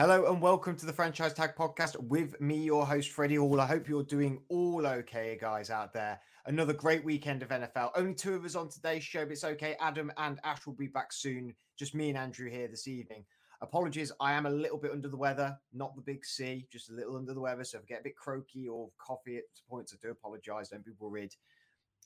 Hello 0.00 0.32
and 0.32 0.40
welcome 0.40 0.74
to 0.76 0.86
the 0.86 0.94
Franchise 0.94 1.34
Tag 1.34 1.54
Podcast 1.54 1.94
with 2.04 2.40
me, 2.40 2.56
your 2.56 2.86
host, 2.86 3.10
Freddie 3.10 3.34
Hall. 3.34 3.60
I 3.60 3.66
hope 3.66 3.86
you're 3.86 4.02
doing 4.02 4.40
all 4.48 4.86
okay, 4.86 5.36
guys, 5.38 5.68
out 5.68 5.92
there. 5.92 6.18
Another 6.46 6.72
great 6.72 7.04
weekend 7.04 7.42
of 7.42 7.50
NFL. 7.50 7.90
Only 7.94 8.14
two 8.14 8.32
of 8.32 8.46
us 8.46 8.54
on 8.54 8.70
today's 8.70 9.04
show, 9.04 9.26
but 9.26 9.32
it's 9.32 9.44
okay. 9.44 9.76
Adam 9.78 10.10
and 10.16 10.40
Ash 10.42 10.64
will 10.64 10.72
be 10.72 10.86
back 10.86 11.12
soon. 11.12 11.54
Just 11.78 11.94
me 11.94 12.08
and 12.08 12.16
Andrew 12.16 12.48
here 12.48 12.66
this 12.66 12.88
evening. 12.88 13.26
Apologies, 13.60 14.10
I 14.22 14.32
am 14.32 14.46
a 14.46 14.50
little 14.50 14.78
bit 14.78 14.92
under 14.92 15.08
the 15.08 15.18
weather, 15.18 15.54
not 15.74 15.94
the 15.94 16.00
big 16.00 16.24
C, 16.24 16.66
just 16.72 16.88
a 16.88 16.94
little 16.94 17.16
under 17.16 17.34
the 17.34 17.40
weather. 17.42 17.62
So 17.62 17.76
if 17.76 17.84
I 17.84 17.86
get 17.86 18.00
a 18.00 18.04
bit 18.04 18.16
croaky 18.16 18.68
or 18.68 18.88
coffee 18.96 19.36
at 19.36 19.44
points, 19.68 19.92
I 19.92 19.98
do 20.00 20.12
apologize. 20.12 20.70
Don't 20.70 20.82
be 20.82 20.92
worried. 20.98 21.34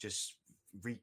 Just 0.01 0.35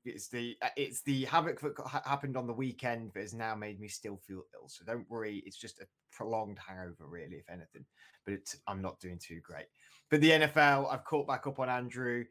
it's 0.06 0.28
the 0.28 0.56
it's 0.76 1.02
the 1.04 1.26
havoc 1.26 1.62
that 1.62 2.02
happened 2.06 2.36
on 2.36 2.48
the 2.48 2.54
weekend 2.54 3.12
that 3.14 3.22
has 3.22 3.34
now 3.34 3.56
made 3.56 3.80
me 3.80 3.88
still 3.88 4.18
feel 4.18 4.44
ill. 4.54 4.68
So 4.68 4.84
don't 4.86 5.10
worry, 5.10 5.44
it's 5.46 5.58
just 5.58 5.80
a 5.80 5.86
prolonged 6.12 6.60
hangover, 6.60 7.08
really, 7.08 7.38
if 7.38 7.50
anything. 7.50 7.86
But 8.26 8.54
I'm 8.68 8.82
not 8.82 9.00
doing 9.00 9.20
too 9.20 9.40
great. 9.42 9.66
But 10.10 10.22
the 10.22 10.32
NFL, 10.32 10.92
I've 10.92 11.06
caught 11.06 11.28
back 11.28 11.48
up 11.48 11.60
on 11.60 11.70
Andrew. 11.70 12.26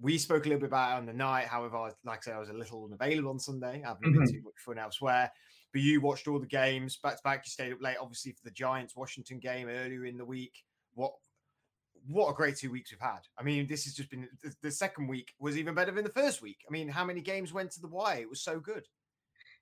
We 0.00 0.18
spoke 0.18 0.46
a 0.46 0.48
little 0.48 0.60
bit 0.60 0.68
about 0.68 0.92
it 0.92 0.98
on 0.98 1.06
the 1.06 1.12
night. 1.12 1.46
However, 1.46 1.90
like 2.04 2.18
I 2.18 2.22
said, 2.22 2.34
I 2.34 2.38
was 2.38 2.50
a 2.50 2.54
little 2.54 2.84
unavailable 2.84 3.30
on 3.30 3.38
Sunday. 3.38 3.82
I 3.84 3.88
haven't 3.88 4.08
mm-hmm. 4.08 4.18
been 4.24 4.32
too 4.32 4.42
much 4.42 4.54
fun 4.64 4.78
elsewhere. 4.78 5.30
But 5.72 5.82
you 5.82 6.00
watched 6.00 6.28
all 6.28 6.38
the 6.38 6.46
games 6.46 6.98
back 7.02 7.16
to 7.16 7.22
back. 7.24 7.42
You 7.44 7.50
stayed 7.50 7.72
up 7.72 7.82
late, 7.82 7.96
obviously, 8.00 8.32
for 8.32 8.42
the 8.44 8.50
Giants 8.50 8.94
Washington 8.94 9.38
game 9.38 9.68
earlier 9.68 10.06
in 10.06 10.16
the 10.16 10.24
week. 10.24 10.52
What 10.94 11.12
what 12.08 12.30
a 12.30 12.34
great 12.34 12.56
two 12.56 12.70
weeks 12.70 12.92
we've 12.92 13.00
had. 13.00 13.20
I 13.38 13.42
mean, 13.42 13.66
this 13.66 13.84
has 13.84 13.94
just 13.94 14.10
been 14.10 14.28
the, 14.42 14.54
the, 14.62 14.70
second 14.70 15.08
week 15.08 15.32
was 15.38 15.56
even 15.56 15.74
better 15.74 15.92
than 15.92 16.04
the 16.04 16.10
first 16.10 16.42
week. 16.42 16.58
I 16.68 16.72
mean, 16.72 16.88
how 16.88 17.04
many 17.04 17.20
games 17.20 17.52
went 17.52 17.70
to 17.72 17.80
the 17.80 17.88
wire? 17.88 18.20
It 18.20 18.28
was 18.28 18.42
so 18.42 18.60
good. 18.60 18.84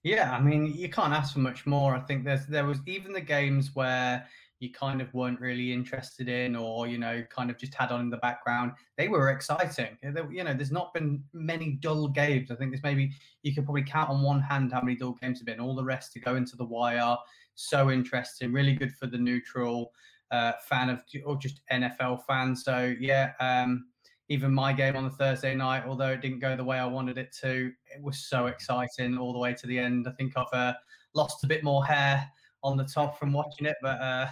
Yeah, 0.02 0.32
I 0.32 0.40
mean, 0.40 0.74
you 0.74 0.90
can't 0.90 1.14
ask 1.14 1.32
for 1.32 1.40
much 1.40 1.64
more. 1.64 1.94
I 1.94 2.00
think 2.00 2.24
there's 2.24 2.46
there 2.46 2.66
was 2.66 2.78
even 2.86 3.12
the 3.12 3.22
games 3.22 3.70
where 3.74 4.26
you 4.60 4.70
kind 4.70 5.00
of 5.00 5.12
weren't 5.14 5.40
really 5.40 5.72
interested 5.72 6.28
in, 6.28 6.54
or 6.54 6.86
you 6.86 6.98
know, 6.98 7.24
kind 7.30 7.50
of 7.50 7.58
just 7.58 7.74
had 7.74 7.90
on 7.90 8.00
in 8.00 8.10
the 8.10 8.18
background. 8.18 8.72
They 8.98 9.08
were 9.08 9.30
exciting. 9.30 9.96
You 10.02 10.44
know, 10.44 10.54
there's 10.54 10.70
not 10.70 10.92
been 10.92 11.24
many 11.32 11.72
dull 11.80 12.08
games. 12.08 12.50
I 12.50 12.56
think 12.56 12.70
there's 12.70 12.82
maybe 12.82 13.12
you 13.42 13.54
could 13.54 13.64
probably 13.64 13.82
count 13.82 14.10
on 14.10 14.22
one 14.22 14.40
hand 14.40 14.72
how 14.72 14.82
many 14.82 14.96
dull 14.96 15.16
games 15.22 15.38
have 15.38 15.46
been. 15.46 15.60
All 15.60 15.74
the 15.74 15.84
rest 15.84 16.12
to 16.12 16.20
go 16.20 16.36
into 16.36 16.56
the 16.56 16.66
wire, 16.66 17.16
so 17.54 17.90
interesting, 17.90 18.52
really 18.52 18.74
good 18.74 18.92
for 18.92 19.06
the 19.06 19.18
neutral 19.18 19.92
uh, 20.30 20.52
fan 20.68 20.90
of 20.90 21.02
or 21.24 21.36
just 21.36 21.60
NFL 21.70 22.24
fan. 22.26 22.56
So 22.56 22.94
yeah, 22.98 23.32
um, 23.40 23.86
even 24.28 24.52
my 24.52 24.72
game 24.72 24.96
on 24.96 25.04
the 25.04 25.10
Thursday 25.10 25.54
night, 25.54 25.84
although 25.86 26.10
it 26.10 26.20
didn't 26.20 26.40
go 26.40 26.56
the 26.56 26.64
way 26.64 26.78
I 26.78 26.86
wanted 26.86 27.18
it 27.18 27.34
to, 27.42 27.72
it 27.94 28.02
was 28.02 28.18
so 28.18 28.46
exciting 28.46 29.18
all 29.18 29.32
the 29.32 29.38
way 29.38 29.54
to 29.54 29.66
the 29.66 29.78
end. 29.78 30.08
I 30.08 30.12
think 30.12 30.32
I've 30.36 30.46
uh, 30.52 30.74
lost 31.14 31.44
a 31.44 31.46
bit 31.46 31.62
more 31.62 31.84
hair 31.84 32.28
on 32.62 32.76
the 32.76 32.84
top 32.84 33.18
from 33.18 33.32
watching 33.32 33.66
it, 33.66 33.76
but 33.82 34.00
uh, 34.00 34.28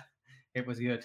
it 0.54 0.66
was 0.66 0.78
good. 0.78 1.04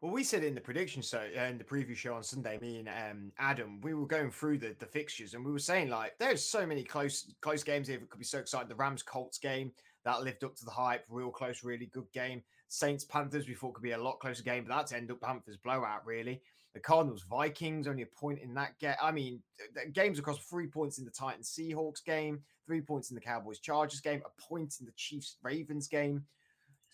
Well, 0.00 0.12
we 0.12 0.22
said 0.22 0.44
in 0.44 0.54
the 0.54 0.60
prediction 0.60 1.02
show, 1.02 1.26
uh, 1.36 1.44
in 1.44 1.58
the 1.58 1.64
preview 1.64 1.96
show 1.96 2.14
on 2.14 2.22
Sunday, 2.22 2.56
me 2.60 2.78
and 2.78 2.88
um, 2.88 3.32
Adam, 3.38 3.80
we 3.80 3.94
were 3.94 4.06
going 4.06 4.30
through 4.30 4.58
the, 4.58 4.76
the 4.78 4.86
fixtures 4.86 5.34
and 5.34 5.44
we 5.44 5.50
were 5.50 5.58
saying 5.58 5.88
like 5.88 6.14
there's 6.20 6.42
so 6.42 6.64
many 6.64 6.84
close 6.84 7.32
close 7.40 7.64
games 7.64 7.88
here 7.88 7.98
that 7.98 8.08
could 8.08 8.20
be 8.20 8.24
so 8.24 8.38
exciting. 8.38 8.68
The 8.68 8.76
Rams 8.76 9.02
Colts 9.02 9.38
game 9.38 9.72
that 10.04 10.22
lived 10.22 10.44
up 10.44 10.54
to 10.56 10.64
the 10.64 10.70
hype, 10.70 11.04
real 11.08 11.30
close, 11.30 11.64
really 11.64 11.86
good 11.86 12.10
game. 12.12 12.42
Saints 12.68 13.04
Panthers 13.04 13.48
we 13.48 13.54
thought 13.54 13.74
could 13.74 13.82
be 13.82 13.92
a 13.92 13.98
lot 13.98 14.20
closer 14.20 14.42
game, 14.42 14.64
but 14.64 14.74
that's 14.74 14.92
end 14.92 15.10
up 15.10 15.20
Panthers 15.20 15.56
blowout 15.56 16.06
really. 16.06 16.40
The 16.74 16.80
Cardinals 16.80 17.24
Vikings 17.28 17.88
only 17.88 18.02
a 18.02 18.06
point 18.06 18.40
in 18.40 18.54
that 18.54 18.78
game. 18.78 18.94
I 19.02 19.10
mean, 19.10 19.42
games 19.92 20.18
across 20.18 20.38
three 20.38 20.66
points 20.66 20.98
in 20.98 21.04
the 21.04 21.10
Titans 21.10 21.50
Seahawks 21.58 22.04
game, 22.04 22.40
three 22.66 22.82
points 22.82 23.10
in 23.10 23.14
the 23.14 23.20
Cowboys 23.20 23.58
Chargers 23.58 24.00
game, 24.00 24.22
a 24.24 24.42
point 24.42 24.76
in 24.78 24.86
the 24.86 24.92
Chiefs 24.96 25.36
Ravens 25.42 25.88
game. 25.88 26.24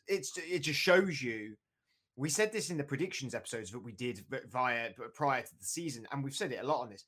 It's 0.07 0.39
it 0.39 0.61
just 0.61 0.79
shows 0.79 1.21
you 1.21 1.57
we 2.17 2.29
said 2.29 2.53
this 2.53 2.71
in 2.71 2.77
the 2.77 2.85
predictions 2.85 3.35
episodes 3.35 3.71
that 3.73 3.81
we 3.81 3.93
did 3.93 4.25
via 4.51 4.91
prior 5.15 5.43
to 5.43 5.59
the 5.59 5.65
season, 5.65 6.07
and 6.13 6.23
we've 6.23 6.35
said 6.35 6.53
it 6.53 6.63
a 6.63 6.67
lot 6.67 6.83
on 6.83 6.91
this. 6.91 7.05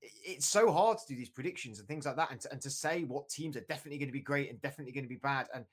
It's 0.00 0.46
so 0.46 0.72
hard 0.72 0.98
to 0.98 1.04
do 1.08 1.16
these 1.16 1.28
predictions 1.28 1.78
and 1.78 1.88
things 1.88 2.06
like 2.06 2.16
that, 2.16 2.30
and 2.30 2.40
to, 2.40 2.52
and 2.52 2.60
to 2.62 2.70
say 2.70 3.04
what 3.04 3.28
teams 3.28 3.56
are 3.56 3.64
definitely 3.68 3.98
going 3.98 4.08
to 4.08 4.12
be 4.12 4.20
great 4.20 4.48
and 4.48 4.60
definitely 4.62 4.92
going 4.92 5.04
to 5.04 5.08
be 5.08 5.16
bad. 5.16 5.48
And 5.54 5.64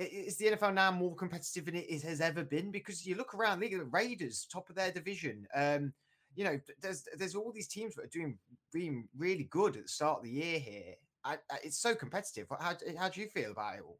is 0.00 0.36
the 0.36 0.46
NFL 0.46 0.74
now 0.74 0.90
more 0.90 1.14
competitive 1.14 1.66
than 1.66 1.76
it 1.76 2.02
has 2.02 2.20
ever 2.20 2.42
been? 2.42 2.70
Because 2.70 3.06
you 3.06 3.16
look 3.16 3.34
around, 3.34 3.60
look 3.60 3.72
at 3.72 3.78
the 3.78 3.84
Raiders, 3.84 4.46
top 4.50 4.70
of 4.70 4.76
their 4.76 4.90
division. 4.90 5.46
Um, 5.54 5.92
you 6.34 6.44
know, 6.44 6.58
there's 6.80 7.04
there's 7.18 7.34
all 7.34 7.52
these 7.52 7.68
teams 7.68 7.94
that 7.96 8.04
are 8.04 8.08
doing 8.08 8.38
being 8.72 9.08
really 9.16 9.44
good 9.44 9.76
at 9.76 9.82
the 9.82 9.88
start 9.88 10.18
of 10.18 10.24
the 10.24 10.30
year 10.30 10.58
here. 10.58 10.94
I, 11.24 11.34
I, 11.50 11.58
it's 11.64 11.78
so 11.78 11.94
competitive. 11.94 12.46
How, 12.58 12.74
how 12.98 13.08
do 13.08 13.20
you 13.20 13.28
feel 13.28 13.50
about 13.52 13.76
it 13.76 13.82
all? 13.84 13.98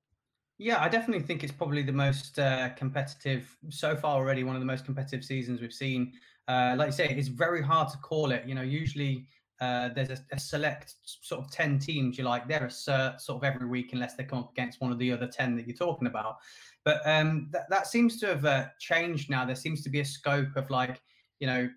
Yeah, 0.58 0.82
I 0.82 0.88
definitely 0.88 1.26
think 1.26 1.42
it's 1.42 1.52
probably 1.52 1.82
the 1.82 1.92
most 1.92 2.38
uh, 2.38 2.70
competitive 2.70 3.56
so 3.68 3.96
far 3.96 4.16
already. 4.16 4.44
One 4.44 4.56
of 4.56 4.60
the 4.60 4.66
most 4.66 4.84
competitive 4.84 5.24
seasons 5.24 5.60
we've 5.60 5.72
seen. 5.72 6.12
Uh, 6.48 6.74
like 6.76 6.88
you 6.88 6.92
say, 6.92 7.08
it's 7.08 7.28
very 7.28 7.62
hard 7.62 7.88
to 7.90 7.98
call 7.98 8.30
it. 8.30 8.44
You 8.46 8.54
know, 8.54 8.62
usually 8.62 9.26
uh, 9.60 9.90
there's 9.94 10.10
a, 10.10 10.18
a, 10.32 10.38
select 10.38 10.94
sort 11.04 11.44
of 11.44 11.50
ten 11.50 11.78
teams. 11.78 12.16
You 12.16 12.24
like 12.24 12.48
they're 12.48 12.64
a 12.64 12.68
cert 12.68 13.20
sort 13.20 13.42
of 13.42 13.44
every 13.44 13.68
week 13.68 13.92
unless 13.92 14.14
they 14.14 14.24
come 14.24 14.38
up 14.38 14.52
against 14.52 14.80
one 14.80 14.90
of 14.90 14.98
the 14.98 15.12
other 15.12 15.26
ten 15.26 15.54
that 15.56 15.66
you're 15.66 15.76
talking 15.76 16.08
about. 16.08 16.36
But 16.84 17.00
um, 17.04 17.48
that 17.52 17.68
that 17.68 17.86
seems 17.86 18.18
to 18.20 18.26
have 18.28 18.44
uh, 18.44 18.66
changed 18.78 19.28
now. 19.28 19.44
There 19.44 19.54
seems 19.54 19.82
to 19.82 19.90
be 19.90 20.00
a 20.00 20.04
scope 20.04 20.56
of 20.56 20.70
like 20.70 21.02
you 21.40 21.46
know 21.46 21.68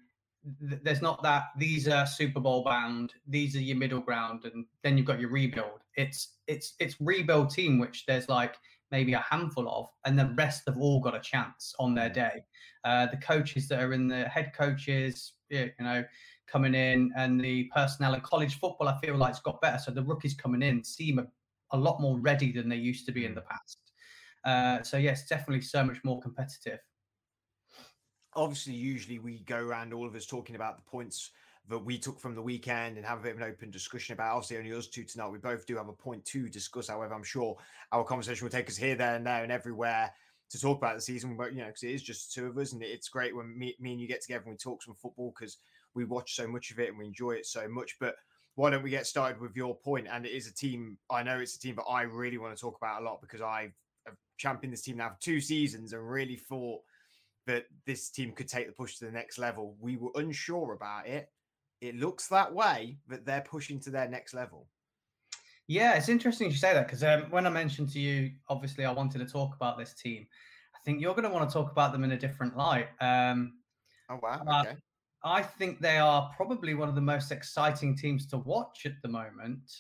there's 0.60 1.02
not 1.02 1.24
that 1.24 1.44
these 1.58 1.88
are 1.88 2.06
Super 2.06 2.40
Bowl 2.40 2.64
bound, 2.64 3.14
these 3.28 3.56
are 3.56 3.62
your 3.62 3.78
middle 3.78 4.02
ground, 4.02 4.46
and 4.46 4.66
then 4.84 4.98
you've 4.98 5.08
got 5.08 5.20
your 5.20 5.30
rebuild. 5.30 5.80
It's 5.96 6.36
it's 6.48 6.76
it's 6.80 6.96
rebuild 7.00 7.50
team, 7.50 7.80
which 7.80 8.06
there's 8.06 8.30
like 8.30 8.56
maybe 8.92 9.14
a 9.14 9.26
handful 9.30 9.68
of, 9.70 9.88
and 10.06 10.18
the 10.18 10.34
rest 10.38 10.64
have 10.68 10.78
all 10.78 11.00
got 11.00 11.16
a 11.16 11.20
chance 11.20 11.74
on 11.80 11.96
their 11.96 12.10
day. 12.10 12.44
Uh, 12.84 13.08
the 13.08 13.18
coaches 13.18 13.68
that 13.70 13.82
are 13.82 13.94
in 13.94 14.08
the 14.08 14.26
head 14.26 14.52
coaches, 14.56 15.34
you 15.50 15.72
know, 15.80 16.04
coming 16.54 16.76
in, 16.76 17.12
and 17.18 17.42
the 17.42 17.66
personnel 17.76 18.14
of 18.14 18.24
college 18.24 18.60
football, 18.60 18.88
I 18.88 18.98
feel 19.00 19.18
like 19.18 19.32
it's 19.32 19.40
got 19.40 19.60
better. 19.60 19.80
So 19.80 19.92
the 19.92 20.04
rookies 20.04 20.36
coming 20.36 20.62
in 20.62 20.84
seem 20.84 21.20
a, 21.20 21.26
a 21.72 21.78
lot 21.78 22.00
more 22.00 22.20
ready 22.20 22.52
than 22.52 22.70
they 22.70 22.78
used 22.78 23.06
to 23.08 23.12
be 23.12 23.26
in 23.26 23.36
the 23.36 23.42
past. 23.42 23.80
Uh, 24.46 24.84
so 24.84 24.98
yes, 24.98 25.28
definitely 25.28 25.62
so 25.62 25.84
much 25.84 25.98
more 26.04 26.22
competitive 26.22 26.80
obviously, 28.36 28.74
usually 28.74 29.20
we 29.20 29.40
go 29.40 29.58
around 29.58 29.94
all 29.94 30.08
of 30.08 30.16
us 30.16 30.26
talking 30.26 30.56
about 30.56 30.78
the 30.78 30.90
points 30.90 31.32
that 31.70 31.78
we 31.78 31.98
took 31.98 32.20
from 32.20 32.36
the 32.36 32.42
weekend 32.42 32.98
and 32.98 33.06
have 33.06 33.20
a 33.20 33.24
bit 33.24 33.36
of 33.36 33.42
an 33.42 33.48
open 33.48 33.72
discussion 33.72 34.14
about. 34.14 34.36
Obviously, 34.36 34.58
only 34.58 34.74
us 34.74 34.88
two 34.88 35.04
tonight. 35.04 35.30
We 35.30 35.38
both 35.38 35.66
do 35.66 35.78
have 35.78 35.88
a 35.88 35.94
point 35.94 36.26
to 36.26 36.50
discuss. 36.50 36.90
However, 36.90 37.14
I'm 37.14 37.24
sure 37.24 37.58
our 37.92 38.04
conversation 38.04 38.46
will 38.46 38.52
take 38.52 38.70
us 38.70 38.78
here, 38.78 38.96
there, 38.96 39.16
and 39.16 39.26
there, 39.26 39.44
and 39.44 39.52
everywhere 39.52 40.12
to 40.50 40.60
talk 40.60 40.78
about 40.78 40.96
the 40.96 41.02
season. 41.02 41.38
But 41.38 41.54
you 41.54 41.60
know, 41.60 41.68
because 41.68 41.84
it 41.84 41.92
is 41.92 42.04
just 42.04 42.34
two 42.34 42.48
of 42.48 42.58
us, 42.58 42.74
and 42.74 42.82
it's 42.82 43.10
great 43.10 43.36
when 43.36 43.58
me, 43.58 43.76
me 43.80 43.94
and 43.94 44.02
you 44.02 44.08
get 44.08 44.22
together 44.22 44.44
and 44.46 44.54
we 44.54 44.58
talk 44.58 44.84
some 44.84 44.96
football 44.96 45.34
because 45.38 45.58
we 45.96 46.06
watch 46.06 46.36
so 46.36 46.48
much 46.48 46.72
of 46.72 46.80
it 46.80 46.90
and 46.90 46.98
we 46.98 47.06
enjoy 47.06 47.32
it 47.32 47.46
so 47.46 47.68
much. 47.68 47.96
But 48.00 48.16
why 48.56 48.70
don't 48.70 48.84
we 48.84 48.90
get 48.90 49.08
started 49.08 49.42
with 49.42 49.56
your 49.56 49.76
point? 49.76 50.08
And 50.12 50.26
it 50.26 50.32
is 50.32 50.48
a 50.48 50.54
team. 50.54 50.98
I 51.10 51.24
know 51.24 51.40
it's 51.40 51.56
a 51.56 51.60
team 51.60 51.76
but 51.76 51.86
I 51.90 52.04
really 52.04 52.38
want 52.38 52.56
to 52.56 52.62
talk 52.62 52.78
about 52.78 53.02
a 53.02 53.06
lot 53.06 53.22
because 53.22 53.42
I've, 53.42 53.74
championed 54.38 54.74
this 54.74 54.82
team 54.82 54.98
now 54.98 55.10
for 55.10 55.18
two 55.22 55.40
seasons 55.40 55.94
and 55.94 56.10
really 56.10 56.36
thought 56.36 56.82
that 57.46 57.66
this 57.86 58.10
team 58.10 58.32
could 58.32 58.48
take 58.48 58.68
the 58.68 58.74
push 58.74 58.98
to 58.98 59.06
the 59.06 59.12
next 59.12 59.38
level. 59.38 59.76
We 59.80 59.98
were 59.98 60.12
unsure 60.16 60.74
about 60.74 61.08
it. 61.08 61.30
It 61.82 61.96
looks 61.96 62.28
that 62.28 62.54
way 62.54 62.98
that 63.10 63.26
they're 63.26 63.42
pushing 63.42 63.80
to 63.82 63.90
their 63.90 64.08
next 64.08 64.34
level. 64.34 64.68
Yeah, 65.68 65.94
it's 65.94 66.10
interesting 66.10 66.50
you 66.50 66.58
say 66.58 66.74
that 66.74 66.88
because 66.88 67.04
um, 67.04 67.30
when 67.30 67.46
I 67.46 67.50
mentioned 67.50 67.90
to 67.92 68.00
you, 68.00 68.32
obviously, 68.50 68.86
I 68.86 68.92
wanted 68.92 69.20
to 69.20 69.26
talk 69.26 69.56
about 69.56 69.78
this 69.78 69.94
team. 69.94 70.28
I 70.76 70.80
think 70.84 71.02
you're 71.02 71.14
going 71.14 71.24
to 71.24 71.30
want 71.30 71.50
to 71.50 71.54
talk 71.54 71.72
about 71.72 71.92
them 71.94 72.04
in 72.04 72.12
a 72.12 72.18
different 72.18 72.58
light. 72.58 72.88
Um, 73.00 73.54
oh, 74.10 74.20
wow. 74.22 74.42
Okay. 74.62 74.76
I 75.24 75.42
think 75.42 75.80
they 75.80 75.98
are 75.98 76.32
probably 76.36 76.74
one 76.74 76.90
of 76.90 76.96
the 76.96 77.02
most 77.02 77.32
exciting 77.32 77.96
teams 77.96 78.28
to 78.28 78.38
watch 78.38 78.86
at 78.86 79.02
the 79.02 79.10
moment, 79.10 79.72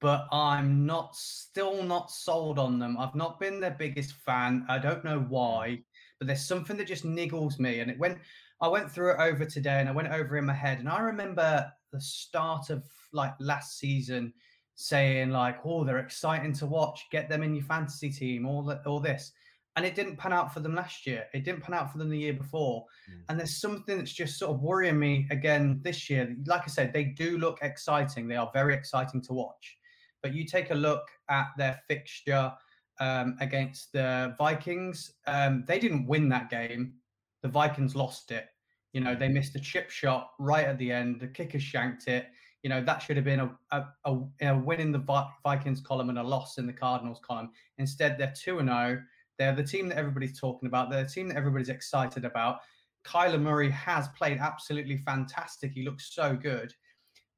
but 0.00 0.26
I'm 0.32 0.84
not 0.84 1.16
still 1.16 1.82
not 1.82 2.10
sold 2.10 2.58
on 2.58 2.78
them. 2.78 2.96
I've 2.98 3.14
not 3.14 3.40
been 3.40 3.60
their 3.60 3.76
biggest 3.78 4.12
fan. 4.12 4.66
I 4.68 4.78
don't 4.78 5.04
know 5.04 5.20
why 5.20 5.82
but 6.18 6.28
there's 6.28 6.46
something 6.46 6.76
that 6.76 6.86
just 6.86 7.04
niggles 7.04 7.58
me. 7.58 7.80
And 7.80 7.90
it 7.90 7.98
went, 7.98 8.18
I 8.60 8.68
went 8.68 8.90
through 8.90 9.12
it 9.12 9.20
over 9.20 9.44
today 9.44 9.80
and 9.80 9.88
I 9.88 9.92
went 9.92 10.08
over 10.08 10.36
in 10.36 10.46
my 10.46 10.54
head. 10.54 10.78
And 10.78 10.88
I 10.88 11.00
remember 11.00 11.70
the 11.92 12.00
start 12.00 12.70
of 12.70 12.84
like 13.12 13.34
last 13.40 13.78
season 13.78 14.32
saying, 14.74 15.30
like, 15.30 15.58
oh, 15.64 15.84
they're 15.84 15.98
exciting 15.98 16.52
to 16.54 16.66
watch, 16.66 17.06
get 17.10 17.28
them 17.28 17.42
in 17.42 17.54
your 17.54 17.64
fantasy 17.64 18.10
team, 18.10 18.46
all 18.46 18.62
that, 18.64 18.86
all 18.86 19.00
this. 19.00 19.32
And 19.76 19.84
it 19.84 19.96
didn't 19.96 20.16
pan 20.16 20.32
out 20.32 20.54
for 20.54 20.60
them 20.60 20.74
last 20.74 21.04
year. 21.06 21.24
It 21.34 21.44
didn't 21.44 21.62
pan 21.62 21.74
out 21.74 21.90
for 21.90 21.98
them 21.98 22.08
the 22.08 22.18
year 22.18 22.32
before. 22.32 22.84
Mm. 23.10 23.22
And 23.28 23.38
there's 23.38 23.56
something 23.56 23.98
that's 23.98 24.12
just 24.12 24.38
sort 24.38 24.52
of 24.52 24.62
worrying 24.62 24.98
me 24.98 25.26
again 25.30 25.80
this 25.82 26.08
year. 26.08 26.36
Like 26.46 26.62
I 26.62 26.68
said, 26.68 26.92
they 26.92 27.04
do 27.04 27.38
look 27.38 27.58
exciting. 27.60 28.28
They 28.28 28.36
are 28.36 28.50
very 28.54 28.74
exciting 28.74 29.20
to 29.22 29.32
watch. 29.32 29.76
But 30.22 30.32
you 30.32 30.46
take 30.46 30.70
a 30.70 30.74
look 30.74 31.02
at 31.28 31.48
their 31.58 31.80
fixture 31.88 32.52
um, 33.00 33.36
against 33.40 33.92
the 33.92 34.34
Vikings. 34.38 35.12
Um, 35.26 35.64
they 35.66 35.78
didn't 35.78 36.06
win 36.06 36.28
that 36.28 36.50
game. 36.50 36.94
The 37.42 37.48
Vikings 37.48 37.96
lost 37.96 38.30
it. 38.30 38.46
You 38.92 39.00
know, 39.00 39.16
they 39.16 39.28
missed 39.28 39.56
a 39.56 39.60
chip 39.60 39.90
shot 39.90 40.30
right 40.38 40.66
at 40.66 40.78
the 40.78 40.92
end. 40.92 41.20
The 41.20 41.26
kicker 41.26 41.58
shanked 41.58 42.06
it. 42.06 42.28
You 42.62 42.70
know, 42.70 42.82
that 42.84 43.02
should 43.02 43.16
have 43.16 43.24
been 43.24 43.40
a, 43.40 43.58
a, 43.72 43.84
a, 44.04 44.18
a 44.42 44.56
win 44.56 44.80
in 44.80 44.92
the 44.92 45.26
Vikings 45.42 45.80
column 45.80 46.08
and 46.08 46.18
a 46.18 46.22
loss 46.22 46.58
in 46.58 46.66
the 46.66 46.72
Cardinals 46.72 47.20
column. 47.22 47.50
Instead, 47.78 48.16
they're 48.16 48.32
2 48.34 48.60
0. 48.60 49.02
They're 49.38 49.54
the 49.54 49.64
team 49.64 49.88
that 49.88 49.98
everybody's 49.98 50.38
talking 50.38 50.66
about. 50.66 50.90
They're 50.90 51.04
the 51.04 51.10
team 51.10 51.28
that 51.28 51.36
everybody's 51.36 51.68
excited 51.68 52.24
about. 52.24 52.58
Kyler 53.04 53.40
Murray 53.40 53.70
has 53.70 54.08
played 54.16 54.38
absolutely 54.38 54.96
fantastic. 54.96 55.72
He 55.72 55.84
looks 55.84 56.14
so 56.14 56.34
good. 56.34 56.72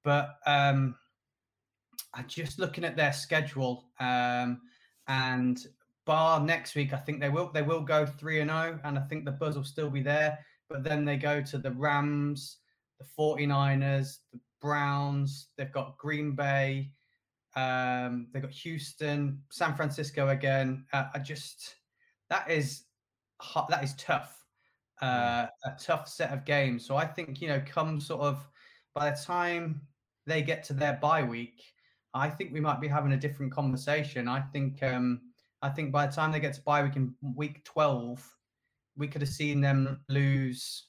But 0.04 0.36
um, 0.46 0.94
just 2.28 2.58
looking 2.58 2.84
at 2.84 2.96
their 2.96 3.12
schedule, 3.12 3.90
um, 3.98 4.60
and 5.08 5.58
bar 6.04 6.40
next 6.40 6.74
week, 6.74 6.92
I 6.92 6.98
think 6.98 7.20
they 7.20 7.28
will 7.28 7.50
they 7.52 7.62
will 7.62 7.80
go 7.80 8.06
three 8.06 8.40
and 8.40 8.50
zero, 8.50 8.78
oh, 8.78 8.88
and 8.88 8.98
I 8.98 9.02
think 9.02 9.24
the 9.24 9.32
buzz 9.32 9.56
will 9.56 9.64
still 9.64 9.90
be 9.90 10.02
there. 10.02 10.38
But 10.68 10.84
then 10.84 11.04
they 11.04 11.16
go 11.16 11.42
to 11.42 11.58
the 11.58 11.72
Rams, 11.72 12.58
the 12.98 13.06
49ers, 13.18 14.18
the 14.32 14.40
Browns. 14.60 15.48
They've 15.56 15.72
got 15.72 15.98
Green 15.98 16.34
Bay. 16.34 16.90
Um, 17.54 18.28
they've 18.32 18.42
got 18.42 18.50
Houston, 18.50 19.42
San 19.50 19.74
Francisco 19.74 20.28
again. 20.28 20.84
Uh, 20.92 21.06
I 21.14 21.18
just 21.18 21.76
that 22.30 22.50
is 22.50 22.84
that 23.68 23.82
is 23.82 23.94
tough. 23.94 24.44
Hmm. 24.98 25.06
Uh, 25.06 25.46
a 25.66 25.70
tough 25.78 26.08
set 26.08 26.32
of 26.32 26.44
games. 26.44 26.86
So 26.86 26.96
I 26.96 27.06
think 27.06 27.40
you 27.40 27.48
know, 27.48 27.62
come 27.66 28.00
sort 28.00 28.22
of 28.22 28.48
by 28.94 29.10
the 29.10 29.16
time 29.16 29.82
they 30.26 30.42
get 30.42 30.64
to 30.64 30.72
their 30.72 30.94
bye 30.94 31.22
week, 31.22 31.62
I 32.14 32.30
think 32.30 32.52
we 32.52 32.60
might 32.60 32.80
be 32.80 32.88
having 32.88 33.12
a 33.12 33.16
different 33.16 33.52
conversation. 33.52 34.26
I 34.26 34.40
think 34.40 34.82
um, 34.82 35.20
I 35.62 35.68
think 35.68 35.92
by 35.92 36.06
the 36.06 36.12
time 36.12 36.32
they 36.32 36.40
get 36.40 36.54
to 36.54 36.62
bye 36.62 36.82
week 36.82 36.96
in 36.96 37.14
week 37.34 37.64
twelve, 37.64 38.26
we 38.96 39.06
could 39.06 39.20
have 39.20 39.30
seen 39.30 39.60
them 39.60 40.00
lose 40.08 40.86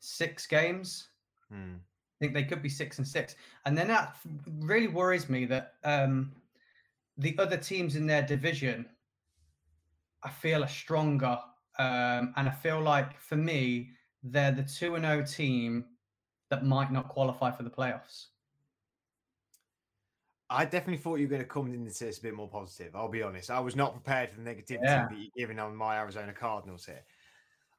six 0.00 0.46
games. 0.46 1.08
Hmm. 1.50 1.76
I 1.76 2.24
think 2.24 2.34
they 2.34 2.44
could 2.44 2.62
be 2.62 2.68
six 2.68 2.98
and 2.98 3.06
six, 3.06 3.36
and 3.64 3.78
then 3.78 3.88
that 3.88 4.16
really 4.60 4.88
worries 4.88 5.28
me 5.28 5.44
that 5.46 5.74
um, 5.84 6.32
the 7.16 7.36
other 7.38 7.56
teams 7.56 7.96
in 7.96 8.06
their 8.06 8.22
division, 8.22 8.86
I 10.24 10.30
feel 10.30 10.64
are 10.64 10.68
stronger, 10.68 11.38
um, 11.78 12.34
and 12.36 12.48
I 12.48 12.50
feel 12.50 12.80
like 12.80 13.18
for 13.20 13.36
me 13.36 13.90
they're 14.22 14.52
the 14.52 14.62
two 14.62 14.96
and 14.96 15.06
O 15.06 15.22
team 15.22 15.84
that 16.50 16.64
might 16.64 16.90
not 16.90 17.08
qualify 17.08 17.50
for 17.50 17.62
the 17.62 17.70
playoffs. 17.70 18.26
I 20.50 20.64
definitely 20.64 20.96
thought 20.96 21.16
you 21.16 21.26
were 21.26 21.30
going 21.30 21.42
to 21.42 21.48
come 21.48 21.66
into 21.66 21.92
this 21.92 22.18
a 22.18 22.22
bit 22.22 22.34
more 22.34 22.48
positive. 22.48 22.96
I'll 22.96 23.08
be 23.08 23.22
honest. 23.22 23.50
I 23.50 23.60
was 23.60 23.76
not 23.76 23.92
prepared 23.92 24.30
for 24.30 24.40
the 24.40 24.50
negativity 24.50 24.78
yeah. 24.82 25.06
that 25.08 25.18
you're 25.18 25.30
giving 25.36 25.58
on 25.58 25.76
my 25.76 25.98
Arizona 25.98 26.32
Cardinals 26.32 26.86
here. 26.86 27.02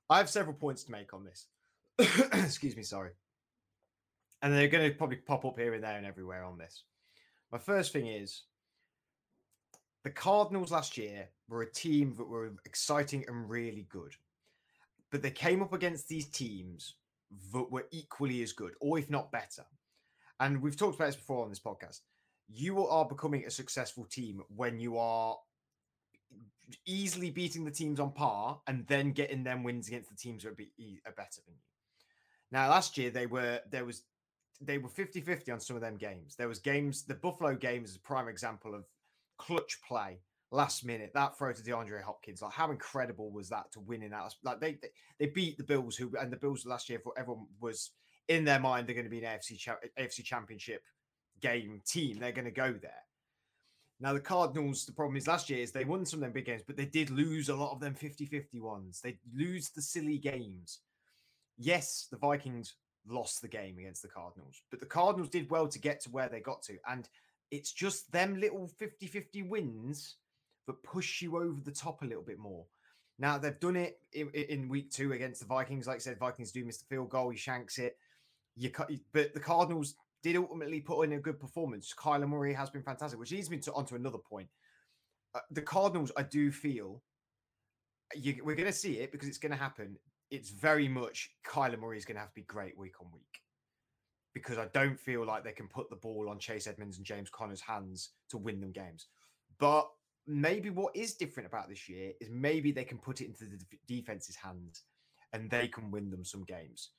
I 0.09 0.17
have 0.17 0.29
several 0.29 0.55
points 0.55 0.83
to 0.83 0.91
make 0.91 1.13
on 1.13 1.25
this. 1.25 1.47
Excuse 2.33 2.75
me, 2.75 2.83
sorry. 2.83 3.11
And 4.41 4.53
they're 4.53 4.67
going 4.67 4.89
to 4.89 4.95
probably 4.95 5.17
pop 5.17 5.45
up 5.45 5.57
here 5.57 5.73
and 5.73 5.83
there 5.83 5.97
and 5.97 6.05
everywhere 6.05 6.43
on 6.43 6.57
this. 6.57 6.83
My 7.51 7.57
first 7.57 7.91
thing 7.91 8.05
is 8.05 8.43
the 10.03 10.11
Cardinals 10.11 10.71
last 10.71 10.95
year 10.97 11.27
were 11.49 11.63
a 11.63 11.71
team 11.71 12.13
that 12.17 12.27
were 12.27 12.51
exciting 12.65 13.25
and 13.27 13.49
really 13.49 13.87
good. 13.89 14.15
But 15.11 15.21
they 15.21 15.31
came 15.31 15.61
up 15.61 15.73
against 15.73 16.07
these 16.07 16.27
teams 16.27 16.95
that 17.53 17.71
were 17.71 17.87
equally 17.91 18.43
as 18.43 18.53
good, 18.53 18.73
or 18.79 18.99
if 18.99 19.09
not 19.09 19.31
better. 19.31 19.65
And 20.39 20.61
we've 20.61 20.77
talked 20.77 20.95
about 20.95 21.07
this 21.07 21.15
before 21.15 21.43
on 21.43 21.49
this 21.49 21.59
podcast 21.59 22.01
you 22.49 22.85
are 22.85 23.05
becoming 23.05 23.45
a 23.45 23.51
successful 23.51 24.05
team 24.05 24.41
when 24.55 24.79
you 24.79 24.97
are 24.97 25.37
easily 26.85 27.29
beating 27.29 27.63
the 27.63 27.71
teams 27.71 27.99
on 27.99 28.11
par 28.11 28.59
and 28.67 28.85
then 28.87 29.11
getting 29.11 29.43
them 29.43 29.63
wins 29.63 29.87
against 29.87 30.09
the 30.09 30.15
teams 30.15 30.43
that 30.43 30.49
are, 30.49 30.55
better 30.55 31.41
than 31.45 31.53
you. 31.53 31.61
Now, 32.51 32.69
last 32.69 32.97
year 32.97 33.11
they 33.11 33.27
were 33.27 33.59
there 33.69 33.85
was 33.85 34.03
they 34.61 34.77
were 34.77 34.89
50-50 34.89 35.53
on 35.53 35.59
some 35.59 35.77
of 35.77 35.81
them 35.81 35.95
games. 35.95 36.35
There 36.35 36.49
was 36.49 36.59
games, 36.59 37.03
the 37.03 37.13
Buffalo 37.13 37.55
games 37.55 37.91
is 37.91 37.95
a 37.95 38.01
prime 38.01 38.27
example 38.27 38.75
of 38.75 38.83
clutch 39.37 39.79
play 39.87 40.19
last 40.51 40.85
minute. 40.85 41.11
That 41.13 41.37
throw 41.37 41.53
to 41.53 41.61
DeAndre 41.61 42.03
Hopkins, 42.03 42.41
like 42.41 42.53
how 42.53 42.71
incredible 42.71 43.31
was 43.31 43.49
that 43.49 43.71
to 43.73 43.79
win 43.79 44.03
in 44.03 44.11
that? 44.11 44.33
Like 44.43 44.59
they 44.59 44.73
they, 44.81 44.89
they 45.19 45.25
beat 45.27 45.57
the 45.57 45.63
Bills, 45.63 45.95
who 45.95 46.11
and 46.19 46.31
the 46.31 46.37
Bills 46.37 46.65
last 46.65 46.89
year, 46.89 46.99
for 46.99 47.13
everyone 47.17 47.45
was 47.59 47.91
in 48.27 48.45
their 48.45 48.59
mind 48.59 48.87
they're 48.87 48.95
going 48.95 49.05
to 49.05 49.09
be 49.09 49.23
an 49.23 49.39
AFC 49.39 49.59
AFC 49.97 50.23
Championship 50.23 50.83
game 51.41 51.81
team. 51.85 52.19
They're 52.19 52.31
going 52.31 52.45
to 52.45 52.51
go 52.51 52.73
there. 52.73 53.03
Now, 54.01 54.13
the 54.13 54.21
Cardinals, 54.21 54.85
the 54.85 54.93
problem 54.93 55.17
is 55.17 55.27
last 55.27 55.49
year 55.49 55.59
is 55.59 55.71
they 55.71 55.83
won 55.83 56.05
some 56.05 56.19
of 56.19 56.21
them 56.21 56.31
big 56.31 56.45
games, 56.45 56.63
but 56.65 56.77
they 56.77 56.85
did 56.85 57.09
lose 57.09 57.49
a 57.49 57.55
lot 57.55 57.73
of 57.73 57.81
them 57.81 57.93
50 57.93 58.25
50 58.25 58.61
ones. 58.61 59.01
They 59.01 59.19
lose 59.35 59.71
the 59.71 59.81
silly 59.81 60.17
games. 60.17 60.79
Yes, 61.57 62.07
the 62.09 62.17
Vikings 62.17 62.75
lost 63.05 63.41
the 63.41 63.49
game 63.49 63.77
against 63.77 64.01
the 64.01 64.07
Cardinals, 64.07 64.61
but 64.71 64.79
the 64.79 64.85
Cardinals 64.85 65.29
did 65.29 65.49
well 65.49 65.67
to 65.67 65.79
get 65.79 65.99
to 66.01 66.09
where 66.11 66.29
they 66.29 66.39
got 66.39 66.61
to. 66.63 66.77
And 66.89 67.09
it's 67.51 67.73
just 67.73 68.09
them 68.11 68.39
little 68.39 68.67
50 68.67 69.07
50 69.07 69.43
wins 69.43 70.15
that 70.69 70.83
push 70.83 71.21
you 71.21 71.37
over 71.37 71.59
the 71.61 71.71
top 71.71 72.03
a 72.03 72.05
little 72.05 72.23
bit 72.23 72.37
more. 72.37 72.63
Now, 73.17 73.37
they've 73.37 73.59
done 73.59 73.75
it 73.75 73.99
in, 74.13 74.29
in 74.29 74.69
week 74.69 74.91
two 74.91 75.13
against 75.13 75.41
the 75.41 75.47
Vikings. 75.47 75.87
Like 75.87 75.97
I 75.97 75.99
said, 75.99 76.19
Vikings 76.19 76.51
do 76.51 76.63
miss 76.63 76.77
the 76.77 76.85
field 76.85 77.09
goal, 77.09 77.31
he 77.31 77.37
shanks 77.37 77.79
it. 77.79 77.97
You 78.55 78.69
cut, 78.69 78.91
but 79.11 79.33
the 79.33 79.39
Cardinals 79.39 79.95
did 80.21 80.35
ultimately 80.35 80.79
put 80.79 81.01
in 81.03 81.13
a 81.13 81.19
good 81.19 81.39
performance. 81.39 81.93
Kyler 81.97 82.29
Murray 82.29 82.53
has 82.53 82.69
been 82.69 82.83
fantastic, 82.83 83.19
which 83.19 83.31
leads 83.31 83.49
me 83.49 83.57
to 83.57 83.73
onto 83.73 83.95
another 83.95 84.17
point. 84.17 84.47
Uh, 85.33 85.39
the 85.51 85.61
Cardinals, 85.61 86.11
I 86.15 86.23
do 86.23 86.51
feel 86.51 87.01
you, 88.15 88.41
we're 88.43 88.55
going 88.55 88.71
to 88.71 88.77
see 88.77 88.99
it 88.99 89.11
because 89.11 89.27
it's 89.27 89.37
going 89.37 89.51
to 89.51 89.57
happen. 89.57 89.97
It's 90.29 90.49
very 90.51 90.87
much 90.87 91.31
Kyler 91.47 91.79
Murray 91.79 91.97
is 91.97 92.05
going 92.05 92.15
to 92.15 92.21
have 92.21 92.29
to 92.29 92.35
be 92.35 92.43
great 92.43 92.77
week 92.77 93.01
on 93.01 93.07
week 93.11 93.41
because 94.33 94.57
I 94.57 94.67
don't 94.73 94.99
feel 94.99 95.25
like 95.25 95.43
they 95.43 95.51
can 95.51 95.67
put 95.67 95.89
the 95.89 95.95
ball 95.95 96.29
on 96.29 96.39
Chase 96.39 96.67
Edmonds 96.67 96.97
and 96.97 97.05
James 97.05 97.29
Conner's 97.29 97.61
hands 97.61 98.11
to 98.29 98.37
win 98.37 98.61
them 98.61 98.71
games. 98.71 99.07
But 99.59 99.89
maybe 100.29 100.69
what 100.69 100.95
is 100.95 101.15
different 101.15 101.47
about 101.47 101.67
this 101.67 101.89
year 101.89 102.11
is 102.21 102.29
maybe 102.31 102.71
they 102.71 102.83
can 102.83 102.99
put 102.99 103.19
it 103.19 103.25
into 103.25 103.45
the 103.45 103.59
defense's 103.87 104.35
hands 104.35 104.83
and 105.33 105.49
they 105.49 105.67
can 105.67 105.89
win 105.89 106.09
them 106.11 106.23
some 106.23 106.43
games. 106.43 106.91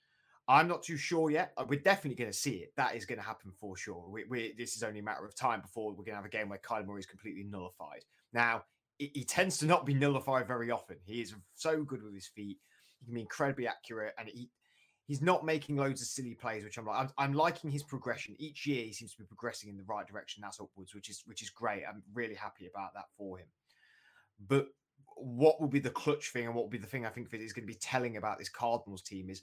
I'm 0.49 0.67
not 0.67 0.83
too 0.83 0.97
sure 0.97 1.31
yet. 1.31 1.53
Uh, 1.57 1.65
we're 1.69 1.79
definitely 1.79 2.17
going 2.17 2.33
to 2.33 2.37
see 2.37 2.57
it. 2.57 2.73
That 2.77 2.97
is 2.97 3.05
going 3.05 3.21
to 3.21 3.25
happen 3.25 3.53
for 3.61 3.77
sure. 3.77 4.09
We, 4.11 4.25
we, 4.29 4.55
this 4.59 4.75
is 4.75 4.83
only 4.83 4.99
a 4.99 5.03
matter 5.03 5.25
of 5.25 5.37
time 5.37 5.61
before 5.61 5.91
we're 5.91 6.05
going 6.05 6.07
to 6.07 6.17
have 6.17 6.25
a 6.25 6.29
game 6.29 6.49
where 6.49 6.59
Kyler 6.59 6.87
Murray 6.87 7.01
is 7.01 7.07
completely 7.07 7.45
nullified. 7.45 8.05
Now, 8.33 8.65
he, 8.99 9.13
he 9.15 9.25
tends 9.25 9.59
to 9.59 9.67
not 9.67 9.87
be 9.87 9.95
nullified 9.95 10.49
very 10.49 10.73
often. 10.73 10.97
He 11.05 11.21
is 11.21 11.35
so 11.55 11.85
good 11.85 12.03
with 12.03 12.15
his 12.15 12.27
feet. 12.27 12.59
He 12.99 13.05
can 13.05 13.15
be 13.15 13.21
incredibly 13.21 13.69
accurate, 13.69 14.15
and 14.19 14.29
he 14.29 14.51
he's 15.11 15.21
not 15.21 15.45
making 15.45 15.75
loads 15.75 16.01
of 16.01 16.07
silly 16.07 16.35
plays, 16.35 16.63
which 16.63 16.79
I'm 16.79 16.87
like. 16.87 17.01
I'm, 17.01 17.11
I'm, 17.19 17.33
liking 17.33 17.69
his 17.69 17.83
progression 17.83 18.37
each 18.39 18.65
year. 18.65 18.85
He 18.85 18.93
seems 18.93 19.11
to 19.11 19.19
be 19.19 19.25
progressing 19.25 19.69
in 19.69 19.77
the 19.77 19.83
right 19.83 20.07
direction. 20.07 20.41
That's 20.41 20.61
upwards, 20.61 20.95
which 20.95 21.11
is 21.11 21.25
which 21.27 21.43
is 21.43 21.51
great. 21.51 21.83
I'm 21.83 22.05
really 22.15 22.37
happy 22.37 22.69
about 22.69 22.95
that 22.95 23.07
for 23.19 23.37
him. 23.37 23.49
But 24.47 24.69
what 25.17 25.61
will 25.61 25.67
be 25.67 25.81
the 25.81 25.91
clutch 25.91 26.31
thing, 26.31 26.47
and 26.47 26.55
what 26.55 26.63
will 26.63 26.71
be 26.71 26.79
the 26.79 26.87
thing 26.87 27.05
I 27.05 27.09
think 27.09 27.27
is 27.35 27.53
going 27.53 27.67
to 27.67 27.73
be 27.73 27.79
telling 27.81 28.19
about 28.19 28.39
this 28.39 28.49
Cardinals 28.49 29.03
team 29.03 29.31
is 29.31 29.43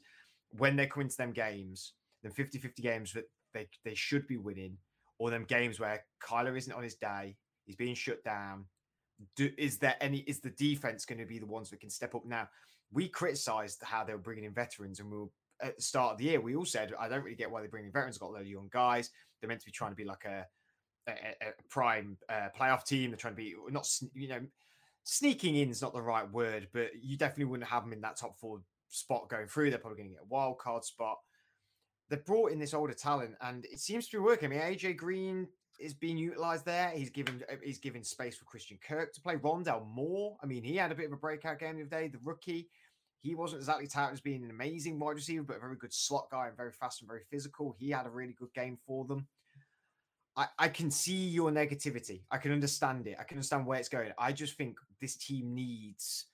when 0.52 0.78
they 0.78 0.88
come 0.88 1.02
into 1.02 1.18
them 1.18 1.34
games, 1.34 1.92
them 2.24 2.32
50 2.32 2.60
50 2.60 2.82
games 2.82 3.12
that 3.12 3.30
they, 3.54 3.68
they 3.84 3.94
should 3.94 4.26
be 4.26 4.38
winning, 4.38 4.78
or 5.20 5.30
them 5.30 5.44
games 5.44 5.82
where 5.82 6.06
Kyler 6.24 6.58
isn't 6.58 6.74
on 6.74 6.84
his 6.84 6.96
day, 6.96 7.36
he's 7.66 7.76
being 7.76 7.94
shut 7.94 8.24
down. 8.24 8.68
Do, 9.36 9.52
is 9.58 9.80
there 9.80 9.98
any, 10.00 10.20
is 10.20 10.40
the 10.40 10.52
defense 10.52 11.04
going 11.04 11.20
to 11.20 11.26
be 11.26 11.40
the 11.40 11.46
ones 11.46 11.70
that 11.72 11.82
can 11.82 11.90
step 11.90 12.16
up? 12.16 12.26
Now, 12.26 12.48
we 12.94 13.10
criticized 13.10 13.84
how 13.84 14.06
they 14.06 14.14
were 14.14 14.20
bringing 14.20 14.46
in 14.46 14.54
veterans, 14.54 15.02
and 15.02 15.12
we 15.12 15.18
were 15.18 15.26
at 15.62 15.76
the 15.78 15.82
start 15.82 16.14
of 16.14 16.18
the 16.18 16.26
year, 16.26 16.42
we 16.42 16.56
all 16.56 16.66
said, 16.66 16.94
I 17.00 17.08
don't 17.08 17.24
really 17.24 17.36
get 17.36 17.50
why 17.50 17.62
they're 17.62 17.70
bringing 17.70 17.92
veterans, 17.92 18.18
got 18.18 18.30
a 18.30 18.34
lot 18.34 18.42
of 18.42 18.48
young 18.48 18.70
guys. 18.72 19.10
They're 19.40 19.48
meant 19.48 19.62
to 19.62 19.66
be 19.66 19.72
trying 19.72 19.92
to 19.92 19.96
be 19.96 20.06
like 20.06 20.26
a, 20.26 20.46
a, 21.08 21.12
a 21.12 21.52
prime 21.70 22.18
uh, 22.30 22.50
playoff 22.58 22.86
team. 22.86 23.12
They're 23.12 23.18
trying 23.18 23.34
to 23.34 23.42
be 23.42 23.56
not, 23.70 23.88
you 24.14 24.28
know, 24.28 24.42
sneaking 25.04 25.56
in 25.56 25.70
is 25.70 25.82
not 25.82 25.94
the 25.94 26.02
right 26.02 26.30
word, 26.32 26.68
but 26.74 26.90
you 27.02 27.18
definitely 27.18 27.46
wouldn't 27.46 27.70
have 27.70 27.84
them 27.84 27.94
in 27.94 28.02
that 28.02 28.18
top 28.18 28.38
four 28.40 28.62
spot 28.90 29.30
going 29.30 29.48
through. 29.48 29.70
They're 29.70 29.80
probably 29.80 29.98
going 29.98 30.10
to 30.10 30.16
get 30.16 30.24
a 30.24 30.28
wild 30.28 30.58
card 30.60 30.84
spot. 30.84 31.18
They've 32.10 32.24
brought 32.24 32.52
in 32.52 32.60
this 32.60 32.74
older 32.74 32.94
talent, 32.94 33.36
and 33.42 33.66
it 33.66 33.80
seems 33.80 34.08
to 34.08 34.18
be 34.18 34.24
working. 34.24 34.52
I 34.52 34.56
mean, 34.56 34.78
AJ 34.78 34.98
Green 34.98 35.48
is 35.80 35.94
being 35.94 36.18
utilized 36.18 36.66
there. 36.66 36.90
He's 36.90 37.10
given 37.10 37.44
uh, 37.52 37.56
he's 37.64 37.80
given 37.80 38.04
space 38.04 38.36
for 38.36 38.46
Christian 38.46 38.78
Kirk 38.86 39.14
to 39.14 39.22
play. 39.22 39.36
Rondale 39.36 39.86
Moore. 39.88 40.38
I 40.42 40.46
mean, 40.46 40.64
he 40.64 40.76
had 40.76 40.92
a 40.92 40.96
bit 40.96 41.08
of 41.08 41.14
a 41.14 41.18
breakout 41.18 41.60
game 41.60 41.76
the 41.76 41.82
other 41.82 41.90
day. 41.90 42.08
The 42.08 42.20
rookie. 42.24 42.70
He 43.22 43.36
wasn't 43.36 43.62
exactly 43.62 43.88
touted 43.88 44.14
as 44.14 44.22
being 44.22 44.44
an 44.44 44.52
amazing 44.52 45.00
wide 45.00 45.16
receiver, 45.16 45.44
but 45.44 45.58
a 45.58 45.60
very 45.60 45.76
good 45.76 45.94
slot 45.94 46.28
guy 46.32 46.48
and 46.48 46.58
very 46.58 46.72
fast 46.72 47.02
and 47.02 47.08
very 47.08 47.24
physical. 47.30 47.76
He 47.78 47.90
had 47.90 48.06
a 48.06 48.10
really 48.10 48.34
good 48.34 48.54
game 48.54 48.78
for 48.86 49.06
them. 49.06 49.28
I, 50.36 50.48
I 50.60 50.68
can 50.68 50.92
see 50.92 51.28
your 51.28 51.50
negativity. 51.50 52.22
I 52.30 52.38
can 52.38 52.52
understand 52.52 53.08
it. 53.08 53.18
I 53.20 53.24
can 53.24 53.38
understand 53.38 53.66
where 53.66 53.80
it's 53.80 53.90
going. 53.90 54.12
I 54.20 54.32
just 54.32 54.56
think 54.56 54.78
this 55.02 55.16
team 55.16 55.56
needs 55.56 56.26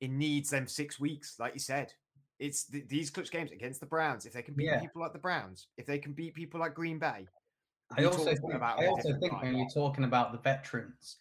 it 0.00 0.10
needs 0.10 0.50
them 0.50 0.66
six 0.66 1.00
weeks, 1.00 1.36
like 1.38 1.54
you 1.54 1.60
said. 1.60 1.92
It's 2.38 2.64
th- 2.64 2.86
these 2.88 3.10
clutch 3.10 3.30
games 3.30 3.50
against 3.50 3.80
the 3.80 3.86
Browns. 3.86 4.26
If 4.26 4.34
they 4.34 4.42
can 4.42 4.54
beat 4.54 4.66
yeah. 4.66 4.80
people 4.80 5.00
like 5.00 5.12
the 5.12 5.18
Browns, 5.18 5.68
if 5.78 5.86
they 5.86 5.98
can 5.98 6.12
beat 6.12 6.34
people 6.34 6.60
like 6.60 6.74
Green 6.74 6.98
Bay, 6.98 7.26
I 7.96 8.04
also 8.04 8.24
think, 8.24 8.62
I 8.62 8.86
also 8.86 9.16
think 9.20 9.40
when 9.40 9.56
you're 9.56 9.68
talking 9.68 10.04
about 10.04 10.32
the 10.32 10.38
veterans, 10.38 11.16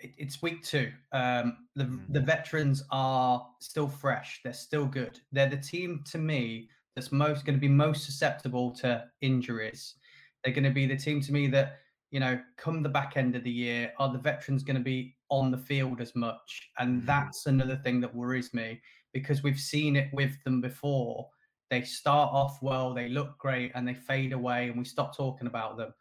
it, 0.00 0.12
it's 0.18 0.42
week 0.42 0.62
two. 0.62 0.90
Um, 1.12 1.58
the 1.74 1.84
mm-hmm. 1.84 2.12
the 2.12 2.20
veterans 2.20 2.84
are 2.90 3.46
still 3.60 3.88
fresh. 3.88 4.40
They're 4.44 4.52
still 4.52 4.86
good. 4.86 5.20
They're 5.32 5.48
the 5.48 5.56
team 5.56 6.02
to 6.10 6.18
me 6.18 6.68
that's 6.94 7.12
most 7.12 7.44
going 7.44 7.56
to 7.56 7.60
be 7.60 7.68
most 7.68 8.04
susceptible 8.04 8.72
to 8.76 9.04
injuries. 9.20 9.94
They're 10.42 10.54
going 10.54 10.64
to 10.64 10.70
be 10.70 10.86
the 10.86 10.96
team 10.96 11.20
to 11.22 11.32
me 11.32 11.46
that 11.48 11.78
you 12.10 12.20
know 12.20 12.40
come 12.56 12.82
the 12.82 12.88
back 12.88 13.16
end 13.16 13.36
of 13.36 13.44
the 13.44 13.50
year 13.50 13.92
are 13.98 14.12
the 14.12 14.18
veterans 14.18 14.62
going 14.62 14.76
to 14.76 14.82
be 14.82 15.16
on 15.30 15.50
the 15.50 15.58
field 15.58 16.00
as 16.00 16.14
much. 16.14 16.70
And 16.78 17.02
Mhm. 17.02 17.06
that's 17.06 17.46
another 17.46 17.76
thing 17.76 18.00
that 18.00 18.14
worries 18.14 18.54
me 18.54 18.80
because 19.12 19.42
we've 19.42 19.60
seen 19.60 19.96
it 19.96 20.12
with 20.12 20.42
them 20.44 20.60
before. 20.60 21.28
They 21.70 21.82
start 21.82 22.32
off 22.32 22.62
well, 22.62 22.94
they 22.94 23.08
look 23.10 23.36
great, 23.38 23.72
and 23.74 23.86
they 23.86 23.94
fade 23.94 24.32
away, 24.32 24.68
and 24.68 24.78
we 24.78 24.84
stop 24.84 25.14
talking 25.14 25.46
about 25.46 25.76
them. 25.76 25.92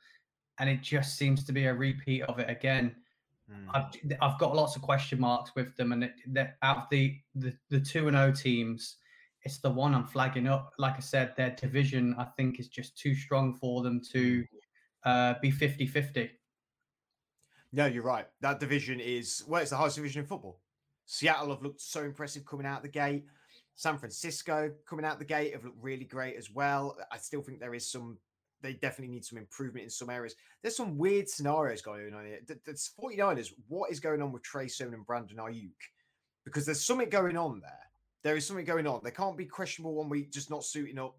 And 0.60 0.70
it 0.70 0.82
just 0.82 1.18
seems 1.18 1.44
to 1.44 1.52
be 1.52 1.66
a 1.66 1.74
repeat 1.74 2.22
of 2.24 2.40
it 2.40 2.50
again. 2.50 2.96
Mm. 3.50 3.70
I've, 3.74 4.18
I've 4.22 4.40
got 4.40 4.56
lots 4.56 4.76
of 4.76 4.82
question 4.82 5.20
marks 5.20 5.52
with 5.56 5.76
them, 5.78 5.92
and 5.92 6.04
it, 6.04 6.14
out 6.62 6.78
of 6.78 6.84
the 6.92 7.18
the 7.36 7.54
the 7.70 7.80
two 7.80 8.08
and 8.08 8.18
O 8.18 8.32
teams, 8.32 8.98
it's 9.44 9.60
the 9.60 9.70
one 9.70 9.96
I'm 9.96 10.06
flagging 10.06 10.48
up. 10.48 10.74
Like 10.78 10.96
I 10.96 11.00
said, 11.00 11.34
their 11.38 11.52
division 11.52 12.16
I 12.18 12.26
think 12.36 12.60
is 12.60 12.68
just 12.68 12.98
too 12.98 13.16
strong 13.16 13.54
for 13.54 13.82
them 13.82 14.02
to 14.12 14.44
uh, 15.04 15.36
be 15.42 15.52
50-50. 15.52 16.30
No, 17.72 17.86
you're 17.86 18.04
right. 18.04 18.26
That 18.42 18.60
division 18.60 19.00
is 19.00 19.44
well, 19.48 19.62
it's 19.62 19.72
the 19.72 19.78
highest 19.78 19.96
division 19.96 20.22
in 20.22 20.28
football. 20.28 20.60
Seattle 21.06 21.50
have 21.50 21.62
looked 21.62 21.82
so 21.82 22.04
impressive 22.04 22.46
coming 22.46 22.66
out 22.66 22.82
the 22.82 22.90
gate. 22.90 23.26
San 23.76 23.98
Francisco 23.98 24.72
coming 24.88 25.06
out 25.06 25.20
the 25.20 25.26
gate 25.26 25.54
have 25.54 25.64
looked 25.64 25.82
really 25.82 26.04
great 26.04 26.36
as 26.36 26.52
well. 26.52 26.98
I 27.12 27.18
still 27.18 27.42
think 27.42 27.60
there 27.60 27.76
is 27.76 27.90
some. 27.90 28.18
They 28.62 28.74
definitely 28.74 29.14
need 29.14 29.26
some 29.26 29.38
improvement 29.38 29.84
in 29.84 29.90
some 29.90 30.10
areas. 30.10 30.36
There's 30.62 30.76
some 30.76 30.98
weird 30.98 31.30
scenarios 31.30 31.82
going 31.82 32.14
on 32.14 32.26
here. 32.26 32.40
Th- 32.48 32.60
That's 32.66 32.92
49ers. 33.00 33.54
What 33.68 33.92
is 33.92 34.00
going 34.00 34.22
on 34.22 34.32
with 34.32 34.42
Trey 34.44 34.68
Sermon 34.68 34.96
and 34.96 35.06
Brandon 35.06 35.38
Aiyuk? 35.38 35.72
Because 36.44 36.66
there's 36.66 36.84
something 36.84 37.10
going 37.10 37.38
on 37.38 37.60
there. 37.60 37.72
There 38.24 38.36
is 38.36 38.46
something 38.48 38.66
going 38.66 38.88
on. 38.88 39.02
They 39.04 39.12
can't 39.12 39.38
be 39.38 39.46
questionable 39.46 39.94
one 39.96 40.10
week, 40.10 40.32
just 40.32 40.50
not 40.50 40.64
suiting 40.64 40.98
up. 40.98 41.16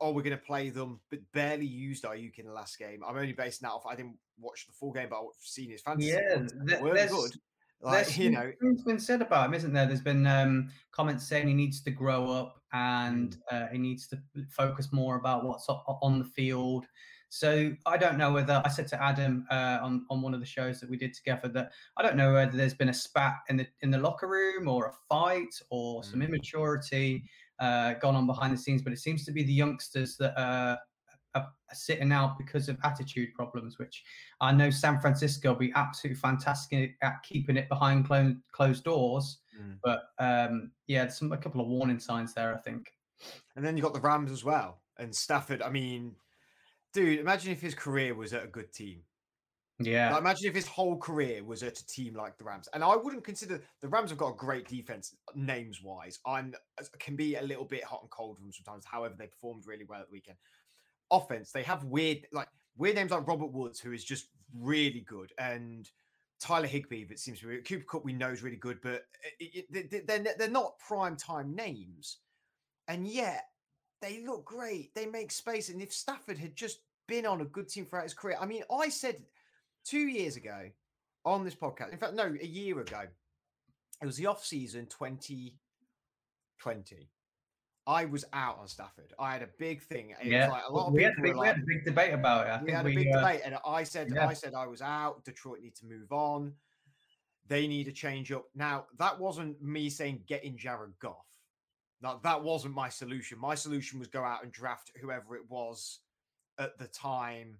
Oh, 0.00 0.12
we're 0.12 0.22
going 0.22 0.36
to 0.36 0.42
play 0.44 0.70
them, 0.70 1.00
but 1.10 1.18
barely 1.32 1.66
used 1.66 2.04
Aiyuk 2.04 2.38
in 2.38 2.46
the 2.46 2.52
last 2.52 2.78
game. 2.78 3.02
I'm 3.06 3.16
only 3.16 3.32
basing 3.32 3.66
that 3.66 3.72
off. 3.72 3.86
I 3.86 3.94
didn't 3.94 4.16
watch 4.38 4.66
the 4.66 4.72
full 4.72 4.92
game, 4.92 5.08
but 5.10 5.16
I've 5.20 5.26
seen 5.40 5.70
his 5.70 5.82
fantasy. 5.82 6.08
Yeah, 6.10 6.36
points. 6.36 6.54
th- 6.68 6.80
weren't 6.80 6.94
there's- 6.94 7.10
good. 7.12 7.32
Like 7.82 8.04
There's 8.04 8.18
you 8.18 8.28
know, 8.30 8.52
things 8.60 8.82
been 8.82 8.98
said 9.00 9.22
about 9.22 9.46
him, 9.46 9.54
isn't 9.54 9.72
there? 9.72 9.86
There's 9.86 10.02
been 10.02 10.26
um, 10.26 10.68
comments 10.92 11.26
saying 11.26 11.48
he 11.48 11.54
needs 11.54 11.80
to 11.80 11.90
grow 11.90 12.30
up 12.30 12.59
and 12.72 13.36
uh, 13.50 13.66
he 13.68 13.78
needs 13.78 14.06
to 14.08 14.18
focus 14.48 14.92
more 14.92 15.16
about 15.16 15.44
what's 15.44 15.68
on 15.68 16.18
the 16.18 16.24
field. 16.24 16.86
So 17.32 17.72
I 17.86 17.96
don't 17.96 18.18
know 18.18 18.32
whether 18.32 18.60
I 18.64 18.68
said 18.68 18.88
to 18.88 19.00
Adam 19.00 19.46
uh, 19.52 19.78
on 19.82 20.04
on 20.10 20.20
one 20.20 20.34
of 20.34 20.40
the 20.40 20.46
shows 20.46 20.80
that 20.80 20.90
we 20.90 20.96
did 20.96 21.14
together 21.14 21.48
that 21.48 21.70
I 21.96 22.02
don't 22.02 22.16
know 22.16 22.32
whether 22.32 22.56
there's 22.56 22.74
been 22.74 22.88
a 22.88 22.94
spat 22.94 23.36
in 23.48 23.56
the 23.56 23.68
in 23.82 23.90
the 23.92 23.98
locker 23.98 24.26
room 24.26 24.66
or 24.66 24.86
a 24.86 24.92
fight 25.08 25.54
or 25.70 26.02
some 26.02 26.20
Mm. 26.20 26.28
immaturity 26.28 27.24
uh, 27.60 27.94
gone 27.94 28.16
on 28.16 28.26
behind 28.26 28.52
the 28.52 28.58
scenes, 28.58 28.82
but 28.82 28.92
it 28.92 28.98
seems 28.98 29.24
to 29.26 29.32
be 29.32 29.44
the 29.44 29.52
youngsters 29.52 30.16
that 30.16 30.36
uh, 30.36 30.76
are, 31.36 31.42
are 31.42 31.74
sitting 31.74 32.10
out 32.10 32.36
because 32.36 32.68
of 32.68 32.78
attitude 32.82 33.32
problems, 33.34 33.78
which 33.78 34.02
I 34.40 34.50
know 34.50 34.70
San 34.70 35.00
Francisco 35.00 35.50
will 35.50 35.58
be 35.58 35.72
absolutely 35.76 36.18
fantastic 36.18 36.96
at 37.02 37.22
keeping 37.22 37.56
it 37.56 37.68
behind 37.68 38.06
closed 38.06 38.38
closed 38.50 38.82
doors. 38.82 39.38
Mm. 39.60 39.78
But 39.82 40.02
um, 40.18 40.70
yeah, 40.86 41.08
some 41.08 41.32
a 41.32 41.36
couple 41.36 41.60
of 41.60 41.68
warning 41.68 41.98
signs 41.98 42.34
there, 42.34 42.54
I 42.54 42.58
think. 42.58 42.92
and 43.56 43.64
then 43.64 43.76
you 43.76 43.82
got 43.82 43.94
the 43.94 44.00
Rams 44.00 44.30
as 44.30 44.44
well, 44.44 44.80
and 44.98 45.14
Stafford. 45.14 45.62
I 45.62 45.70
mean, 45.70 46.14
dude, 46.92 47.18
imagine 47.18 47.52
if 47.52 47.60
his 47.60 47.74
career 47.74 48.14
was 48.14 48.32
at 48.32 48.44
a 48.44 48.48
good 48.48 48.72
team. 48.72 49.02
Yeah, 49.82 50.10
Like, 50.10 50.20
imagine 50.20 50.48
if 50.48 50.54
his 50.54 50.66
whole 50.66 50.98
career 50.98 51.42
was 51.42 51.62
at 51.62 51.78
a 51.78 51.86
team 51.86 52.14
like 52.14 52.36
the 52.36 52.44
Rams. 52.44 52.68
And 52.74 52.84
I 52.84 52.96
wouldn't 52.96 53.24
consider 53.24 53.62
the 53.80 53.88
Rams 53.88 54.10
have 54.10 54.18
got 54.18 54.34
a 54.34 54.36
great 54.36 54.68
defense 54.68 55.16
names 55.34 55.82
wise. 55.82 56.18
I'm 56.26 56.54
can 56.98 57.16
be 57.16 57.36
a 57.36 57.42
little 57.42 57.64
bit 57.64 57.82
hot 57.84 58.02
and 58.02 58.10
cold 58.10 58.36
from 58.36 58.52
sometimes. 58.52 58.84
However, 58.84 59.14
they 59.18 59.26
performed 59.26 59.66
really 59.66 59.86
well 59.88 60.00
at 60.00 60.08
the 60.08 60.12
weekend. 60.12 60.36
Offense, 61.10 61.50
they 61.50 61.62
have 61.62 61.84
weird 61.84 62.26
like 62.30 62.48
weird 62.76 62.96
names 62.96 63.10
like 63.10 63.26
Robert 63.26 63.52
Woods, 63.52 63.80
who 63.80 63.92
is 63.92 64.04
just 64.04 64.26
really 64.54 65.00
good, 65.08 65.32
and 65.38 65.88
Tyler 66.40 66.66
Higbee. 66.66 67.04
That 67.04 67.18
seems 67.18 67.40
to 67.40 67.48
be 67.48 67.58
Cooper 67.58 67.84
Kupp. 67.84 68.04
We 68.04 68.12
know 68.12 68.30
is 68.30 68.42
really 68.42 68.56
good, 68.56 68.80
but 68.82 69.04
it, 69.38 69.66
it, 69.70 69.90
they- 69.90 70.00
they're 70.00 70.34
they're 70.38 70.48
not 70.50 70.78
prime 70.78 71.16
time 71.16 71.54
names, 71.54 72.18
and 72.88 73.06
yet 73.06 73.46
they 74.00 74.24
look 74.26 74.44
great. 74.44 74.94
They 74.94 75.06
make 75.06 75.30
space, 75.30 75.68
and 75.68 75.82
if 75.82 75.92
Stafford 75.92 76.38
had 76.38 76.56
just 76.56 76.80
been 77.06 77.26
on 77.26 77.40
a 77.42 77.44
good 77.44 77.68
team 77.68 77.84
throughout 77.84 78.04
his 78.04 78.14
career, 78.14 78.36
I 78.40 78.46
mean, 78.46 78.62
I 78.72 78.88
said 78.88 79.22
two 79.84 80.08
years 80.08 80.36
ago 80.36 80.70
on 81.24 81.44
this 81.44 81.54
podcast. 81.54 81.92
In 81.92 81.98
fact, 81.98 82.14
no, 82.14 82.34
a 82.40 82.46
year 82.46 82.80
ago. 82.80 83.02
It 84.02 84.06
was 84.06 84.16
the 84.16 84.26
off 84.26 84.44
season 84.44 84.86
2020. 84.86 87.10
I 87.90 88.04
was 88.04 88.24
out 88.32 88.58
on 88.60 88.68
Stafford. 88.68 89.12
I 89.18 89.32
had 89.32 89.42
a 89.42 89.48
big 89.58 89.82
thing. 89.82 90.10
It 90.22 90.28
yeah. 90.28 90.48
like 90.48 90.62
a 90.68 90.72
lot 90.72 90.86
of 90.86 90.92
we, 90.92 91.02
had 91.02 91.14
a 91.18 91.20
big, 91.20 91.34
were 91.34 91.40
we 91.40 91.46
had 91.48 91.56
a 91.56 91.66
big 91.66 91.84
debate 91.84 92.14
about 92.14 92.46
it. 92.46 92.50
I 92.50 92.62
we 92.62 92.70
had 92.70 92.86
a 92.86 92.94
big 92.94 93.12
uh, 93.12 93.18
debate, 93.18 93.40
and 93.44 93.56
I 93.66 93.82
said, 93.82 94.12
yeah. 94.14 94.28
I 94.28 94.32
said 94.32 94.54
I 94.54 94.68
was 94.68 94.80
out. 94.80 95.24
Detroit 95.24 95.60
need 95.60 95.74
to 95.76 95.86
move 95.86 96.12
on. 96.12 96.52
They 97.48 97.66
need 97.66 97.88
a 97.88 97.92
change 97.92 98.30
up. 98.30 98.44
Now 98.54 98.86
that 98.98 99.18
wasn't 99.18 99.60
me 99.60 99.90
saying 99.90 100.22
get 100.28 100.44
in 100.44 100.56
Jared 100.56 100.92
Goff. 101.00 101.26
Now 102.00 102.20
that 102.22 102.40
wasn't 102.40 102.74
my 102.74 102.88
solution. 102.88 103.40
My 103.40 103.56
solution 103.56 103.98
was 103.98 104.06
go 104.06 104.22
out 104.22 104.44
and 104.44 104.52
draft 104.52 104.92
whoever 105.00 105.34
it 105.34 105.42
was 105.48 105.98
at 106.60 106.78
the 106.78 106.86
time 106.86 107.58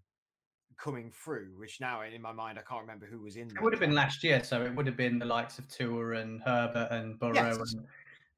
coming 0.79 1.11
through. 1.11 1.55
Which 1.57 1.81
now 1.81 2.03
in 2.03 2.23
my 2.23 2.33
mind 2.33 2.57
I 2.57 2.63
can't 2.63 2.83
remember 2.83 3.07
who 3.07 3.19
was 3.19 3.35
in. 3.35 3.49
There. 3.49 3.57
It 3.57 3.65
would 3.65 3.73
have 3.73 3.81
been 3.81 3.97
last 3.97 4.23
year, 4.23 4.45
so 4.45 4.63
it 4.63 4.73
would 4.77 4.87
have 4.87 4.97
been 4.97 5.19
the 5.19 5.27
likes 5.27 5.59
of 5.59 5.67
Tua 5.67 6.21
and 6.21 6.41
Herbert 6.41 6.89
and 6.93 7.19
Burrow. 7.19 7.35
Yes. 7.35 7.57
And, 7.75 7.85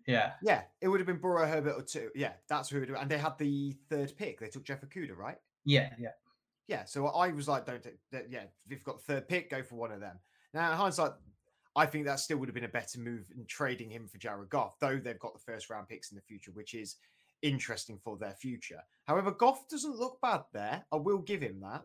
yeah, 0.06 0.32
Yeah, 0.42 0.62
it 0.80 0.88
would 0.88 1.00
have 1.00 1.06
been 1.06 1.18
Burrow, 1.18 1.46
Herbert, 1.46 1.74
or 1.76 1.82
Tua. 1.82 2.10
Yeah, 2.14 2.32
that's 2.48 2.68
who 2.68 2.78
it 2.78 2.88
would. 2.88 2.98
And 2.98 3.10
they 3.10 3.18
had 3.18 3.38
the 3.38 3.76
third 3.88 4.12
pick. 4.16 4.40
They 4.40 4.48
took 4.48 4.64
Jeff 4.64 4.82
Okudah, 4.82 5.16
right? 5.16 5.36
yeah, 5.64 5.90
yeah. 5.98 6.10
Yeah, 6.68 6.84
so 6.84 7.08
I 7.08 7.32
was 7.32 7.48
like, 7.48 7.66
don't 7.66 7.82
take 7.82 7.98
that. 8.12 8.30
Yeah, 8.30 8.42
if 8.44 8.70
you've 8.70 8.84
got 8.84 8.98
the 8.98 9.14
third 9.14 9.28
pick, 9.28 9.50
go 9.50 9.62
for 9.62 9.74
one 9.74 9.92
of 9.92 10.00
them. 10.00 10.18
Now, 10.54 10.70
in 10.70 10.76
hindsight, 10.76 11.10
I 11.74 11.86
think 11.86 12.04
that 12.06 12.20
still 12.20 12.38
would 12.38 12.48
have 12.48 12.54
been 12.54 12.64
a 12.64 12.68
better 12.68 13.00
move 13.00 13.24
in 13.36 13.44
trading 13.46 13.90
him 13.90 14.06
for 14.06 14.18
Jared 14.18 14.48
Goff, 14.48 14.78
though 14.78 14.98
they've 14.98 15.18
got 15.18 15.34
the 15.34 15.40
first 15.40 15.70
round 15.70 15.88
picks 15.88 16.12
in 16.12 16.16
the 16.16 16.22
future, 16.22 16.52
which 16.52 16.74
is 16.74 16.96
interesting 17.42 17.98
for 18.02 18.16
their 18.16 18.34
future. 18.34 18.80
However, 19.06 19.32
Goff 19.32 19.68
doesn't 19.68 19.96
look 19.96 20.18
bad 20.22 20.42
there. 20.52 20.84
I 20.92 20.96
will 20.96 21.18
give 21.18 21.40
him 21.42 21.60
that. 21.60 21.82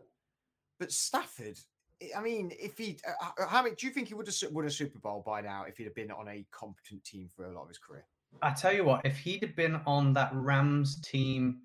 But 0.78 0.92
Stafford, 0.92 1.58
I- 2.16 2.20
mean, 2.22 2.52
if 2.58 2.78
he, 2.78 2.98
uh, 3.06 3.30
uh, 3.38 3.46
how 3.46 3.62
many 3.62 3.74
do 3.74 3.86
you 3.86 3.92
think 3.92 4.08
he 4.08 4.14
would 4.14 4.26
have 4.26 4.52
won 4.52 4.64
a 4.64 4.70
Super 4.70 4.98
Bowl 4.98 5.22
by 5.26 5.40
now 5.40 5.64
if 5.64 5.76
he'd 5.76 5.84
have 5.84 5.94
been 5.94 6.10
on 6.10 6.28
a 6.28 6.44
competent 6.50 7.04
team 7.04 7.28
for 7.34 7.46
a 7.46 7.52
lot 7.52 7.62
of 7.62 7.68
his 7.68 7.78
career? 7.78 8.04
I 8.42 8.50
tell 8.52 8.72
you 8.72 8.84
what, 8.84 9.04
if 9.04 9.18
he'd 9.18 9.42
have 9.42 9.56
been 9.56 9.76
on 9.86 10.12
that 10.14 10.30
Rams 10.34 11.00
team 11.00 11.60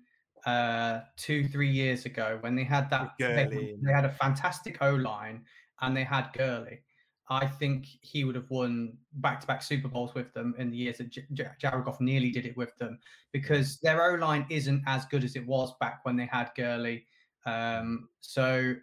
uh, 0.46 1.00
two, 1.16 1.46
three 1.48 1.70
years 1.70 2.04
ago 2.04 2.38
when 2.40 2.54
they 2.54 2.64
had 2.64 2.90
that, 2.90 3.12
they, 3.18 3.76
they 3.82 3.92
had 3.92 4.04
a 4.04 4.12
fantastic 4.12 4.78
O 4.80 4.94
line 4.94 5.44
and 5.80 5.96
they 5.96 6.04
had 6.04 6.30
Gurley. 6.32 6.80
I 7.30 7.46
think 7.46 7.86
he 8.02 8.24
would 8.24 8.34
have 8.34 8.50
won 8.50 8.98
back-to-back 9.14 9.62
Super 9.62 9.88
Bowls 9.88 10.14
with 10.14 10.32
them 10.34 10.54
in 10.58 10.70
the 10.70 10.76
years 10.76 10.98
that 10.98 11.08
J- 11.08 11.24
J- 11.32 11.48
Jared 11.58 11.84
Goff 11.86 12.00
nearly 12.00 12.30
did 12.30 12.44
it 12.44 12.56
with 12.56 12.76
them 12.76 12.98
because 13.32 13.78
their 13.80 14.02
O 14.10 14.14
line 14.16 14.44
isn't 14.50 14.82
as 14.86 15.06
good 15.06 15.24
as 15.24 15.34
it 15.34 15.46
was 15.46 15.72
back 15.80 16.00
when 16.04 16.16
they 16.16 16.26
had 16.26 16.50
Gurley. 16.54 17.06
Um, 17.46 18.08
so, 18.20 18.74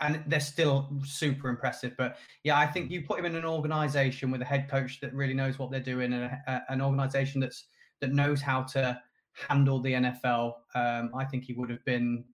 and 0.00 0.22
they're 0.26 0.40
still 0.40 0.88
super 1.04 1.48
impressive. 1.48 1.94
But 1.96 2.16
yeah, 2.42 2.58
I 2.58 2.66
think 2.66 2.90
you 2.90 3.02
put 3.02 3.18
him 3.18 3.24
in 3.26 3.36
an 3.36 3.44
organization 3.44 4.30
with 4.30 4.42
a 4.42 4.44
head 4.44 4.68
coach 4.68 5.00
that 5.00 5.12
really 5.14 5.34
knows 5.34 5.58
what 5.58 5.70
they're 5.70 5.80
doing 5.80 6.12
and 6.12 6.24
a, 6.24 6.42
a- 6.46 6.72
an 6.72 6.80
organization 6.80 7.40
that's 7.40 7.66
that 8.00 8.12
knows 8.12 8.40
how 8.40 8.62
to 8.62 9.00
handle 9.48 9.80
the 9.80 9.92
NFL. 9.92 10.54
Um, 10.74 11.10
I 11.16 11.24
think 11.24 11.44
he 11.44 11.52
would 11.54 11.70
have 11.70 11.84
been 11.84 12.24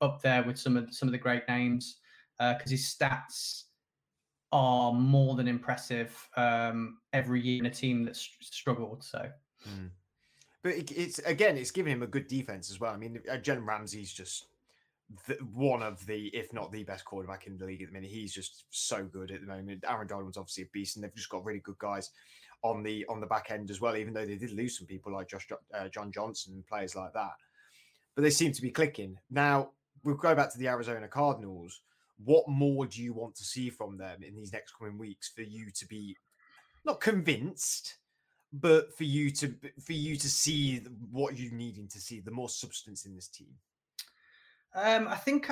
up 0.00 0.20
there 0.22 0.42
with 0.42 0.58
some 0.58 0.76
of 0.76 0.92
some 0.92 1.08
of 1.08 1.12
the 1.12 1.18
great 1.18 1.42
names 1.48 1.96
because 2.38 2.70
his 2.70 2.82
stats 2.84 3.64
are 4.52 4.92
more 4.92 5.34
than 5.34 5.48
impressive 5.48 6.16
um, 6.36 6.98
every 7.12 7.40
year 7.40 7.58
in 7.60 7.66
a 7.66 7.70
team 7.70 8.04
that's 8.04 8.28
struggled. 8.40 9.02
So 9.02 9.28
But 10.62 10.74
it, 10.74 10.90
it's 10.92 11.18
again, 11.20 11.56
it's 11.56 11.70
giving 11.70 11.92
him 11.92 12.02
a 12.02 12.06
good 12.06 12.26
defense 12.28 12.70
as 12.70 12.78
well. 12.80 12.92
I 12.92 12.96
mean, 12.96 13.20
uh, 13.30 13.36
Jalen 13.36 13.66
Ramsey's 13.66 14.12
just 14.12 14.46
the, 15.26 15.34
one 15.52 15.82
of 15.82 16.04
the, 16.06 16.28
if 16.28 16.52
not 16.52 16.72
the 16.72 16.84
best 16.84 17.04
quarterback 17.04 17.46
in 17.46 17.56
the 17.56 17.64
league 17.64 17.82
at 17.82 17.88
the 17.88 17.92
minute. 17.92 18.10
He's 18.10 18.34
just 18.34 18.64
so 18.70 19.04
good 19.04 19.30
at 19.30 19.40
the 19.40 19.46
moment. 19.46 19.84
Aaron 19.88 20.06
Donald's 20.06 20.36
obviously 20.36 20.64
a 20.64 20.68
beast, 20.72 20.96
and 20.96 21.04
they've 21.04 21.14
just 21.14 21.28
got 21.28 21.44
really 21.44 21.60
good 21.60 21.78
guys 21.78 22.10
on 22.62 22.82
the 22.82 23.04
on 23.08 23.20
the 23.20 23.26
back 23.26 23.50
end 23.50 23.70
as 23.70 23.80
well. 23.80 23.96
Even 23.96 24.14
though 24.14 24.26
they 24.26 24.36
did 24.36 24.52
lose 24.52 24.78
some 24.78 24.86
people 24.86 25.12
like 25.12 25.28
Josh 25.28 25.46
uh, 25.74 25.88
John 25.88 26.10
Johnson 26.10 26.54
and 26.54 26.66
players 26.66 26.96
like 26.96 27.12
that, 27.12 27.34
but 28.14 28.22
they 28.22 28.30
seem 28.30 28.52
to 28.52 28.62
be 28.62 28.70
clicking. 28.70 29.16
Now 29.30 29.70
we'll 30.02 30.16
go 30.16 30.34
back 30.34 30.52
to 30.52 30.58
the 30.58 30.68
Arizona 30.68 31.08
Cardinals. 31.08 31.82
What 32.24 32.48
more 32.48 32.86
do 32.86 33.02
you 33.02 33.12
want 33.12 33.34
to 33.36 33.44
see 33.44 33.68
from 33.68 33.98
them 33.98 34.22
in 34.22 34.34
these 34.34 34.52
next 34.52 34.72
coming 34.72 34.98
weeks 34.98 35.28
for 35.28 35.42
you 35.42 35.70
to 35.70 35.86
be 35.86 36.16
not 36.84 37.00
convinced? 37.00 37.96
but 38.52 38.96
for 38.96 39.02
you 39.02 39.28
to 39.28 39.52
for 39.84 39.92
you 39.92 40.16
to 40.16 40.28
see 40.28 40.78
what 41.10 41.36
you're 41.36 41.52
needing 41.52 41.88
to 41.88 42.00
see 42.00 42.20
the 42.20 42.30
more 42.30 42.48
substance 42.48 43.04
in 43.04 43.14
this 43.14 43.26
team 43.26 43.52
Um, 44.76 45.08
I 45.08 45.16
think, 45.16 45.50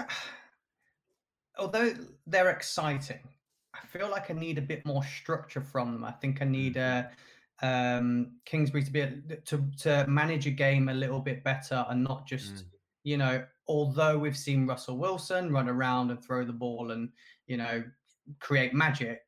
although 1.59 1.93
they're 2.27 2.51
exciting, 2.51 3.21
I 3.75 3.87
feel 3.87 4.09
like 4.09 4.31
I 4.31 4.35
need 4.35 4.59
a 4.59 4.63
bit 4.63 4.85
more 4.87 5.03
structure 5.03 5.61
from 5.61 5.93
them. 5.93 6.05
I 6.05 6.13
think 6.13 6.41
I 6.43 6.45
need 6.45 6.77
uh, 6.77 7.05
um, 7.63 8.37
Kingsbury 8.45 8.85
to 8.85 8.91
be 8.91 9.01
able 9.01 9.37
to 9.47 9.65
to 9.81 10.07
manage 10.09 10.47
a 10.47 10.51
game 10.51 10.89
a 10.89 10.95
little 10.95 11.21
bit 11.21 11.43
better 11.43 11.85
and 11.89 12.05
not 12.05 12.27
just, 12.27 12.55
Mm. 12.55 12.65
you 13.05 13.17
know, 13.17 13.45
although 13.67 14.19
we've 14.19 14.37
seen 14.37 14.67
Russell 14.67 14.99
Wilson 14.99 15.53
run 15.53 15.69
around 15.69 16.11
and 16.11 16.23
throw 16.23 16.45
the 16.45 16.53
ball 16.53 16.91
and 16.93 17.11
you 17.47 17.57
know 17.57 17.83
create 18.41 18.75
magic, 18.75 19.21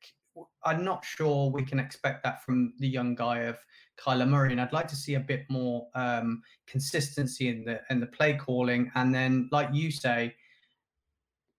I'm 0.64 0.84
not 0.84 1.04
sure 1.04 1.50
we 1.50 1.64
can 1.64 1.78
expect 1.78 2.22
that 2.24 2.44
from 2.44 2.74
the 2.78 2.88
young 2.88 3.14
guy 3.14 3.40
of 3.40 3.58
Kyler 3.98 4.28
Murray, 4.28 4.52
and 4.52 4.60
I'd 4.60 4.72
like 4.72 4.88
to 4.88 4.96
see 4.96 5.14
a 5.14 5.20
bit 5.20 5.44
more 5.48 5.86
um, 5.94 6.42
consistency 6.66 7.48
in 7.48 7.64
the 7.64 7.80
in 7.90 8.00
the 8.00 8.06
play 8.06 8.34
calling. 8.34 8.90
And 8.94 9.14
then, 9.14 9.48
like 9.52 9.68
you 9.72 9.90
say, 9.90 10.34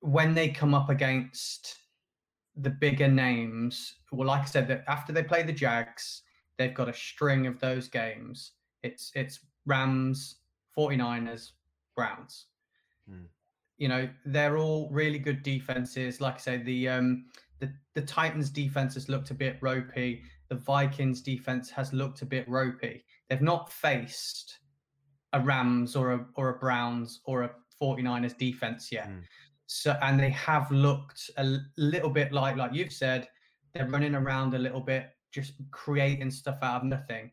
when 0.01 0.33
they 0.33 0.49
come 0.49 0.73
up 0.73 0.89
against 0.89 1.77
the 2.55 2.69
bigger 2.69 3.07
names, 3.07 3.95
well, 4.11 4.27
like 4.27 4.41
I 4.41 4.45
said, 4.45 4.67
that 4.67 4.83
after 4.87 5.13
they 5.13 5.23
play 5.23 5.43
the 5.43 5.53
Jags, 5.53 6.23
they've 6.57 6.73
got 6.73 6.89
a 6.89 6.93
string 6.93 7.47
of 7.47 7.59
those 7.59 7.87
games. 7.87 8.51
It's 8.83 9.11
it's 9.15 9.39
Rams, 9.65 10.37
49ers, 10.77 11.51
Browns. 11.95 12.45
Hmm. 13.09 13.25
You 13.77 13.87
know, 13.89 14.09
they're 14.25 14.57
all 14.57 14.89
really 14.91 15.19
good 15.19 15.43
defenses. 15.43 16.19
Like 16.19 16.35
I 16.35 16.39
say, 16.39 16.57
the 16.57 16.89
um 16.89 17.25
the, 17.59 17.73
the 17.95 18.01
Titans 18.01 18.49
defense 18.49 18.93
has 18.93 19.09
looked 19.09 19.31
a 19.31 19.33
bit 19.33 19.57
ropey. 19.61 20.21
The 20.49 20.55
Vikings 20.55 21.21
defense 21.21 21.69
has 21.71 21.91
looked 21.93 22.21
a 22.21 22.25
bit 22.25 22.47
ropey. 22.47 23.03
They've 23.29 23.41
not 23.41 23.71
faced 23.71 24.59
a 25.33 25.41
Rams 25.41 25.95
or 25.95 26.13
a 26.13 26.25
or 26.35 26.49
a 26.49 26.59
Browns 26.59 27.21
or 27.25 27.43
a 27.43 27.51
49ers 27.81 28.37
defense 28.37 28.91
yet. 28.91 29.09
Mm. 29.09 29.23
So 29.67 29.97
and 30.01 30.19
they 30.19 30.29
have 30.29 30.69
looked 30.71 31.29
a 31.37 31.57
little 31.77 32.09
bit 32.09 32.31
like 32.31 32.55
like 32.55 32.73
you've 32.73 32.93
said, 32.93 33.27
they're 33.73 33.89
running 33.89 34.15
around 34.15 34.53
a 34.53 34.59
little 34.59 34.79
bit, 34.79 35.09
just 35.31 35.53
creating 35.71 36.31
stuff 36.31 36.59
out 36.61 36.81
of 36.81 36.83
nothing. 36.83 37.31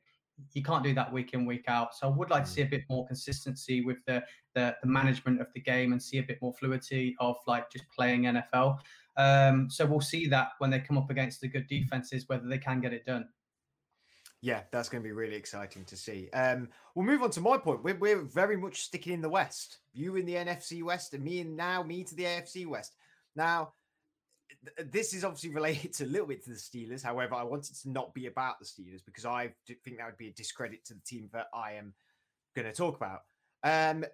You 0.53 0.65
can't 0.65 0.83
do 0.83 0.93
that 0.95 1.13
week 1.13 1.33
in 1.33 1.47
week 1.47 1.67
out. 1.69 1.95
So 1.95 2.09
I 2.09 2.11
would 2.11 2.31
like 2.31 2.43
mm. 2.43 2.47
to 2.47 2.53
see 2.53 2.63
a 2.63 2.67
bit 2.67 2.83
more 2.91 3.07
consistency 3.07 3.85
with 3.85 3.99
the, 4.07 4.25
the 4.55 4.75
the 4.83 4.89
management 4.89 5.41
of 5.41 5.47
the 5.55 5.61
game 5.61 5.93
and 5.93 6.03
see 6.03 6.19
a 6.19 6.23
bit 6.23 6.39
more 6.43 6.53
fluidity 6.55 7.15
of 7.21 7.37
like 7.47 7.71
just 7.71 7.85
playing 7.97 8.23
NFL. 8.23 8.79
Um, 9.17 9.71
so 9.71 9.87
we'll 9.87 10.01
see 10.01 10.27
that 10.29 10.51
when 10.59 10.71
they 10.71 10.81
come 10.81 10.99
up 10.99 11.11
against 11.11 11.41
the 11.41 11.49
good 11.49 11.67
defenses, 11.69 12.25
whether 12.27 12.47
they 12.47 12.59
can 12.59 12.81
get 12.81 12.93
it 12.93 13.07
done. 13.07 13.29
Yeah, 14.41 14.61
that's 14.73 14.91
going 14.91 15.03
to 15.03 15.09
be 15.09 15.13
really 15.13 15.37
exciting 15.37 15.85
to 15.87 15.97
see. 15.97 16.29
Um, 16.35 16.69
we'll 16.95 17.07
move 17.07 17.23
on 17.23 17.31
to 17.31 17.41
my 17.41 17.57
point. 17.57 17.83
We're, 17.83 17.97
we're 17.97 18.23
very 18.23 18.59
much 18.59 18.83
sticking 18.83 19.15
in 19.15 19.23
the 19.23 19.29
West. 19.29 19.79
You 19.95 20.17
in 20.17 20.27
the 20.27 20.35
NFC 20.35 20.83
West, 20.83 21.15
and 21.15 21.25
me 21.25 21.41
and 21.41 21.57
now 21.57 21.83
me 21.83 22.05
to 22.05 22.15
the 22.15 22.25
AFC 22.25 22.67
West. 22.67 22.95
Now, 23.35 23.73
th- 24.77 24.91
this 24.91 25.15
is 25.15 25.25
obviously 25.25 25.51
related 25.55 25.95
to 25.95 26.05
a 26.05 26.07
little 26.07 26.27
bit 26.27 26.45
to 26.45 26.51
the 26.51 26.57
Steelers. 26.57 27.03
However, 27.03 27.35
I 27.35 27.43
want 27.43 27.71
it 27.71 27.77
to 27.83 27.91
not 27.91 28.13
be 28.13 28.27
about 28.27 28.59
the 28.59 28.67
Steelers 28.67 29.03
because 29.05 29.25
I 29.25 29.55
think 29.67 29.97
that 29.97 30.07
would 30.07 30.19
be 30.19 30.29
a 30.29 30.33
discredit 30.33 30.85
to 30.87 30.95
the 30.95 31.01
team 31.07 31.31
that 31.33 31.47
I 31.55 31.73
am 31.73 31.95
going 32.55 32.67
to 32.67 32.73
talk 32.75 32.97
about. 32.97 33.21
Um, 33.63 34.05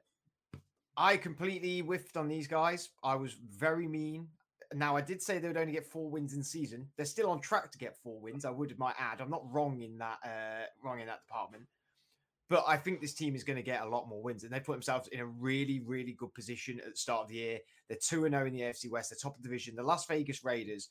I 0.96 1.16
completely 1.16 1.80
whiffed 1.80 2.16
on 2.16 2.28
these 2.28 2.46
guys. 2.46 2.90
I 3.02 3.16
was 3.16 3.32
very 3.32 3.88
mean. 3.88 4.28
Now, 4.74 4.96
I 4.96 5.00
did 5.00 5.20
say 5.20 5.38
they 5.38 5.48
would 5.48 5.56
only 5.56 5.72
get 5.72 5.86
four 5.86 6.08
wins 6.08 6.32
in 6.32 6.44
season. 6.44 6.86
They're 6.96 7.06
still 7.06 7.30
on 7.30 7.40
track 7.40 7.72
to 7.72 7.78
get 7.78 7.96
four 7.96 8.20
wins. 8.20 8.44
I 8.44 8.50
would 8.50 8.78
might 8.78 8.94
add. 8.98 9.20
I'm 9.20 9.30
not 9.30 9.50
wrong 9.52 9.80
in 9.80 9.98
that 9.98 10.18
uh, 10.24 10.66
wrong 10.82 11.00
in 11.00 11.06
that 11.06 11.26
department. 11.26 11.64
But 12.48 12.64
I 12.66 12.76
think 12.76 13.00
this 13.00 13.14
team 13.14 13.34
is 13.36 13.44
going 13.44 13.56
to 13.56 13.62
get 13.62 13.82
a 13.82 13.88
lot 13.88 14.08
more 14.08 14.22
wins, 14.22 14.42
and 14.42 14.52
they 14.52 14.60
put 14.60 14.72
themselves 14.72 15.08
in 15.08 15.20
a 15.20 15.26
really, 15.26 15.80
really 15.80 16.12
good 16.12 16.34
position 16.34 16.80
at 16.80 16.92
the 16.92 16.96
start 16.96 17.22
of 17.22 17.28
the 17.28 17.36
year. 17.36 17.58
They're 17.88 17.98
two 18.00 18.24
and 18.24 18.32
zero 18.32 18.44
oh 18.44 18.46
in 18.46 18.52
the 18.52 18.62
AFC 18.62 18.90
West. 18.90 19.10
They're 19.10 19.18
top 19.20 19.36
of 19.36 19.42
the 19.42 19.48
division. 19.48 19.76
The 19.76 19.82
Las 19.82 20.06
Vegas 20.06 20.44
Raiders. 20.44 20.90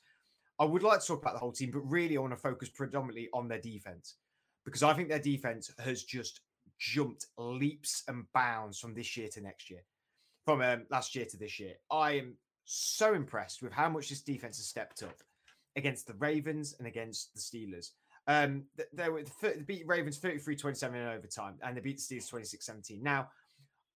I 0.58 0.64
would 0.64 0.82
like 0.82 1.00
to 1.00 1.06
talk 1.06 1.22
about 1.22 1.34
the 1.34 1.40
whole 1.40 1.52
team, 1.52 1.70
but 1.70 1.80
really, 1.80 2.16
I 2.16 2.20
want 2.20 2.34
to 2.34 2.38
focus 2.38 2.68
predominantly 2.68 3.28
on 3.32 3.48
their 3.48 3.60
defense 3.60 4.16
because 4.64 4.82
I 4.82 4.92
think 4.92 5.08
their 5.08 5.18
defense 5.18 5.70
has 5.78 6.02
just 6.02 6.40
jumped 6.78 7.26
leaps 7.38 8.02
and 8.08 8.24
bounds 8.34 8.78
from 8.78 8.94
this 8.94 9.16
year 9.16 9.28
to 9.32 9.40
next 9.40 9.70
year, 9.70 9.84
from 10.44 10.60
um, 10.60 10.86
last 10.90 11.14
year 11.14 11.26
to 11.26 11.36
this 11.36 11.58
year. 11.58 11.74
I 11.90 12.12
am 12.12 12.36
so 12.70 13.14
impressed 13.14 13.62
with 13.62 13.72
how 13.72 13.88
much 13.88 14.08
this 14.08 14.22
defense 14.22 14.56
has 14.58 14.66
stepped 14.66 15.02
up 15.02 15.16
against 15.76 16.06
the 16.06 16.14
Ravens 16.14 16.74
and 16.78 16.86
against 16.86 17.34
the 17.34 17.40
Steelers. 17.40 17.88
Um, 18.26 18.64
they 18.92 19.08
were 19.08 19.24
they 19.42 19.62
beat 19.66 19.86
Ravens 19.86 20.20
33-27 20.20 20.94
in 20.94 21.06
overtime, 21.06 21.54
and 21.62 21.76
they 21.76 21.80
beat 21.80 22.00
the 22.08 22.16
Steelers 22.16 22.32
26-17. 22.32 23.02
Now, 23.02 23.28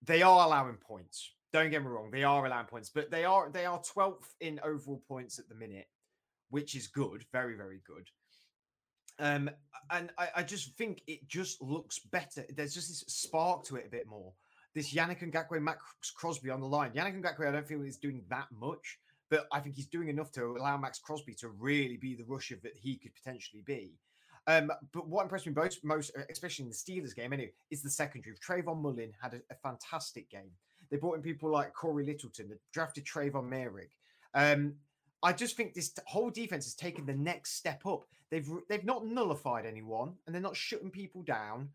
they 0.02 0.22
are 0.22 0.46
allowing 0.46 0.76
points. 0.76 1.30
Don't 1.52 1.70
get 1.70 1.82
me 1.82 1.88
wrong, 1.88 2.10
they 2.10 2.24
are 2.24 2.44
allowing 2.44 2.66
points, 2.66 2.90
but 2.92 3.10
they 3.12 3.24
are 3.24 3.48
they 3.48 3.64
are 3.64 3.80
12th 3.80 4.26
in 4.40 4.58
overall 4.64 5.02
points 5.06 5.38
at 5.38 5.48
the 5.48 5.54
minute, 5.54 5.86
which 6.50 6.74
is 6.74 6.88
good, 6.88 7.24
very, 7.32 7.56
very 7.56 7.80
good. 7.86 8.08
Um, 9.20 9.48
and 9.90 10.10
I, 10.18 10.28
I 10.36 10.42
just 10.42 10.76
think 10.76 11.02
it 11.06 11.28
just 11.28 11.62
looks 11.62 12.00
better. 12.00 12.44
There's 12.56 12.74
just 12.74 12.88
this 12.88 13.04
spark 13.06 13.64
to 13.66 13.76
it 13.76 13.86
a 13.86 13.90
bit 13.90 14.08
more 14.08 14.32
this 14.74 14.92
Yannick 14.92 15.20
Ngakoue, 15.20 15.62
Maxx 15.62 16.10
Crosby 16.10 16.50
on 16.50 16.60
the 16.60 16.66
line. 16.66 16.92
Yannick 16.92 17.20
Ngakoue, 17.20 17.48
I 17.48 17.52
don't 17.52 17.66
feel 17.66 17.80
he's 17.80 17.96
doing 17.96 18.22
that 18.28 18.48
much, 18.50 18.98
but 19.30 19.46
I 19.52 19.60
think 19.60 19.76
he's 19.76 19.86
doing 19.86 20.08
enough 20.08 20.32
to 20.32 20.44
allow 20.44 20.76
Maxx 20.76 20.98
Crosby 20.98 21.34
to 21.34 21.48
really 21.48 21.96
be 21.96 22.14
the 22.14 22.24
rusher 22.24 22.56
that 22.62 22.76
he 22.76 22.96
could 22.96 23.14
potentially 23.14 23.62
be. 23.64 23.92
Um, 24.46 24.70
but 24.92 25.08
what 25.08 25.22
impressed 25.22 25.46
me 25.46 25.52
most, 25.54 25.84
most, 25.84 26.12
especially 26.30 26.64
in 26.64 26.68
the 26.68 26.76
Steelers 26.76 27.14
game, 27.14 27.32
anyway, 27.32 27.52
is 27.70 27.82
the 27.82 27.90
secondary. 27.90 28.36
Trayvon 28.36 28.80
Mullen 28.80 29.12
had 29.22 29.34
a, 29.34 29.40
a 29.50 29.54
fantastic 29.62 30.28
game. 30.28 30.50
They 30.90 30.98
brought 30.98 31.16
in 31.16 31.22
people 31.22 31.50
like 31.50 31.72
Cory 31.72 32.04
Littleton, 32.04 32.48
they 32.48 32.56
drafted 32.72 33.06
Tre'von 33.06 33.48
Moehrig. 33.48 33.90
Um, 34.34 34.74
I 35.22 35.32
just 35.32 35.56
think 35.56 35.72
this 35.72 35.94
whole 36.06 36.30
defense 36.30 36.66
has 36.66 36.74
taken 36.74 37.06
the 37.06 37.14
next 37.14 37.56
step 37.56 37.86
up. 37.86 38.04
They've 38.30 38.48
they've 38.68 38.84
not 38.84 39.06
nullified 39.06 39.64
anyone, 39.64 40.14
and 40.26 40.34
they're 40.34 40.42
not 40.42 40.56
shutting 40.56 40.90
people 40.90 41.22
down 41.22 41.70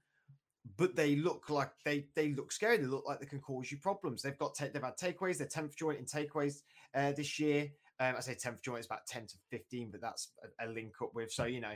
but 0.77 0.95
they 0.95 1.15
look 1.15 1.49
like 1.49 1.71
they 1.85 2.05
they 2.15 2.33
look 2.33 2.51
scary. 2.51 2.77
They 2.77 2.85
look 2.85 3.05
like 3.07 3.19
they 3.19 3.25
can 3.25 3.39
cause 3.39 3.71
you 3.71 3.77
problems. 3.77 4.21
They've 4.21 4.37
got 4.37 4.57
they've 4.57 4.81
had 4.81 4.97
takeaways. 4.97 5.37
They're 5.37 5.47
tenth 5.47 5.75
joint 5.75 5.99
in 5.99 6.05
takeaways 6.05 6.61
uh, 6.95 7.11
this 7.13 7.39
year. 7.39 7.69
Um, 7.99 8.15
I 8.17 8.21
say 8.21 8.35
tenth 8.35 8.61
joint 8.61 8.79
is 8.79 8.85
about 8.85 9.05
ten 9.07 9.25
to 9.27 9.35
fifteen, 9.49 9.89
but 9.91 10.01
that's 10.01 10.31
a, 10.59 10.65
a, 10.65 10.67
link 10.67 10.93
up 11.01 11.11
with. 11.13 11.31
So 11.31 11.45
you 11.45 11.61
know, 11.61 11.73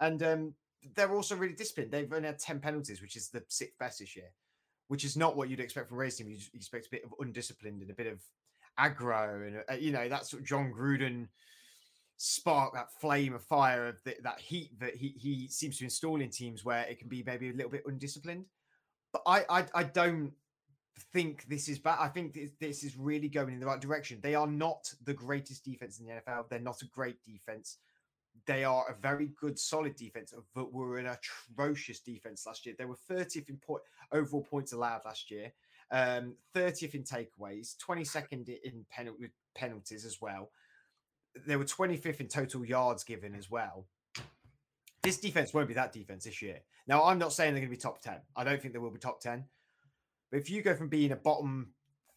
and 0.00 0.22
um, 0.22 0.54
they're 0.94 1.12
also 1.12 1.36
really 1.36 1.54
disciplined. 1.54 1.90
They've 1.90 2.12
only 2.12 2.28
had 2.28 2.38
ten 2.38 2.60
penalties, 2.60 3.02
which 3.02 3.16
is 3.16 3.28
the 3.28 3.42
sixth 3.48 3.78
best 3.78 3.98
this 3.98 4.16
year, 4.16 4.30
which 4.88 5.04
is 5.04 5.16
not 5.16 5.36
what 5.36 5.48
you'd 5.48 5.60
expect 5.60 5.88
from 5.88 6.10
team. 6.10 6.28
You 6.28 6.38
expect 6.54 6.86
a 6.86 6.90
bit 6.90 7.04
of 7.04 7.12
undisciplined 7.20 7.82
and 7.82 7.90
a 7.90 7.94
bit 7.94 8.06
of 8.06 8.20
aggro, 8.78 9.46
and 9.46 9.62
uh, 9.70 9.74
you 9.74 9.92
know 9.92 10.08
that's 10.08 10.32
what 10.32 10.44
Jon 10.44 10.72
Gruden 10.72 11.28
spark 12.18 12.72
that 12.72 12.92
flame 13.00 13.34
of 13.34 13.44
fire 13.44 13.86
of 13.88 14.02
the, 14.04 14.16
that 14.22 14.40
heat 14.40 14.78
that 14.80 14.94
he 14.96 15.14
he 15.18 15.48
seems 15.48 15.78
to 15.78 15.84
install 15.84 16.20
in 16.20 16.30
teams 16.30 16.64
where 16.64 16.82
it 16.84 16.98
can 16.98 17.08
be 17.08 17.22
maybe 17.26 17.50
a 17.50 17.52
little 17.52 17.70
bit 17.70 17.84
undisciplined. 17.86 18.46
But 19.12 19.22
I 19.26 19.44
I, 19.48 19.64
I 19.74 19.82
don't 19.84 20.32
think 21.12 21.46
this 21.48 21.68
is 21.68 21.78
bad. 21.78 21.98
I 22.00 22.08
think 22.08 22.34
this, 22.34 22.50
this 22.58 22.84
is 22.84 22.96
really 22.96 23.28
going 23.28 23.52
in 23.52 23.60
the 23.60 23.66
right 23.66 23.80
direction. 23.80 24.18
They 24.22 24.34
are 24.34 24.46
not 24.46 24.92
the 25.04 25.12
greatest 25.12 25.64
defense 25.64 25.98
in 25.98 26.06
the 26.06 26.12
NFL. 26.12 26.48
They're 26.48 26.58
not 26.58 26.82
a 26.82 26.86
great 26.86 27.22
defense. 27.22 27.78
They 28.46 28.64
are 28.64 28.88
a 28.88 29.00
very 29.00 29.30
good, 29.38 29.58
solid 29.58 29.96
defense, 29.96 30.32
but 30.54 30.72
were 30.72 30.98
an 30.98 31.06
atrocious 31.06 32.00
defense 32.00 32.46
last 32.46 32.64
year. 32.64 32.74
They 32.78 32.84
were 32.84 32.96
30th 33.10 33.48
in 33.48 33.56
point, 33.56 33.82
overall 34.12 34.42
points 34.42 34.72
allowed 34.72 35.02
last 35.04 35.30
year, 35.30 35.52
um, 35.90 36.34
30th 36.54 36.94
in 36.94 37.02
takeaways, 37.02 37.76
22nd 37.76 38.48
in 38.62 38.86
penalty, 38.90 39.30
penalties 39.54 40.04
as 40.04 40.18
well 40.20 40.50
they 41.46 41.56
were 41.56 41.64
25th 41.64 42.20
in 42.20 42.28
total 42.28 42.64
yards 42.64 43.04
given 43.04 43.34
as 43.34 43.50
well. 43.50 43.86
This 45.02 45.18
defense 45.18 45.54
won't 45.54 45.68
be 45.68 45.74
that 45.74 45.92
defense 45.92 46.24
this 46.24 46.42
year. 46.42 46.60
Now, 46.86 47.04
I'm 47.04 47.18
not 47.18 47.32
saying 47.32 47.54
they're 47.54 47.60
going 47.60 47.70
to 47.70 47.76
be 47.76 47.80
top 47.80 48.00
10. 48.00 48.16
I 48.36 48.44
don't 48.44 48.60
think 48.60 48.72
they 48.72 48.78
will 48.78 48.90
be 48.90 48.98
top 48.98 49.20
10. 49.20 49.44
But 50.30 50.40
if 50.40 50.50
you 50.50 50.62
go 50.62 50.74
from 50.74 50.88
being 50.88 51.12
a 51.12 51.16
bottom 51.16 51.72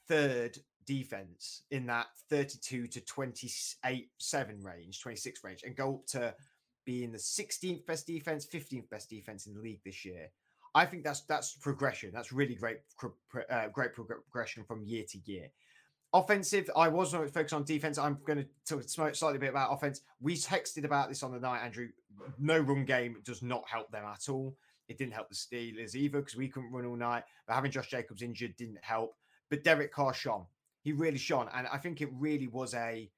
third 0.07 0.57
defense 0.85 1.63
in 1.69 1.85
that 1.85 2.07
32 2.29 2.87
to 2.87 3.01
28 3.01 4.09
7 4.17 4.63
range, 4.63 5.01
26 5.01 5.43
range, 5.43 5.63
and 5.63 5.75
go 5.75 5.95
up 5.95 6.07
to 6.07 6.33
being 6.85 7.11
the 7.11 7.17
16th 7.17 7.85
best 7.85 8.07
defense, 8.07 8.47
15th 8.51 8.89
best 8.89 9.09
defense 9.09 9.45
in 9.45 9.53
the 9.53 9.61
league 9.61 9.81
this 9.85 10.03
year, 10.03 10.31
I 10.73 10.85
think 10.85 11.03
that's 11.03 11.21
that's 11.21 11.53
progression. 11.53 12.11
That's 12.13 12.31
really 12.31 12.55
great, 12.55 12.77
uh, 13.49 13.67
great 13.67 13.93
progression 13.93 14.63
from 14.63 14.83
year 14.83 15.03
to 15.09 15.19
year. 15.25 15.49
Offensive, 16.11 16.69
I 16.75 16.87
was 16.87 17.11
focused 17.11 17.53
on 17.53 17.63
defense. 17.63 17.97
I'm 17.97 18.17
going 18.25 18.45
to 18.67 18.77
talk 18.87 19.15
slightly 19.15 19.37
bit 19.37 19.49
about 19.49 19.71
offense. 19.71 20.01
We 20.19 20.35
texted 20.35 20.83
about 20.83 21.07
this 21.07 21.21
on 21.21 21.31
the 21.31 21.39
night, 21.39 21.63
Andrew. 21.63 21.89
No 22.39 22.57
run 22.57 22.83
game 22.85 23.17
does 23.23 23.43
not 23.43 23.63
help 23.69 23.91
them 23.91 24.05
at 24.05 24.27
all. 24.27 24.55
It 24.87 24.97
didn't 24.97 25.13
help 25.13 25.29
the 25.29 25.35
Steelers 25.35 25.93
either 25.93 26.19
because 26.19 26.35
we 26.35 26.47
couldn't 26.47 26.71
run 26.71 26.85
all 26.85 26.95
night. 26.95 27.23
But 27.47 27.53
having 27.53 27.69
Josh 27.69 27.89
Jacobs 27.89 28.23
injured 28.23 28.55
didn't 28.57 28.79
help. 28.81 29.15
But 29.51 29.63
Derek 29.63 29.93
Carr 29.93 30.13
shone. 30.13 30.45
He 30.81 30.93
really 30.93 31.17
shone. 31.19 31.47
And 31.53 31.67
I 31.67 31.77
think 31.77 32.01
it 32.01 32.09
really 32.13 32.47
was 32.47 32.73
a 32.73 33.09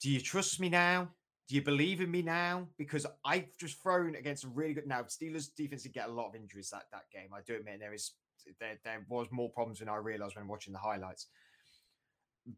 do 0.00 0.10
you 0.10 0.20
trust 0.20 0.58
me 0.60 0.68
now? 0.68 1.10
Do 1.48 1.54
you 1.54 1.62
believe 1.62 2.00
in 2.00 2.10
me 2.10 2.22
now? 2.22 2.68
Because 2.78 3.06
I've 3.24 3.56
just 3.58 3.82
thrown 3.82 4.14
against 4.14 4.44
a 4.44 4.48
really 4.48 4.72
good 4.72 4.86
now. 4.86 5.02
Steelers 5.02 5.48
defense 5.54 5.82
did 5.82 5.92
get 5.92 6.08
a 6.08 6.12
lot 6.12 6.28
of 6.28 6.34
injuries 6.34 6.70
that, 6.70 6.84
that 6.90 7.10
game. 7.12 7.28
I 7.34 7.40
do 7.46 7.54
admit 7.54 7.80
there 7.80 7.92
is 7.92 8.12
there, 8.58 8.78
there 8.84 9.04
was 9.08 9.26
more 9.30 9.50
problems 9.50 9.80
than 9.80 9.88
I 9.88 9.96
realized 9.96 10.36
when 10.36 10.48
watching 10.48 10.72
the 10.72 10.78
highlights 10.78 11.26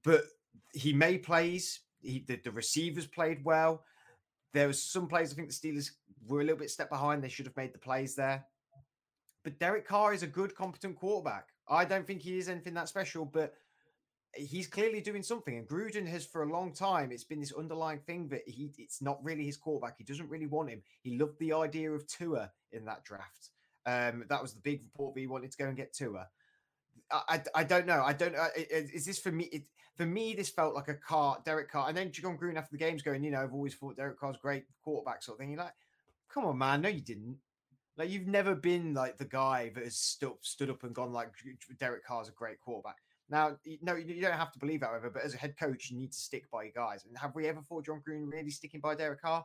but 0.05 0.23
he 0.73 0.93
made 0.93 1.23
plays. 1.23 1.81
He 2.01 2.25
the, 2.27 2.37
the 2.37 2.51
receivers 2.51 3.07
played 3.07 3.45
well. 3.45 3.85
There 4.53 4.67
was 4.67 4.83
some 4.83 5.07
plays 5.07 5.33
I 5.33 5.37
think 5.37 5.49
the 5.49 5.55
Steelers 5.55 5.91
were 6.27 6.41
a 6.41 6.45
little 6.45 6.59
bit 6.59 6.71
step 6.71 6.91
behind. 6.91 7.23
They 7.23 7.29
should 7.29 7.47
have 7.47 7.57
made 7.57 7.73
the 7.73 7.79
plays 7.79 8.15
there. 8.15 8.45
But 9.45 9.59
Derek 9.59 9.87
Carr 9.87 10.13
is 10.13 10.23
a 10.23 10.29
good, 10.29 10.55
competent 10.55 10.97
quarterback. 10.97 11.49
I 11.69 11.85
don't 11.85 12.07
think 12.07 12.23
he 12.23 12.39
is 12.39 12.49
anything 12.49 12.75
that 12.75 12.89
special, 12.89 13.25
but 13.25 13.55
he's 14.35 14.67
clearly 14.67 15.01
doing 15.01 15.23
something. 15.23 15.57
And 15.57 15.69
Gruden 15.69 16.07
has 16.07 16.25
for 16.25 16.43
a 16.43 16.53
long 16.53 16.73
time, 16.73 17.13
it's 17.13 17.25
been 17.25 17.41
this 17.41 17.53
underlying 17.53 18.01
thing 18.01 18.29
that 18.29 18.43
he 18.47 18.71
it's 18.79 19.03
not 19.03 19.23
really 19.25 19.45
his 19.45 19.57
quarterback. 19.57 19.97
He 19.99 20.05
doesn't 20.05 20.29
really 20.29 20.47
want 20.47 20.71
him. 20.71 20.83
He 21.03 21.19
loved 21.19 21.39
the 21.39 21.53
idea 21.53 21.91
of 21.91 22.07
Tua 22.07 22.51
in 22.73 22.85
that 22.85 23.05
draft. 23.05 23.51
Um, 23.85 24.25
that 24.29 24.41
was 24.41 24.55
the 24.55 24.61
big 24.61 24.83
report 24.83 25.15
that 25.15 25.21
he 25.21 25.27
wanted 25.27 25.51
to 25.51 25.59
go 25.59 25.67
and 25.67 25.77
get 25.77 25.93
Tua. 25.93 26.29
I, 27.13 27.43
I, 27.55 27.65
don't 27.65 27.87
know. 27.87 28.03
I 28.05 28.13
don't. 28.13 28.35
Uh, 28.35 28.49
is 28.57 29.05
this 29.05 29.19
for 29.19 29.31
me? 29.31 29.45
It, 29.45 29.63
for 29.97 30.07
me, 30.07 30.35
this 30.35 30.49
felt 30.49 30.75
like 30.75 30.89
a 30.89 30.95
car, 30.95 31.39
Derek 31.45 31.71
Carr, 31.71 31.89
and 31.89 31.97
then 31.97 32.11
Jon 32.11 32.39
Gruden 32.39 32.57
after 32.57 32.73
the 32.73 32.79
game's 32.79 33.03
going. 33.03 33.23
You 33.23 33.31
know, 33.31 33.43
I've 33.43 33.53
always 33.53 33.75
thought 33.75 33.97
Derek 33.97 34.19
Carr's 34.19 34.37
great 34.41 34.65
quarterback 34.83 35.23
sort 35.23 35.37
of 35.37 35.41
thing. 35.41 35.51
You're 35.51 35.61
like, 35.61 35.75
come 36.33 36.45
on, 36.45 36.59
man. 36.59 36.83
No, 36.83 36.89
you 36.89 37.01
didn't. 37.01 37.37
Like 37.99 38.09
you've 38.09 38.27
never 38.27 38.55
been 38.55 38.95
like 38.95 39.19
the 39.19 39.27
guy 39.27 39.71
that 39.75 39.85
has 39.85 39.97
stood 39.97 40.33
stood 40.41 40.71
up 40.71 40.83
and 40.83 40.95
gone 40.95 41.13
like 41.13 41.31
Derek 41.79 42.07
Carr's 42.07 42.29
a 42.29 42.33
great 42.33 42.59
quarterback. 42.61 42.97
Now, 43.29 43.57
no, 43.81 43.97
you 43.97 44.21
don't 44.21 44.33
have 44.33 44.53
to 44.53 44.59
believe, 44.59 44.81
that, 44.81 44.91
however, 44.91 45.11
but 45.11 45.23
as 45.23 45.33
a 45.33 45.39
head 45.39 45.57
coach, 45.59 45.91
you 45.91 45.97
need 45.97 46.13
to 46.13 46.19
stick 46.19 46.51
by 46.51 46.65
your 46.65 46.73
guys. 46.75 47.05
And 47.07 47.17
have 47.17 47.35
we 47.35 47.47
ever 47.47 47.63
thought 47.63 47.87
Jon 47.87 48.03
Gruden 48.07 48.31
really 48.31 48.51
sticking 48.51 48.81
by 48.81 48.95
Derek 48.95 49.23
Carr? 49.23 49.45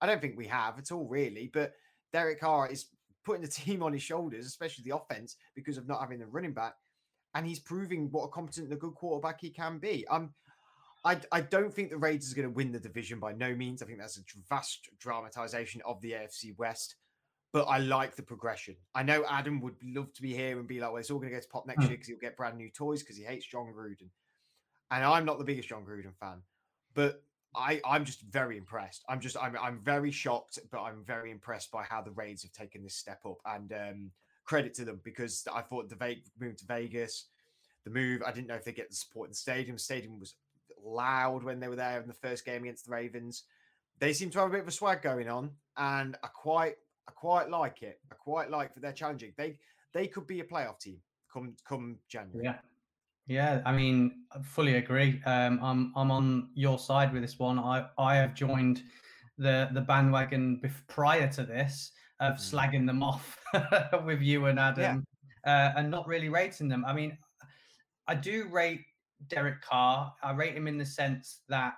I 0.00 0.06
don't 0.06 0.20
think 0.20 0.36
we 0.36 0.48
have 0.48 0.76
at 0.78 0.90
all, 0.90 1.06
really. 1.06 1.48
But 1.52 1.74
Derek 2.12 2.40
Carr 2.40 2.68
is 2.68 2.86
putting 3.24 3.42
the 3.42 3.48
team 3.48 3.82
on 3.82 3.92
his 3.92 4.02
shoulders, 4.02 4.46
especially 4.46 4.84
the 4.84 4.96
offense, 4.96 5.36
because 5.54 5.78
of 5.78 5.86
not 5.86 6.00
having 6.00 6.18
the 6.18 6.26
running 6.26 6.52
back. 6.52 6.74
And 7.34 7.46
he's 7.46 7.60
proving 7.60 8.10
what 8.10 8.24
a 8.24 8.28
competent 8.28 8.66
and 8.66 8.74
a 8.74 8.76
good 8.76 8.94
quarterback 8.94 9.40
he 9.40 9.50
can 9.50 9.78
be. 9.78 10.06
Um, 10.08 10.34
I, 11.04 11.18
I 11.32 11.40
don't 11.40 11.72
think 11.72 11.90
the 11.90 11.96
Raiders 11.96 12.30
are 12.32 12.36
going 12.36 12.48
to 12.48 12.54
win 12.54 12.72
the 12.72 12.78
division 12.78 13.18
by 13.18 13.32
no 13.32 13.54
means. 13.54 13.82
I 13.82 13.86
think 13.86 13.98
that's 13.98 14.18
a 14.18 14.22
vast 14.48 14.88
dramatization 15.00 15.82
of 15.84 16.00
the 16.00 16.12
AFC 16.12 16.56
West 16.58 16.96
but 17.52 17.64
I 17.64 17.78
like 17.78 18.16
the 18.16 18.22
progression. 18.22 18.76
I 18.94 19.02
know 19.02 19.24
Adam 19.28 19.60
would 19.60 19.76
love 19.84 20.12
to 20.14 20.22
be 20.22 20.32
here 20.34 20.58
and 20.58 20.66
be 20.66 20.80
like, 20.80 20.90
well, 20.90 21.00
it's 21.00 21.10
all 21.10 21.18
going 21.18 21.30
to 21.30 21.36
go 21.36 21.40
to 21.40 21.48
pop 21.48 21.66
next 21.66 21.80
mm. 21.80 21.88
year 21.88 21.90
because 21.90 22.08
he'll 22.08 22.18
get 22.18 22.36
brand 22.36 22.56
new 22.56 22.70
toys 22.70 23.02
because 23.02 23.16
he 23.16 23.24
hates 23.24 23.46
Jon 23.46 23.72
Gruden. 23.76 24.08
And 24.90 25.04
I'm 25.04 25.26
not 25.26 25.38
the 25.38 25.44
biggest 25.44 25.68
Jon 25.68 25.84
Gruden 25.84 26.14
fan, 26.18 26.42
but 26.94 27.22
I, 27.54 27.80
I'm 27.84 28.06
just 28.06 28.22
very 28.22 28.56
impressed. 28.56 29.04
I'm 29.08 29.20
just, 29.20 29.36
I'm, 29.36 29.56
I'm 29.60 29.80
very 29.84 30.10
shocked, 30.10 30.58
but 30.70 30.80
I'm 30.80 31.04
very 31.04 31.30
impressed 31.30 31.70
by 31.70 31.84
how 31.84 32.00
the 32.00 32.10
Raids 32.12 32.42
have 32.42 32.52
taken 32.52 32.82
this 32.82 32.94
step 32.94 33.20
up. 33.26 33.38
And 33.44 33.72
um, 33.72 34.10
credit 34.44 34.74
to 34.74 34.84
them 34.84 35.00
because 35.04 35.46
I 35.52 35.62
thought 35.62 35.88
the 35.88 35.96
Ve- 35.96 36.24
move 36.40 36.56
to 36.58 36.66
Vegas, 36.66 37.26
the 37.84 37.90
move, 37.90 38.22
I 38.26 38.32
didn't 38.32 38.48
know 38.48 38.54
if 38.54 38.64
they 38.64 38.72
get 38.72 38.90
the 38.90 38.96
support 38.96 39.28
in 39.28 39.32
the 39.32 39.36
stadium. 39.36 39.76
The 39.76 39.82
stadium 39.82 40.18
was 40.18 40.34
loud 40.84 41.42
when 41.42 41.60
they 41.60 41.68
were 41.68 41.76
there 41.76 42.00
in 42.00 42.08
the 42.08 42.14
first 42.14 42.44
game 42.44 42.62
against 42.62 42.86
the 42.86 42.92
Ravens. 42.92 43.44
They 43.98 44.12
seem 44.12 44.30
to 44.30 44.40
have 44.40 44.48
a 44.48 44.52
bit 44.52 44.62
of 44.62 44.68
a 44.68 44.72
swag 44.72 45.02
going 45.02 45.28
on, 45.28 45.50
and 45.76 46.16
I 46.22 46.28
quite 46.28 46.74
I 47.08 47.12
quite 47.12 47.50
like 47.50 47.82
it. 47.82 48.00
I 48.10 48.14
quite 48.14 48.50
like 48.50 48.74
that 48.74 48.80
they're 48.80 48.92
challenging. 48.92 49.32
They 49.36 49.58
they 49.92 50.06
could 50.06 50.26
be 50.26 50.40
a 50.40 50.44
playoff 50.44 50.80
team 50.80 50.98
come 51.32 51.54
come 51.66 51.98
January. 52.08 52.44
Yeah. 52.44 52.56
Yeah, 53.28 53.62
I 53.64 53.70
mean, 53.72 54.24
I 54.32 54.42
fully 54.42 54.76
agree. 54.76 55.22
Um, 55.24 55.60
I'm 55.62 55.92
I'm 55.94 56.10
on 56.10 56.48
your 56.54 56.76
side 56.78 57.12
with 57.12 57.22
this 57.22 57.38
one. 57.38 57.58
I 57.58 57.86
I 57.96 58.16
have 58.16 58.34
joined 58.34 58.82
the 59.38 59.68
the 59.72 59.80
bandwagon 59.80 60.60
prior 60.88 61.28
to 61.28 61.44
this 61.44 61.92
of 62.22 62.36
mm. 62.36 62.40
slagging 62.40 62.86
them 62.86 63.02
off 63.02 63.38
with 64.04 64.22
you 64.22 64.46
and 64.46 64.58
Adam, 64.58 65.04
yeah. 65.44 65.70
uh, 65.70 65.78
and 65.78 65.90
not 65.90 66.06
really 66.06 66.28
rating 66.28 66.68
them. 66.68 66.84
I 66.86 66.92
mean, 66.92 67.18
I 68.06 68.14
do 68.14 68.48
rate 68.50 68.80
Derek 69.28 69.60
Carr. 69.60 70.12
I 70.22 70.32
rate 70.32 70.54
him 70.54 70.68
in 70.68 70.78
the 70.78 70.86
sense 70.86 71.40
that 71.48 71.74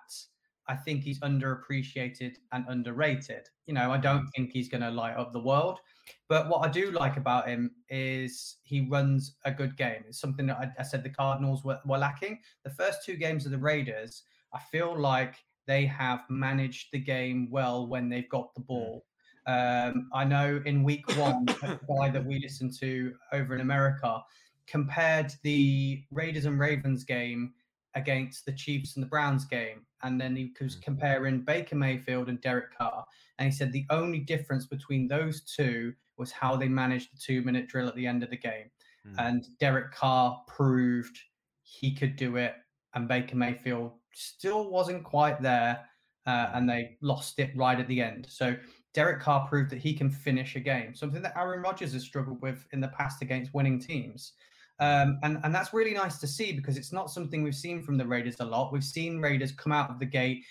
I 0.69 0.77
think 0.77 1.03
he's 1.03 1.21
underappreciated 1.21 2.37
and 2.53 2.65
underrated. 2.69 3.49
You 3.67 3.75
know, 3.75 3.91
I 3.91 3.99
don't 3.99 4.29
think 4.37 4.51
he's 4.53 4.69
going 4.69 4.83
to 4.83 4.91
light 4.91 5.17
up 5.17 5.33
the 5.33 5.41
world. 5.41 5.81
But 6.29 6.49
what 6.49 6.67
I 6.67 6.71
do 6.71 6.91
like 6.91 7.17
about 7.17 7.49
him 7.49 7.71
is 7.89 8.57
he 8.63 8.87
runs 8.89 9.37
a 9.45 9.51
good 9.51 9.77
game. 9.77 10.05
It's 10.07 10.21
something 10.21 10.47
that 10.47 10.59
I, 10.59 10.71
I 10.79 10.83
said 10.83 11.03
the 11.03 11.11
Cardinals 11.11 11.65
were, 11.65 11.81
were 11.87 11.99
lacking. 11.99 12.41
The 12.65 12.71
first 12.71 13.05
two 13.05 13.17
games 13.17 13.47
of 13.47 13.53
the 13.53 13.59
Raiders, 13.59 14.23
I 14.53 14.61
feel 14.71 14.99
like 14.99 15.37
they 15.67 15.87
have 15.87 16.21
managed 16.29 16.89
the 16.93 16.99
game 16.99 17.51
well 17.51 17.87
when 17.87 18.09
they've 18.09 18.29
got 18.29 18.55
the 18.55 18.61
hmm. 18.61 18.67
ball. 18.67 19.05
Um, 19.47 20.09
I 20.15 20.25
know 20.25 20.63
in 20.65 20.83
week 20.83 21.05
one, 21.17 21.47
a 21.63 21.79
guy 21.89 22.09
that 22.11 22.25
we 22.25 22.39
listened 22.39 22.73
to 22.81 23.15
over 23.33 23.55
in 23.55 23.61
America 23.61 24.23
compared 24.67 25.33
the 25.43 26.03
Raiders 26.11 26.47
and 26.47 26.59
Ravens 26.59 27.05
game 27.05 27.53
against 27.95 28.47
the 28.47 28.53
Chiefs 28.53 28.97
and 28.97 29.03
the 29.03 29.09
Browns 29.09 29.45
game. 29.45 29.87
And 30.03 30.21
then 30.21 30.35
he 30.37 30.53
was 30.61 30.77
mm. 30.77 30.83
comparing 30.83 31.43
Baker 31.43 31.77
Mayfield 31.77 32.29
and 32.29 32.41
Derek 32.41 32.77
Carr. 32.77 33.05
And 33.39 33.51
he 33.51 33.57
said 33.57 33.73
the 33.73 33.87
only 33.91 34.21
difference 34.21 34.67
between 34.67 35.09
those 35.09 35.43
two 35.43 35.93
was 36.17 36.31
how 36.31 36.57
they 36.57 36.69
managed 36.69 37.13
the 37.13 37.19
two 37.19 37.43
minute 37.43 37.69
drill 37.69 37.89
at 37.89 37.97
the 37.97 38.07
end 38.07 38.23
of 38.23 38.31
the 38.31 38.37
game. 38.37 38.71
Mm. 39.07 39.15
And 39.19 39.47
Derek 39.59 39.93
Carr 39.93 40.43
proved 40.47 41.19
he 41.63 41.95
could 41.95 42.17
do 42.17 42.37
it. 42.37 42.55
And 42.95 43.09
Baker 43.09 43.37
Mayfield 43.37 43.93
still 44.13 44.71
wasn't 44.71 45.05
quite 45.05 45.43
there. 45.43 45.85
Uh, 46.27 46.51
and 46.55 46.69
they 46.69 46.97
lost 47.03 47.39
it 47.39 47.51
right 47.55 47.79
at 47.79 47.87
the 47.87 48.01
end. 48.01 48.27
So 48.31 48.57
Derek 48.95 49.21
Carr 49.21 49.47
proved 49.47 49.71
that 49.71 49.79
he 49.79 49.93
can 49.93 50.11
finish 50.11 50.57
a 50.57 50.61
game, 50.61 50.95
something 50.95 51.21
that 51.23 51.37
Aaron 51.37 51.63
Rodgers 51.63 51.93
has 51.93 52.03
struggled 52.03 52.41
with 52.41 52.65
in 52.73 52.81
the 52.81 52.89
past 52.89 53.23
against 53.23 53.53
winning 53.53 53.79
teams. 53.79 54.33
Um, 54.81 55.19
and, 55.23 55.39
and 55.45 55.55
that's 55.55 55.75
really 55.75 55.95
nice 55.95 56.19
to 56.19 56.27
see 56.27 56.53
because 56.53 56.77
it's 56.77 56.93
not 56.93 57.11
something 57.11 57.43
we've 57.43 57.55
seen 57.55 57.83
from 57.83 57.99
the 57.99 58.07
Raiders 58.07 58.41
a 58.41 58.45
lot. 58.45 58.73
We've 58.73 58.83
seen 58.83 59.21
Raiders 59.21 59.53
come 59.53 59.73
out 59.73 59.91
of 59.91 59.99
the 59.99 60.07
gate 60.07 60.45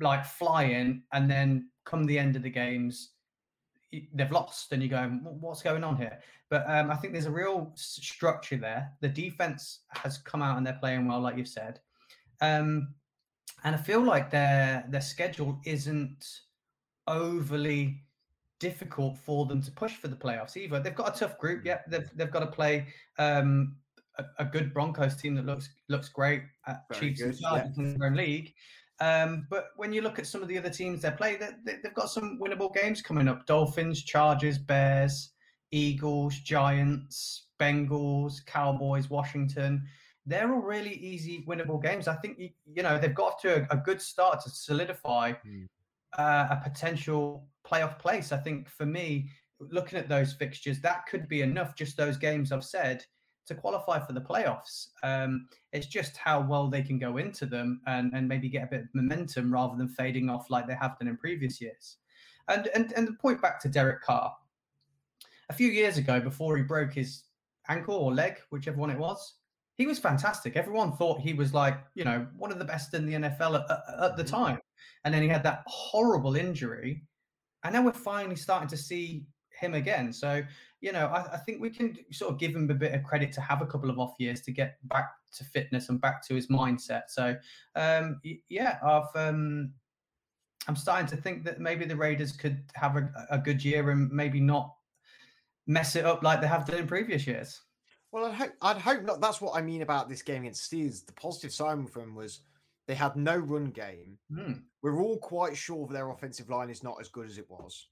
like 0.00 0.24
flying, 0.24 1.02
and 1.12 1.30
then 1.30 1.68
come 1.84 2.04
the 2.04 2.18
end 2.18 2.36
of 2.36 2.42
the 2.42 2.50
games, 2.50 3.10
they've 4.12 4.30
lost, 4.30 4.72
and 4.72 4.82
you 4.82 4.88
go, 4.88 5.08
what's 5.40 5.62
going 5.62 5.84
on 5.84 5.96
here? 5.96 6.20
But 6.50 6.64
um, 6.68 6.90
I 6.90 6.96
think 6.96 7.12
there's 7.12 7.26
a 7.26 7.30
real 7.30 7.72
structure 7.74 8.56
there. 8.56 8.92
The 9.00 9.08
defense 9.08 9.80
has 9.90 10.18
come 10.18 10.42
out 10.42 10.56
and 10.56 10.66
they're 10.66 10.78
playing 10.80 11.08
well, 11.08 11.20
like 11.20 11.36
you've 11.36 11.48
said. 11.48 11.80
Um, 12.40 12.94
and 13.64 13.74
I 13.74 13.78
feel 13.78 14.00
like 14.00 14.30
their 14.30 14.84
their 14.88 15.00
schedule 15.00 15.60
isn't 15.64 16.24
overly 17.08 18.02
difficult 18.60 19.16
for 19.16 19.46
them 19.46 19.62
to 19.62 19.70
push 19.70 19.94
for 19.94 20.08
the 20.08 20.16
playoffs 20.16 20.56
either. 20.56 20.80
They've 20.80 20.94
got 20.94 21.16
a 21.16 21.18
tough 21.18 21.38
group. 21.38 21.64
Yeah, 21.64 21.78
they've 21.88 22.08
they've 22.14 22.30
got 22.30 22.40
to 22.40 22.46
play 22.46 22.86
um, 23.18 23.76
a, 24.18 24.24
a, 24.40 24.44
good 24.44 24.72
Broncos 24.72 25.16
team 25.16 25.34
that 25.36 25.46
looks 25.46 25.68
looks 25.88 26.08
great 26.08 26.42
at 26.66 26.84
Very 26.90 27.00
Chiefs 27.00 27.20
good, 27.20 27.28
and 27.30 27.40
Chargers 27.40 27.74
yeah. 27.76 27.84
in 27.84 27.98
their 27.98 28.08
own 28.08 28.16
league. 28.16 28.52
Um, 29.00 29.46
but 29.48 29.68
when 29.76 29.92
you 29.92 30.02
look 30.02 30.18
at 30.18 30.26
some 30.26 30.42
of 30.42 30.48
the 30.48 30.58
other 30.58 30.70
teams 30.70 31.02
they 31.02 31.10
play, 31.12 31.36
they, 31.36 31.50
they, 31.64 31.76
they've 31.82 31.94
got 31.94 32.10
some 32.10 32.38
winnable 32.40 32.74
games 32.74 33.00
coming 33.00 33.28
up: 33.28 33.46
Dolphins, 33.46 34.02
Chargers, 34.02 34.58
Bears, 34.58 35.30
Eagles, 35.70 36.38
Giants, 36.40 37.46
Bengals, 37.60 38.44
Cowboys, 38.46 39.08
Washington. 39.08 39.84
They're 40.26 40.52
all 40.52 40.60
really 40.60 40.94
easy, 40.94 41.42
winnable 41.48 41.82
games. 41.82 42.06
I 42.06 42.14
think 42.16 42.38
you, 42.38 42.50
you 42.66 42.82
know 42.82 42.98
they've 42.98 43.14
got 43.14 43.40
to 43.42 43.62
a, 43.62 43.76
a 43.76 43.76
good 43.76 44.02
start 44.02 44.42
to 44.42 44.50
solidify 44.50 45.32
mm. 45.46 45.66
Uh, 46.16 46.48
a 46.50 46.60
potential 46.62 47.46
playoff 47.66 47.98
place. 47.98 48.32
I 48.32 48.38
think 48.38 48.68
for 48.68 48.86
me, 48.86 49.30
looking 49.60 49.98
at 49.98 50.08
those 50.08 50.32
fixtures, 50.32 50.80
that 50.80 51.06
could 51.06 51.28
be 51.28 51.42
enough. 51.42 51.74
Just 51.74 51.96
those 51.96 52.16
games 52.16 52.52
I've 52.52 52.64
said 52.64 53.04
to 53.46 53.54
qualify 53.54 53.98
for 53.98 54.12
the 54.12 54.20
playoffs. 54.20 54.88
Um, 55.02 55.48
it's 55.72 55.86
just 55.86 56.16
how 56.16 56.40
well 56.40 56.68
they 56.68 56.82
can 56.82 56.98
go 56.98 57.16
into 57.16 57.46
them 57.46 57.80
and, 57.86 58.12
and 58.14 58.28
maybe 58.28 58.48
get 58.48 58.64
a 58.64 58.68
bit 58.68 58.80
of 58.82 58.88
momentum 58.94 59.52
rather 59.52 59.76
than 59.76 59.88
fading 59.88 60.30
off 60.30 60.50
like 60.50 60.66
they 60.66 60.74
have 60.74 60.98
done 60.98 61.08
in 61.08 61.16
previous 61.16 61.60
years. 61.60 61.96
And 62.48 62.68
and 62.68 62.92
and 62.92 63.08
the 63.08 63.12
point 63.12 63.42
back 63.42 63.60
to 63.60 63.68
Derek 63.68 64.02
Carr. 64.02 64.34
A 65.50 65.52
few 65.52 65.70
years 65.70 65.98
ago, 65.98 66.20
before 66.20 66.56
he 66.56 66.62
broke 66.62 66.92
his 66.92 67.24
ankle 67.68 67.94
or 67.94 68.14
leg, 68.14 68.38
whichever 68.50 68.78
one 68.78 68.90
it 68.90 68.98
was, 68.98 69.34
he 69.78 69.86
was 69.86 69.98
fantastic. 69.98 70.56
Everyone 70.56 70.92
thought 70.92 71.20
he 71.20 71.32
was 71.32 71.54
like, 71.54 71.78
you 71.94 72.04
know, 72.04 72.26
one 72.36 72.52
of 72.52 72.58
the 72.58 72.64
best 72.64 72.92
in 72.94 73.06
the 73.06 73.14
NFL 73.14 73.60
at, 73.60 73.70
at, 73.70 74.04
at 74.04 74.16
the 74.16 74.24
mm-hmm. 74.24 74.36
time. 74.36 74.58
And 75.04 75.14
then 75.14 75.22
he 75.22 75.28
had 75.28 75.44
that 75.44 75.62
horrible 75.66 76.36
injury 76.36 77.04
and 77.64 77.74
now 77.74 77.82
we're 77.82 77.92
finally 77.92 78.36
starting 78.36 78.68
to 78.68 78.76
see 78.76 79.24
him 79.50 79.74
again. 79.74 80.12
So, 80.12 80.42
you 80.80 80.92
know, 80.92 81.06
I, 81.06 81.34
I, 81.34 81.36
think 81.38 81.60
we 81.60 81.70
can 81.70 81.96
sort 82.12 82.32
of 82.32 82.38
give 82.38 82.54
him 82.54 82.70
a 82.70 82.74
bit 82.74 82.94
of 82.94 83.02
credit 83.02 83.32
to 83.32 83.40
have 83.40 83.60
a 83.60 83.66
couple 83.66 83.90
of 83.90 83.98
off 83.98 84.14
years 84.18 84.40
to 84.42 84.52
get 84.52 84.76
back 84.84 85.10
to 85.36 85.44
fitness 85.44 85.88
and 85.88 86.00
back 86.00 86.26
to 86.28 86.34
his 86.34 86.46
mindset. 86.46 87.02
So, 87.08 87.34
um, 87.74 88.20
yeah, 88.48 88.78
I've, 88.84 89.14
um, 89.16 89.72
I'm 90.68 90.76
starting 90.76 91.08
to 91.08 91.16
think 91.16 91.44
that 91.44 91.60
maybe 91.60 91.84
the 91.84 91.96
Raiders 91.96 92.32
could 92.32 92.62
have 92.74 92.96
a, 92.96 93.10
a 93.30 93.38
good 93.38 93.64
year 93.64 93.90
and 93.90 94.10
maybe 94.12 94.40
not 94.40 94.72
mess 95.66 95.96
it 95.96 96.04
up 96.04 96.22
like 96.22 96.40
they 96.40 96.46
have 96.46 96.64
done 96.64 96.78
in 96.78 96.86
previous 96.86 97.26
years. 97.26 97.60
Well, 98.12 98.26
I'd 98.26 98.34
hope, 98.34 98.52
I'd 98.62 98.78
hope 98.78 99.02
not. 99.02 99.20
That's 99.20 99.40
what 99.40 99.56
I 99.56 99.60
mean 99.60 99.82
about 99.82 100.08
this 100.08 100.22
game 100.22 100.42
against 100.42 100.70
Steelers. 100.70 101.04
The 101.04 101.12
positive 101.12 101.52
sign 101.52 101.86
from 101.86 102.02
them 102.02 102.14
was 102.14 102.40
they 102.86 102.94
had 102.94 103.16
no 103.16 103.36
run 103.36 103.66
game. 103.66 104.18
Mm. 104.32 104.62
We're 104.82 105.00
all 105.00 105.18
quite 105.18 105.56
sure 105.56 105.86
that 105.86 105.92
their 105.92 106.10
offensive 106.10 106.48
line 106.48 106.70
is 106.70 106.82
not 106.82 106.96
as 107.00 107.08
good 107.08 107.26
as 107.26 107.36
it 107.36 107.48
was. 107.50 107.88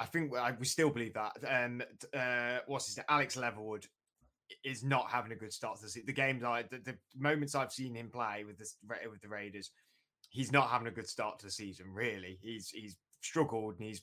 I 0.00 0.06
think 0.06 0.32
we 0.58 0.66
still 0.66 0.90
believe 0.90 1.14
that. 1.14 1.36
Um, 1.48 1.82
uh, 2.12 2.58
what's 2.66 2.86
his 2.86 2.96
name? 2.96 3.06
Alex 3.08 3.36
Leatherwood 3.36 3.86
is 4.64 4.82
not 4.82 5.08
having 5.08 5.32
a 5.32 5.36
good 5.36 5.52
start 5.52 5.78
to 5.78 5.86
the, 5.86 6.02
the 6.06 6.12
game. 6.12 6.40
Like 6.40 6.68
the, 6.70 6.78
the, 6.78 6.96
moments 7.16 7.54
I've 7.54 7.72
seen 7.72 7.94
him 7.94 8.10
play 8.10 8.44
with 8.44 8.58
this 8.58 8.76
with 9.08 9.20
the 9.22 9.28
Raiders, 9.28 9.70
he's 10.30 10.52
not 10.52 10.68
having 10.68 10.88
a 10.88 10.92
good 10.92 11.08
start 11.08 11.38
to 11.38 11.46
the 11.46 11.52
season. 11.52 11.86
Really, 11.92 12.38
he's 12.42 12.70
he's 12.70 12.96
struggled 13.22 13.78
and 13.78 13.86
he's 13.86 14.02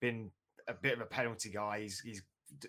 been 0.00 0.30
a 0.68 0.74
bit 0.74 0.94
of 0.94 1.00
a 1.00 1.06
penalty 1.06 1.50
guy. 1.50 1.80
He's 1.80 2.00
he's 2.00 2.22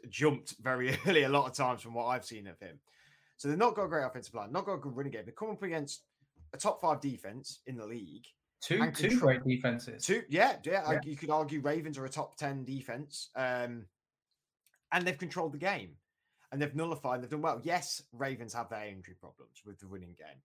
jumped 0.10 0.56
very 0.62 0.98
early 1.08 1.24
a 1.24 1.30
lot 1.30 1.48
of 1.48 1.54
times 1.54 1.82
from 1.82 1.93
what 1.93 2.06
I've 2.06 2.26
seen 2.26 2.48
of 2.48 2.60
him. 2.60 2.80
So 3.38 3.48
they've 3.48 3.58
not 3.58 3.76
got 3.76 3.86
a 3.86 3.89
great 3.89 4.06
offensive 4.06 4.34
line, 4.34 4.52
not 4.52 4.65
got 4.65 4.76
a 4.76 4.80
good 4.80 4.96
running 4.96 5.12
game. 5.12 5.24
They 5.26 5.32
come 5.32 5.50
up 5.50 5.63
against 5.63 6.04
a 6.54 6.58
top 6.58 6.82
five 6.82 7.02
defense 7.02 7.60
in 7.65 7.76
the 7.76 7.86
league. 7.86 8.26
Two 8.62 8.91
two 8.91 9.19
great 9.19 9.43
defenses. 9.43 10.06
Two, 10.06 10.24
yeah, 10.30 10.56
yeah. 10.63 10.89
yeah. 10.89 11.00
you 11.04 11.17
could 11.17 11.30
argue 11.30 11.60
Ravens 11.60 11.98
are 11.98 12.06
a 12.06 12.10
top 12.10 12.38
ten 12.38 12.63
defense, 12.63 13.30
um, 13.36 13.86
and 14.93 15.06
they've 15.06 15.17
controlled 15.17 15.52
the 15.52 15.58
game, 15.58 15.89
and 16.52 16.62
they've 16.62 16.74
nullified. 16.74 17.22
They've 17.22 17.30
done 17.30 17.41
well. 17.41 17.60
Yes, 17.63 18.04
Ravens 18.13 18.54
have 18.54 18.69
their 18.69 18.88
injury 18.88 19.15
problems 19.19 19.62
with 19.65 19.80
the 19.80 19.88
running 19.88 20.15
game, 20.17 20.39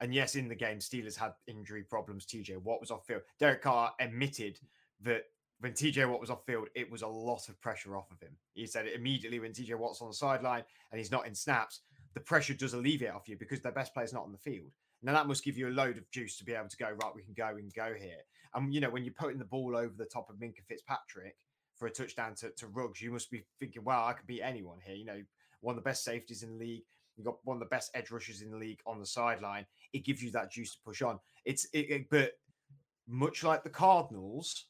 and 0.00 0.14
yes, 0.14 0.36
in 0.36 0.48
the 0.48 0.54
game, 0.54 0.78
Steelers 0.78 1.16
had 1.16 1.32
injury 1.46 1.82
problems. 1.82 2.24
TJ 2.24 2.56
Watt 2.62 2.80
was 2.80 2.90
off 2.90 3.06
field. 3.06 3.22
Derek 3.38 3.60
Carr 3.60 3.92
admitted 4.00 4.58
that 5.02 5.24
when 5.60 5.72
TJ 5.72 6.08
Watt 6.08 6.20
was 6.20 6.30
off 6.30 6.44
field, 6.46 6.68
it 6.74 6.90
was 6.90 7.02
a 7.02 7.06
lot 7.06 7.48
of 7.48 7.60
pressure 7.60 7.96
off 7.96 8.10
of 8.10 8.20
him. 8.20 8.34
He 8.54 8.66
said 8.66 8.86
it 8.86 8.94
immediately 8.94 9.40
when 9.40 9.52
TJ 9.52 9.76
Watt's 9.76 10.00
on 10.00 10.08
the 10.08 10.14
sideline 10.14 10.64
and 10.90 10.98
he's 10.98 11.10
not 11.10 11.26
in 11.26 11.34
snaps, 11.34 11.80
the 12.14 12.20
pressure 12.20 12.54
does 12.54 12.74
alleviate 12.74 13.12
off 13.12 13.28
you 13.28 13.36
because 13.36 13.60
their 13.60 13.72
best 13.72 13.94
player's 13.94 14.12
not 14.12 14.24
on 14.24 14.32
the 14.32 14.38
field. 14.38 14.70
Now 15.02 15.12
that 15.12 15.26
must 15.26 15.44
give 15.44 15.56
you 15.56 15.68
a 15.68 15.70
load 15.70 15.96
of 15.96 16.10
juice 16.10 16.36
to 16.38 16.44
be 16.44 16.52
able 16.52 16.68
to 16.68 16.76
go 16.76 16.90
right. 16.90 17.14
We 17.14 17.22
can 17.22 17.34
go. 17.34 17.48
and 17.48 17.72
go 17.72 17.94
here. 17.98 18.18
And 18.54 18.74
you 18.74 18.80
know 18.80 18.90
when 18.90 19.04
you're 19.04 19.14
putting 19.14 19.38
the 19.38 19.44
ball 19.44 19.76
over 19.76 19.92
the 19.96 20.04
top 20.04 20.28
of 20.28 20.36
Minkah 20.36 20.64
Fitzpatrick 20.66 21.36
for 21.76 21.86
a 21.86 21.90
touchdown 21.90 22.34
to, 22.36 22.50
to 22.50 22.66
Ruggs, 22.66 23.00
you 23.00 23.10
must 23.10 23.30
be 23.30 23.44
thinking, 23.58 23.84
"Wow, 23.84 24.06
I 24.06 24.12
could 24.12 24.26
beat 24.26 24.42
anyone 24.42 24.78
here." 24.84 24.96
You 24.96 25.06
know, 25.06 25.22
one 25.60 25.74
of 25.74 25.82
the 25.82 25.88
best 25.88 26.04
safeties 26.04 26.42
in 26.42 26.58
the 26.58 26.64
league. 26.64 26.82
You've 27.16 27.26
got 27.26 27.38
one 27.44 27.56
of 27.56 27.60
the 27.60 27.66
best 27.66 27.90
edge 27.94 28.10
rushers 28.10 28.42
in 28.42 28.50
the 28.50 28.56
league 28.56 28.80
on 28.86 28.98
the 28.98 29.06
sideline. 29.06 29.66
It 29.92 30.04
gives 30.04 30.22
you 30.22 30.30
that 30.32 30.50
juice 30.50 30.72
to 30.72 30.78
push 30.84 31.02
on. 31.02 31.18
It's 31.44 31.66
it, 31.72 31.90
it, 31.90 32.10
but 32.10 32.32
much 33.06 33.42
like 33.42 33.62
the 33.62 33.70
Cardinals, 33.70 34.66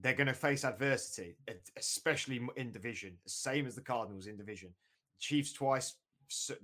they're 0.00 0.14
going 0.14 0.28
to 0.28 0.34
face 0.34 0.64
adversity, 0.64 1.36
especially 1.76 2.40
in 2.56 2.70
division, 2.70 3.16
same 3.26 3.66
as 3.66 3.74
the 3.74 3.80
Cardinals 3.80 4.26
in 4.26 4.36
division. 4.36 4.70
Chiefs 5.18 5.52
twice, 5.52 5.94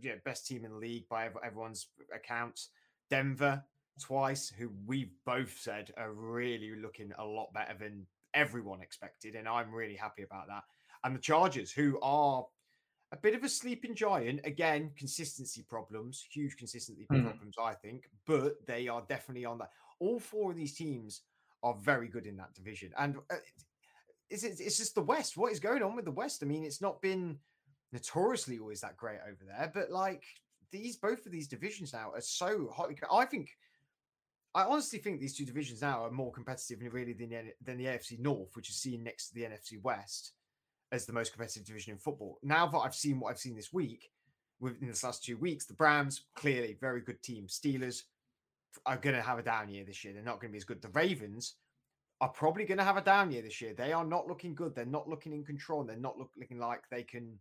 yeah, 0.00 0.14
best 0.24 0.46
team 0.46 0.64
in 0.64 0.70
the 0.70 0.76
league 0.76 1.08
by 1.08 1.28
everyone's 1.44 1.88
accounts. 2.14 2.70
Denver 3.10 3.62
twice, 4.00 4.52
who 4.56 4.70
we've 4.86 5.12
both 5.26 5.56
said 5.58 5.92
are 5.96 6.12
really 6.12 6.74
looking 6.80 7.12
a 7.18 7.24
lot 7.24 7.52
better 7.52 7.74
than 7.78 8.06
everyone 8.34 8.80
expected, 8.80 9.34
and 9.34 9.48
I'm 9.48 9.72
really 9.72 9.96
happy 9.96 10.22
about 10.22 10.46
that. 10.48 10.62
And 11.02 11.14
the 11.14 11.20
Chargers, 11.20 11.72
who 11.72 11.98
are 12.02 12.46
a 13.14 13.16
bit 13.16 13.34
of 13.34 13.44
a 13.44 13.48
sleeping 13.48 13.94
giant. 13.94 14.40
Again, 14.44 14.90
consistency 14.98 15.64
problems, 15.68 16.26
huge 16.30 16.56
consistency 16.56 17.06
mm. 17.10 17.22
problems, 17.22 17.54
I 17.62 17.74
think, 17.74 18.10
but 18.26 18.54
they 18.66 18.88
are 18.88 19.04
definitely 19.08 19.44
on 19.44 19.58
that. 19.58 19.70
All 20.00 20.18
four 20.18 20.50
of 20.50 20.56
these 20.56 20.74
teams 20.74 21.22
are 21.64 21.74
very 21.80 22.08
good 22.08 22.26
in 22.26 22.36
that 22.36 22.54
division. 22.54 22.92
And 22.98 23.16
uh, 23.30 23.36
it's, 24.30 24.44
it's 24.44 24.76
just 24.76 24.94
the 24.94 25.02
West. 25.02 25.36
What 25.36 25.50
is 25.50 25.58
going 25.58 25.82
on 25.82 25.96
with 25.96 26.04
the 26.04 26.10
West? 26.12 26.42
I 26.42 26.46
mean, 26.46 26.62
it's 26.62 26.82
not 26.82 27.02
been 27.02 27.38
notoriously 27.92 28.58
always 28.58 28.82
that 28.82 28.96
great 28.96 29.18
over 29.26 29.44
there, 29.44 29.72
but 29.74 29.90
like 29.90 30.24
these, 30.70 30.96
both 30.96 31.24
of 31.26 31.32
these 31.32 31.48
divisions 31.48 31.92
now 31.92 32.12
are 32.14 32.20
so 32.20 32.70
hot. 32.74 32.90
I 33.10 33.24
think, 33.24 33.50
I 34.54 34.64
honestly 34.64 34.98
think 34.98 35.20
these 35.20 35.36
two 35.36 35.46
divisions 35.46 35.82
now 35.82 36.04
are 36.04 36.10
more 36.10 36.30
competitive 36.30 36.78
really 36.92 37.14
than 37.14 37.30
the, 37.30 37.52
than 37.62 37.78
the 37.78 37.86
AFC 37.86 38.20
North, 38.20 38.54
which 38.54 38.68
is 38.68 38.76
seen 38.76 39.02
next 39.02 39.28
to 39.28 39.34
the 39.34 39.42
NFC 39.42 39.82
West 39.82 40.32
as 40.92 41.06
the 41.06 41.12
most 41.12 41.32
competitive 41.32 41.64
division 41.64 41.92
in 41.92 41.98
football. 41.98 42.38
Now 42.42 42.66
that 42.66 42.78
I've 42.78 42.94
seen 42.94 43.18
what 43.18 43.30
I've 43.30 43.38
seen 43.38 43.56
this 43.56 43.72
week, 43.72 44.10
within 44.60 44.88
the 44.88 45.00
last 45.06 45.24
two 45.24 45.36
weeks, 45.36 45.64
the 45.64 45.74
Browns 45.74 46.24
clearly 46.34 46.76
very 46.80 47.00
good 47.00 47.22
team. 47.22 47.46
Steelers 47.46 48.02
are 48.86 48.96
going 48.96 49.16
to 49.16 49.22
have 49.22 49.38
a 49.38 49.42
down 49.42 49.68
year 49.68 49.84
this 49.84 50.04
year. 50.04 50.12
They're 50.12 50.22
not 50.22 50.40
going 50.40 50.50
to 50.50 50.52
be 50.52 50.58
as 50.58 50.64
good. 50.64 50.82
The 50.82 50.88
Ravens 50.88 51.54
are 52.20 52.28
probably 52.28 52.64
going 52.64 52.78
to 52.78 52.84
have 52.84 52.96
a 52.96 53.02
down 53.02 53.30
year 53.30 53.42
this 53.42 53.60
year. 53.60 53.74
They 53.74 53.92
are 53.92 54.04
not 54.04 54.26
looking 54.26 54.54
good. 54.54 54.74
They're 54.74 54.84
not 54.84 55.08
looking 55.08 55.32
in 55.32 55.44
control. 55.44 55.84
They're 55.84 55.96
not 55.96 56.18
look, 56.18 56.30
looking 56.38 56.58
like 56.58 56.82
they 56.90 57.02
can 57.02 57.38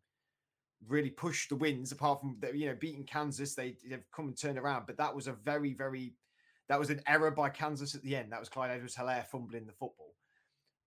really 0.87 1.09
push 1.09 1.47
the 1.47 1.55
wins. 1.55 1.91
Apart 1.91 2.21
from 2.21 2.37
you 2.53 2.67
know 2.67 2.75
beating 2.79 3.05
Kansas, 3.05 3.55
they 3.55 3.77
have 3.91 4.03
come 4.11 4.27
and 4.27 4.37
turned 4.37 4.57
around. 4.57 4.85
But 4.87 4.97
that 4.97 5.15
was 5.15 5.27
a 5.27 5.33
very 5.33 5.73
very 5.73 6.15
that 6.69 6.79
was 6.79 6.89
an 6.89 7.01
error 7.07 7.31
by 7.31 7.49
Kansas 7.49 7.95
at 7.95 8.01
the 8.03 8.15
end. 8.15 8.31
That 8.31 8.39
was 8.39 8.49
Clyde 8.49 8.71
Edwards-Hilaire 8.71 9.25
fumbling 9.29 9.65
the 9.65 9.73
football. 9.73 10.15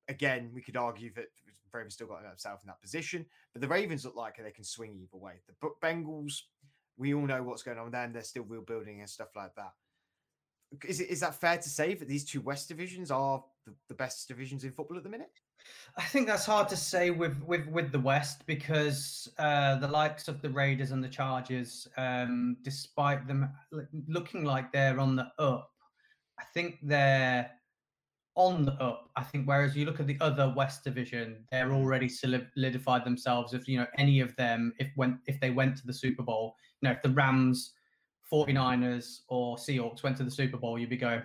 Again, 0.08 0.50
we 0.54 0.62
could 0.62 0.76
argue 0.76 1.12
that 1.14 1.26
Ravens 1.72 1.94
still 1.94 2.06
got 2.06 2.22
themselves 2.22 2.62
in 2.62 2.68
that 2.68 2.80
position. 2.80 3.26
But 3.52 3.60
the 3.60 3.68
Ravens 3.68 4.04
look 4.04 4.16
like 4.16 4.36
they 4.42 4.50
can 4.50 4.64
swing 4.64 4.96
either 4.96 5.22
way. 5.22 5.34
The 5.46 5.68
Bengals, 5.82 6.42
we 6.96 7.12
all 7.14 7.26
know 7.26 7.42
what's 7.42 7.62
going 7.62 7.78
on 7.78 7.90
there, 7.90 8.04
and 8.04 8.14
they're 8.14 8.22
still 8.22 8.44
rebuilding 8.44 9.00
and 9.00 9.10
stuff 9.10 9.28
like 9.36 9.54
that. 9.56 9.72
Is 10.86 11.00
it 11.00 11.10
is 11.10 11.20
that 11.20 11.34
fair 11.34 11.58
to 11.58 11.68
say 11.68 11.94
that 11.94 12.08
these 12.08 12.24
two 12.24 12.40
West 12.40 12.68
divisions 12.68 13.10
are 13.10 13.42
the, 13.64 13.72
the 13.88 13.94
best 13.94 14.28
divisions 14.28 14.64
in 14.64 14.72
football 14.72 14.96
at 14.96 15.04
the 15.04 15.08
minute? 15.08 15.30
I 15.96 16.02
think 16.02 16.26
that's 16.26 16.44
hard 16.44 16.68
to 16.68 16.76
say 16.76 17.10
with 17.10 17.40
with 17.42 17.66
with 17.68 17.92
the 17.92 18.00
West 18.00 18.46
because 18.46 19.28
uh, 19.38 19.76
the 19.76 19.88
likes 19.88 20.28
of 20.28 20.42
the 20.42 20.50
Raiders 20.50 20.90
and 20.90 21.02
the 21.02 21.08
Chargers, 21.08 21.88
um, 21.96 22.56
despite 22.62 23.26
them 23.26 23.50
looking 24.08 24.44
like 24.44 24.72
they're 24.72 25.00
on 25.00 25.16
the 25.16 25.28
up, 25.38 25.70
I 26.38 26.44
think 26.52 26.78
they're 26.82 27.50
on 28.36 28.66
the 28.66 28.72
up. 28.72 29.10
I 29.16 29.22
think 29.22 29.46
whereas 29.46 29.74
you 29.74 29.86
look 29.86 29.98
at 29.98 30.06
the 30.06 30.18
other 30.20 30.52
West 30.54 30.84
Division, 30.84 31.44
they're 31.50 31.72
already 31.72 32.08
solidified 32.08 33.04
themselves. 33.04 33.54
If 33.54 33.66
you 33.66 33.78
know 33.78 33.86
any 33.96 34.20
of 34.20 34.36
them, 34.36 34.72
if 34.78 34.88
went 34.96 35.16
if 35.26 35.40
they 35.40 35.50
went 35.50 35.76
to 35.78 35.86
the 35.86 35.92
Super 35.92 36.22
Bowl, 36.22 36.54
you 36.80 36.88
know 36.88 36.92
if 36.92 37.02
the 37.02 37.10
Rams, 37.10 37.72
49ers, 38.32 39.20
or 39.28 39.56
Seahawks 39.56 40.02
went 40.02 40.16
to 40.18 40.24
the 40.24 40.30
Super 40.30 40.56
Bowl, 40.56 40.78
you'd 40.78 40.90
be 40.90 40.96
going, 40.96 41.22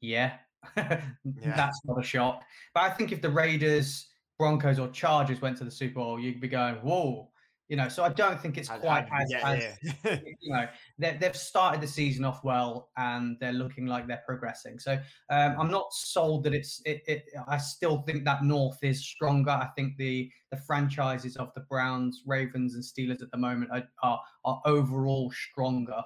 yeah, 0.00 0.34
yeah. 0.76 1.02
that's 1.24 1.80
not 1.84 1.98
a 1.98 2.02
shock. 2.02 2.42
But 2.74 2.84
I 2.84 2.90
think 2.90 3.12
if 3.12 3.22
the 3.22 3.30
Raiders, 3.30 4.08
Broncos, 4.38 4.78
or 4.78 4.88
Chargers 4.88 5.40
went 5.40 5.56
to 5.58 5.64
the 5.64 5.70
Super 5.70 5.94
Bowl, 5.94 6.20
you'd 6.20 6.40
be 6.40 6.48
going, 6.48 6.76
whoa, 6.76 7.30
you 7.70 7.76
know, 7.76 7.88
so 7.88 8.02
I 8.02 8.08
don't 8.08 8.38
think 8.40 8.58
it's 8.58 8.68
quite 8.68 9.06
I, 9.12 9.18
I, 9.18 9.22
as, 9.22 9.30
yeah, 9.30 9.48
as 9.48 9.94
yeah. 10.04 10.18
you 10.40 10.52
know 10.52 10.66
they've 10.98 11.36
started 11.36 11.80
the 11.80 11.86
season 11.86 12.24
off 12.24 12.42
well 12.42 12.90
and 12.96 13.36
they're 13.40 13.52
looking 13.52 13.86
like 13.86 14.08
they're 14.08 14.24
progressing. 14.26 14.80
So 14.80 14.94
um, 15.30 15.54
I'm 15.56 15.70
not 15.70 15.86
sold 15.92 16.42
that 16.44 16.52
it's 16.52 16.82
it, 16.84 17.02
it, 17.06 17.26
I 17.46 17.58
still 17.58 18.02
think 18.02 18.24
that 18.24 18.42
North 18.42 18.78
is 18.82 19.06
stronger. 19.06 19.52
I 19.52 19.68
think 19.76 19.96
the 19.98 20.28
the 20.50 20.56
franchises 20.56 21.36
of 21.36 21.52
the 21.54 21.60
Browns, 21.60 22.24
Ravens, 22.26 22.74
and 22.74 22.82
Steelers 22.82 23.22
at 23.22 23.30
the 23.30 23.38
moment 23.38 23.70
are 23.70 23.84
are, 24.02 24.20
are 24.44 24.60
overall 24.64 25.30
stronger. 25.30 26.02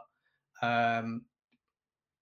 Um, 0.65 1.23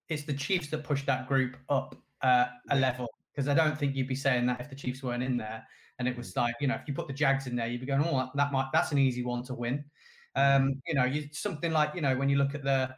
it's 0.08 0.24
the 0.24 0.34
Chiefs 0.34 0.68
that 0.68 0.84
push 0.84 1.04
that 1.06 1.28
group 1.28 1.56
up 1.68 1.94
uh, 2.22 2.46
a 2.70 2.76
level 2.76 3.08
because 3.32 3.48
I 3.48 3.54
don't 3.54 3.78
think 3.78 3.94
you'd 3.94 4.08
be 4.08 4.14
saying 4.14 4.46
that 4.46 4.60
if 4.60 4.68
the 4.68 4.76
Chiefs 4.76 5.02
weren't 5.02 5.22
in 5.22 5.36
there. 5.36 5.66
And 5.98 6.08
it 6.08 6.16
was 6.16 6.36
like, 6.36 6.54
you 6.60 6.66
know, 6.66 6.74
if 6.74 6.82
you 6.86 6.94
put 6.94 7.06
the 7.06 7.12
Jags 7.12 7.46
in 7.46 7.56
there, 7.56 7.66
you'd 7.66 7.80
be 7.80 7.86
going, 7.86 8.02
oh, 8.02 8.28
that 8.34 8.52
might 8.52 8.68
that's 8.72 8.92
an 8.92 8.98
easy 8.98 9.22
one 9.22 9.42
to 9.44 9.54
win. 9.54 9.84
Um, 10.34 10.80
you 10.86 10.94
know, 10.94 11.04
you 11.04 11.28
something 11.32 11.72
like, 11.72 11.94
you 11.94 12.00
know, 12.00 12.16
when 12.16 12.28
you 12.28 12.36
look 12.36 12.54
at 12.54 12.64
the 12.64 12.94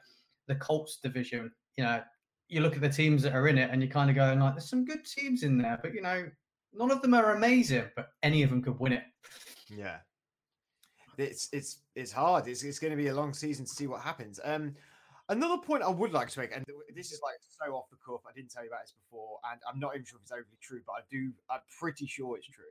the 0.47 0.55
Colts 0.57 0.99
division, 1.03 1.51
you 1.77 1.85
know, 1.85 2.03
you 2.49 2.61
look 2.61 2.75
at 2.75 2.81
the 2.81 2.89
teams 2.89 3.23
that 3.23 3.35
are 3.35 3.49
in 3.49 3.59
it 3.59 3.71
and 3.71 3.83
you're 3.83 3.91
kind 3.91 4.11
of 4.11 4.17
going 4.17 4.41
like, 4.41 4.55
there's 4.55 4.69
some 4.69 4.85
good 4.85 5.05
teams 5.05 5.43
in 5.43 5.59
there, 5.59 5.79
but 5.83 5.95
you 5.95 6.03
know, 6.03 6.29
none 6.73 6.91
of 6.91 7.03
them 7.03 7.15
are 7.15 7.35
amazing, 7.35 7.85
but 7.97 8.09
any 8.23 8.43
of 8.43 8.51
them 8.51 8.63
could 8.63 8.79
win 8.79 8.93
it. 8.93 9.05
Yeah. 9.69 9.99
It's 11.19 11.49
it's 11.53 11.79
it's 11.95 12.13
hard. 12.13 12.49
It's 12.49 12.63
it's 12.63 12.79
going 12.79 12.91
to 12.91 12.97
be 12.97 13.09
a 13.09 13.15
long 13.15 13.33
season 13.33 13.65
to 13.67 13.71
see 13.71 13.87
what 13.87 14.01
happens. 14.01 14.41
Um, 14.43 14.75
Another 15.29 15.57
point 15.57 15.83
I 15.83 15.89
would 15.89 16.13
like 16.13 16.29
to 16.31 16.41
make, 16.41 16.55
and 16.55 16.65
this 16.95 17.11
is 17.11 17.21
like 17.23 17.37
so 17.49 17.75
off 17.75 17.89
the 17.91 17.97
cuff, 18.05 18.21
I 18.29 18.33
didn't 18.35 18.51
tell 18.51 18.63
you 18.63 18.69
about 18.69 18.83
this 18.83 18.93
before, 18.93 19.39
and 19.51 19.61
I'm 19.67 19.81
not 19.81 19.95
even 19.95 20.05
sure 20.05 20.19
if 20.19 20.23
it's 20.23 20.33
overly 20.33 20.59
true, 20.61 20.83
but 20.87 20.93
I 20.93 21.01
do, 21.11 21.33
I'm 21.51 21.61
pretty 21.81 22.07
sure 22.07 22.37
it's 22.37 22.47
true. 22.47 22.65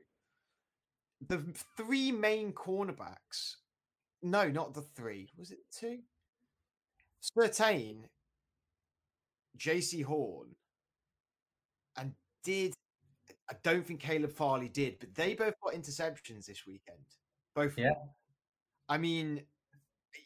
The 1.27 1.43
three 1.77 2.11
main 2.11 2.53
cornerbacks, 2.53 3.55
no, 4.21 4.49
not 4.49 4.75
the 4.75 4.83
three, 4.83 5.31
was 5.35 5.49
it 5.49 5.59
two? 5.71 5.99
Surtain, 7.37 8.03
Jaycee 9.57 10.03
Horn, 10.03 10.49
and 11.97 12.13
did, 12.43 12.73
I 13.49 13.55
don't 13.63 13.85
think 13.85 13.99
Caleb 13.99 14.31
Farley 14.31 14.69
did, 14.69 14.99
but 14.99 15.15
they 15.15 15.33
both 15.33 15.55
got 15.63 15.73
interceptions 15.73 16.45
this 16.45 16.67
weekend. 16.67 16.99
Both. 17.55 17.77
Yeah. 17.77 17.93
I 18.89 18.97
mean, 18.97 19.41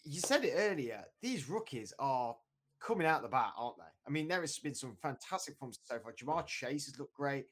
you 0.03 0.19
said 0.19 0.43
it 0.45 0.53
earlier. 0.55 1.03
These 1.21 1.49
rookies 1.49 1.93
are 1.99 2.35
coming 2.81 3.07
out 3.07 3.21
the 3.21 3.27
bat, 3.27 3.53
aren't 3.57 3.77
they? 3.77 3.83
I 4.07 4.09
mean, 4.09 4.27
there 4.27 4.41
has 4.41 4.57
been 4.59 4.75
some 4.75 4.95
fantastic 5.01 5.57
forms 5.57 5.79
so 5.85 5.99
far. 5.99 6.13
Ja'Marr 6.13 6.45
Chase 6.45 6.85
has 6.85 6.99
looked 6.99 7.15
great. 7.15 7.45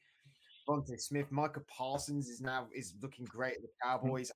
DeVonta 0.68 1.00
Smith, 1.00 1.30
Micah 1.30 1.60
Parsons 1.68 2.28
is 2.28 2.40
now 2.40 2.66
is 2.74 2.94
looking 3.02 3.24
great 3.26 3.54
at 3.54 3.62
the 3.62 3.68
mm. 3.68 3.82
Cowboys. 3.82 4.32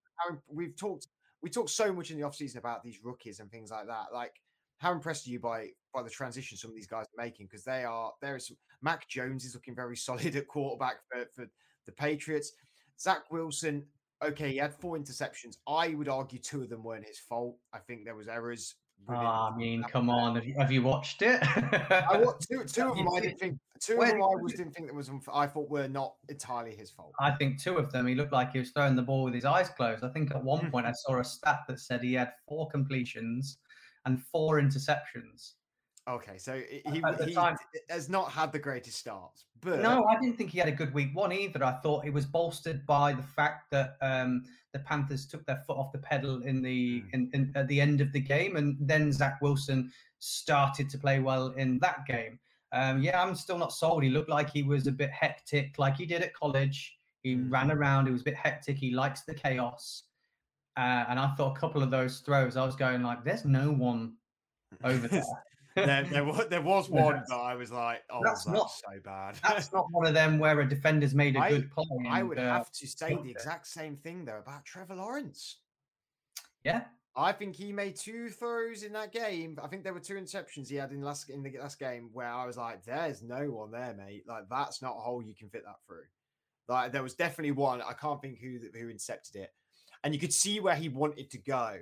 We've 0.48 0.76
talked 0.76 1.08
we 1.42 1.50
talked 1.50 1.70
so 1.70 1.92
much 1.92 2.10
in 2.10 2.20
the 2.20 2.26
offseason 2.26 2.56
about 2.56 2.82
these 2.82 3.00
rookies 3.02 3.40
and 3.40 3.50
things 3.50 3.70
like 3.70 3.86
that. 3.86 4.06
Like, 4.12 4.34
how 4.78 4.92
impressed 4.92 5.26
are 5.26 5.30
you 5.30 5.40
by 5.40 5.68
by 5.94 6.02
the 6.02 6.10
transition 6.10 6.56
some 6.56 6.70
of 6.70 6.76
these 6.76 6.86
guys 6.86 7.06
are 7.06 7.24
making? 7.24 7.46
Because 7.46 7.64
they 7.64 7.84
are 7.84 8.12
there 8.22 8.36
is 8.36 8.48
some 8.48 8.56
Mac 8.82 9.08
Jones 9.08 9.44
is 9.44 9.54
looking 9.54 9.74
very 9.74 9.96
solid 10.08 10.36
at 10.36 10.46
quarterback 10.46 10.96
for, 11.10 11.24
for 11.34 11.46
the 11.86 11.92
Patriots. 11.92 12.52
Zach 12.98 13.30
Wilson, 13.30 13.84
okay, 14.22 14.52
he 14.52 14.56
had 14.58 14.74
four 14.74 14.98
interceptions. 14.98 15.56
I 15.66 15.88
would 15.88 16.08
argue 16.08 16.38
two 16.38 16.62
of 16.62 16.68
them 16.68 16.82
weren't 16.82 17.06
his 17.06 17.18
fault. 17.18 17.56
I 17.72 17.78
think 17.78 18.04
there 18.04 18.16
was 18.16 18.28
errors. 18.28 18.74
Oh, 19.08 19.14
I 19.14 19.56
mean, 19.56 19.82
come 19.90 20.10
on, 20.10 20.34
have 20.36 20.44
you, 20.44 20.54
have 20.58 20.70
you 20.70 20.82
watched 20.82 21.22
it? 21.22 21.40
I 21.42 22.20
watched 22.22 22.48
two, 22.50 22.64
two 22.64 22.90
of 22.90 22.96
them. 22.96 23.08
I 23.14 23.20
didn't 23.20 23.38
think 23.38 23.58
two 23.80 24.00
of 24.00 24.06
them. 24.06 24.22
I 24.22 24.42
was 24.42 24.52
didn't 24.52 24.72
think 24.72 24.86
that 24.88 24.94
was. 24.94 25.10
I 25.32 25.46
thought 25.46 25.70
were 25.70 25.88
not 25.88 26.14
entirely 26.28 26.76
his 26.76 26.90
fault. 26.90 27.12
I 27.18 27.32
think 27.32 27.60
two 27.60 27.76
of 27.76 27.90
them. 27.90 28.06
He 28.06 28.14
looked 28.14 28.32
like 28.32 28.52
he 28.52 28.58
was 28.58 28.70
throwing 28.70 28.96
the 28.96 29.02
ball 29.02 29.24
with 29.24 29.34
his 29.34 29.44
eyes 29.44 29.70
closed. 29.70 30.04
I 30.04 30.10
think 30.10 30.30
at 30.32 30.44
one 30.44 30.60
hmm. 30.60 30.70
point 30.70 30.86
I 30.86 30.92
saw 30.92 31.18
a 31.18 31.24
stat 31.24 31.60
that 31.66 31.80
said 31.80 32.02
he 32.02 32.14
had 32.14 32.32
four 32.46 32.68
completions 32.68 33.58
and 34.04 34.22
four 34.22 34.60
interceptions. 34.60 35.54
Okay, 36.08 36.38
so 36.38 36.60
he, 36.68 36.82
he 36.92 37.02
has 37.88 38.08
not 38.08 38.30
had 38.32 38.52
the 38.52 38.58
greatest 38.58 38.98
starts. 38.98 39.44
But 39.60 39.80
no, 39.80 40.04
I 40.06 40.18
didn't 40.18 40.36
think 40.36 40.50
he 40.50 40.58
had 40.58 40.68
a 40.68 40.72
good 40.72 40.94
week 40.94 41.10
one 41.14 41.32
either. 41.32 41.62
I 41.62 41.72
thought 41.82 42.06
it 42.06 42.12
was 42.12 42.24
bolstered 42.24 42.86
by 42.86 43.12
the 43.12 43.22
fact 43.22 43.70
that 43.70 43.96
um, 44.00 44.44
the 44.72 44.78
Panthers 44.78 45.26
took 45.26 45.44
their 45.44 45.62
foot 45.66 45.76
off 45.76 45.92
the 45.92 45.98
pedal 45.98 46.42
in 46.42 46.62
the 46.62 47.02
mm. 47.02 47.04
in, 47.12 47.30
in, 47.34 47.52
at 47.54 47.68
the 47.68 47.80
end 47.80 48.00
of 48.00 48.12
the 48.12 48.20
game, 48.20 48.56
and 48.56 48.76
then 48.80 49.12
Zach 49.12 49.40
Wilson 49.42 49.92
started 50.18 50.88
to 50.90 50.98
play 50.98 51.20
well 51.20 51.48
in 51.48 51.78
that 51.80 52.06
game. 52.06 52.38
Um, 52.72 53.02
yeah, 53.02 53.22
I'm 53.22 53.34
still 53.34 53.58
not 53.58 53.72
sold. 53.72 54.02
He 54.02 54.10
looked 54.10 54.30
like 54.30 54.50
he 54.50 54.62
was 54.62 54.86
a 54.86 54.92
bit 54.92 55.10
hectic, 55.10 55.78
like 55.78 55.96
he 55.96 56.06
did 56.06 56.22
at 56.22 56.32
college. 56.34 56.96
He 57.22 57.36
mm. 57.36 57.50
ran 57.50 57.70
around. 57.70 58.06
He 58.06 58.12
was 58.12 58.22
a 58.22 58.24
bit 58.24 58.36
hectic. 58.36 58.78
He 58.78 58.92
likes 58.92 59.22
the 59.22 59.34
chaos. 59.34 60.04
Uh, 60.76 61.04
and 61.08 61.18
I 61.18 61.34
thought 61.34 61.56
a 61.56 61.60
couple 61.60 61.82
of 61.82 61.90
those 61.90 62.20
throws, 62.20 62.56
I 62.56 62.64
was 62.64 62.76
going 62.76 63.02
like, 63.02 63.24
"There's 63.24 63.44
no 63.44 63.70
one 63.70 64.14
over 64.82 65.08
there." 65.08 65.22
There, 65.74 66.04
there, 66.04 66.24
was, 66.24 66.46
there 66.48 66.62
was 66.62 66.90
one 66.90 67.22
that 67.28 67.34
I 67.34 67.54
was 67.54 67.70
like, 67.70 68.02
oh, 68.10 68.20
that's, 68.22 68.44
that's 68.44 68.56
not 68.56 68.70
so 68.70 69.00
bad. 69.04 69.36
that's 69.42 69.72
not 69.72 69.86
one 69.90 70.06
of 70.06 70.14
them 70.14 70.38
where 70.38 70.60
a 70.60 70.68
defender's 70.68 71.14
made 71.14 71.36
a 71.36 71.40
I, 71.40 71.50
good 71.50 71.70
play. 71.70 71.84
I 72.08 72.22
would 72.22 72.38
uh, 72.38 72.42
have 72.42 72.72
to 72.72 72.86
say 72.86 73.18
the 73.22 73.30
exact 73.30 73.66
same 73.66 73.96
thing 73.96 74.24
though 74.24 74.38
about 74.38 74.64
Trevor 74.64 74.96
Lawrence. 74.96 75.58
Yeah. 76.64 76.82
I 77.16 77.32
think 77.32 77.56
he 77.56 77.72
made 77.72 77.96
two 77.96 78.30
throws 78.30 78.82
in 78.82 78.92
that 78.92 79.12
game. 79.12 79.58
I 79.62 79.66
think 79.66 79.82
there 79.82 79.92
were 79.92 80.00
two 80.00 80.14
interceptions 80.14 80.68
he 80.68 80.76
had 80.76 80.92
in 80.92 81.02
last 81.02 81.28
in 81.28 81.42
the 81.42 81.58
last 81.58 81.78
game 81.78 82.10
where 82.12 82.30
I 82.30 82.46
was 82.46 82.56
like, 82.56 82.84
"There's 82.84 83.20
no 83.20 83.50
one 83.50 83.72
there, 83.72 83.94
mate. 83.94 84.24
Like 84.28 84.44
that's 84.48 84.80
not 84.80 84.96
a 84.96 85.00
hole 85.00 85.22
you 85.22 85.34
can 85.34 85.48
fit 85.48 85.64
that 85.64 85.84
through." 85.86 86.04
Like 86.68 86.92
there 86.92 87.02
was 87.02 87.14
definitely 87.14 87.50
one. 87.50 87.82
I 87.82 87.94
can't 87.94 88.22
think 88.22 88.38
who 88.38 88.60
who 88.72 88.88
intercepted 88.88 89.42
it, 89.42 89.50
and 90.04 90.14
you 90.14 90.20
could 90.20 90.32
see 90.32 90.60
where 90.60 90.76
he 90.76 90.88
wanted 90.88 91.30
to 91.30 91.38
go, 91.38 91.78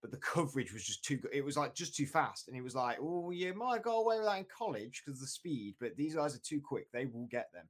but 0.00 0.10
the 0.10 0.16
coverage 0.16 0.72
was 0.72 0.84
just 0.84 1.04
too 1.04 1.16
good. 1.16 1.32
It 1.32 1.44
was 1.44 1.56
like 1.56 1.74
just 1.74 1.94
too 1.94 2.06
fast, 2.06 2.48
and 2.48 2.56
he 2.56 2.62
was 2.62 2.74
like, 2.74 2.98
"Oh, 3.00 3.30
you 3.30 3.54
might 3.54 3.82
go 3.82 4.02
away 4.02 4.16
with 4.16 4.26
that 4.26 4.38
in 4.38 4.46
college 4.56 5.02
because 5.04 5.20
the 5.20 5.26
speed, 5.26 5.74
but 5.80 5.96
these 5.96 6.14
guys 6.14 6.34
are 6.34 6.40
too 6.40 6.60
quick. 6.60 6.90
They 6.92 7.06
will 7.06 7.26
get 7.30 7.52
them." 7.52 7.68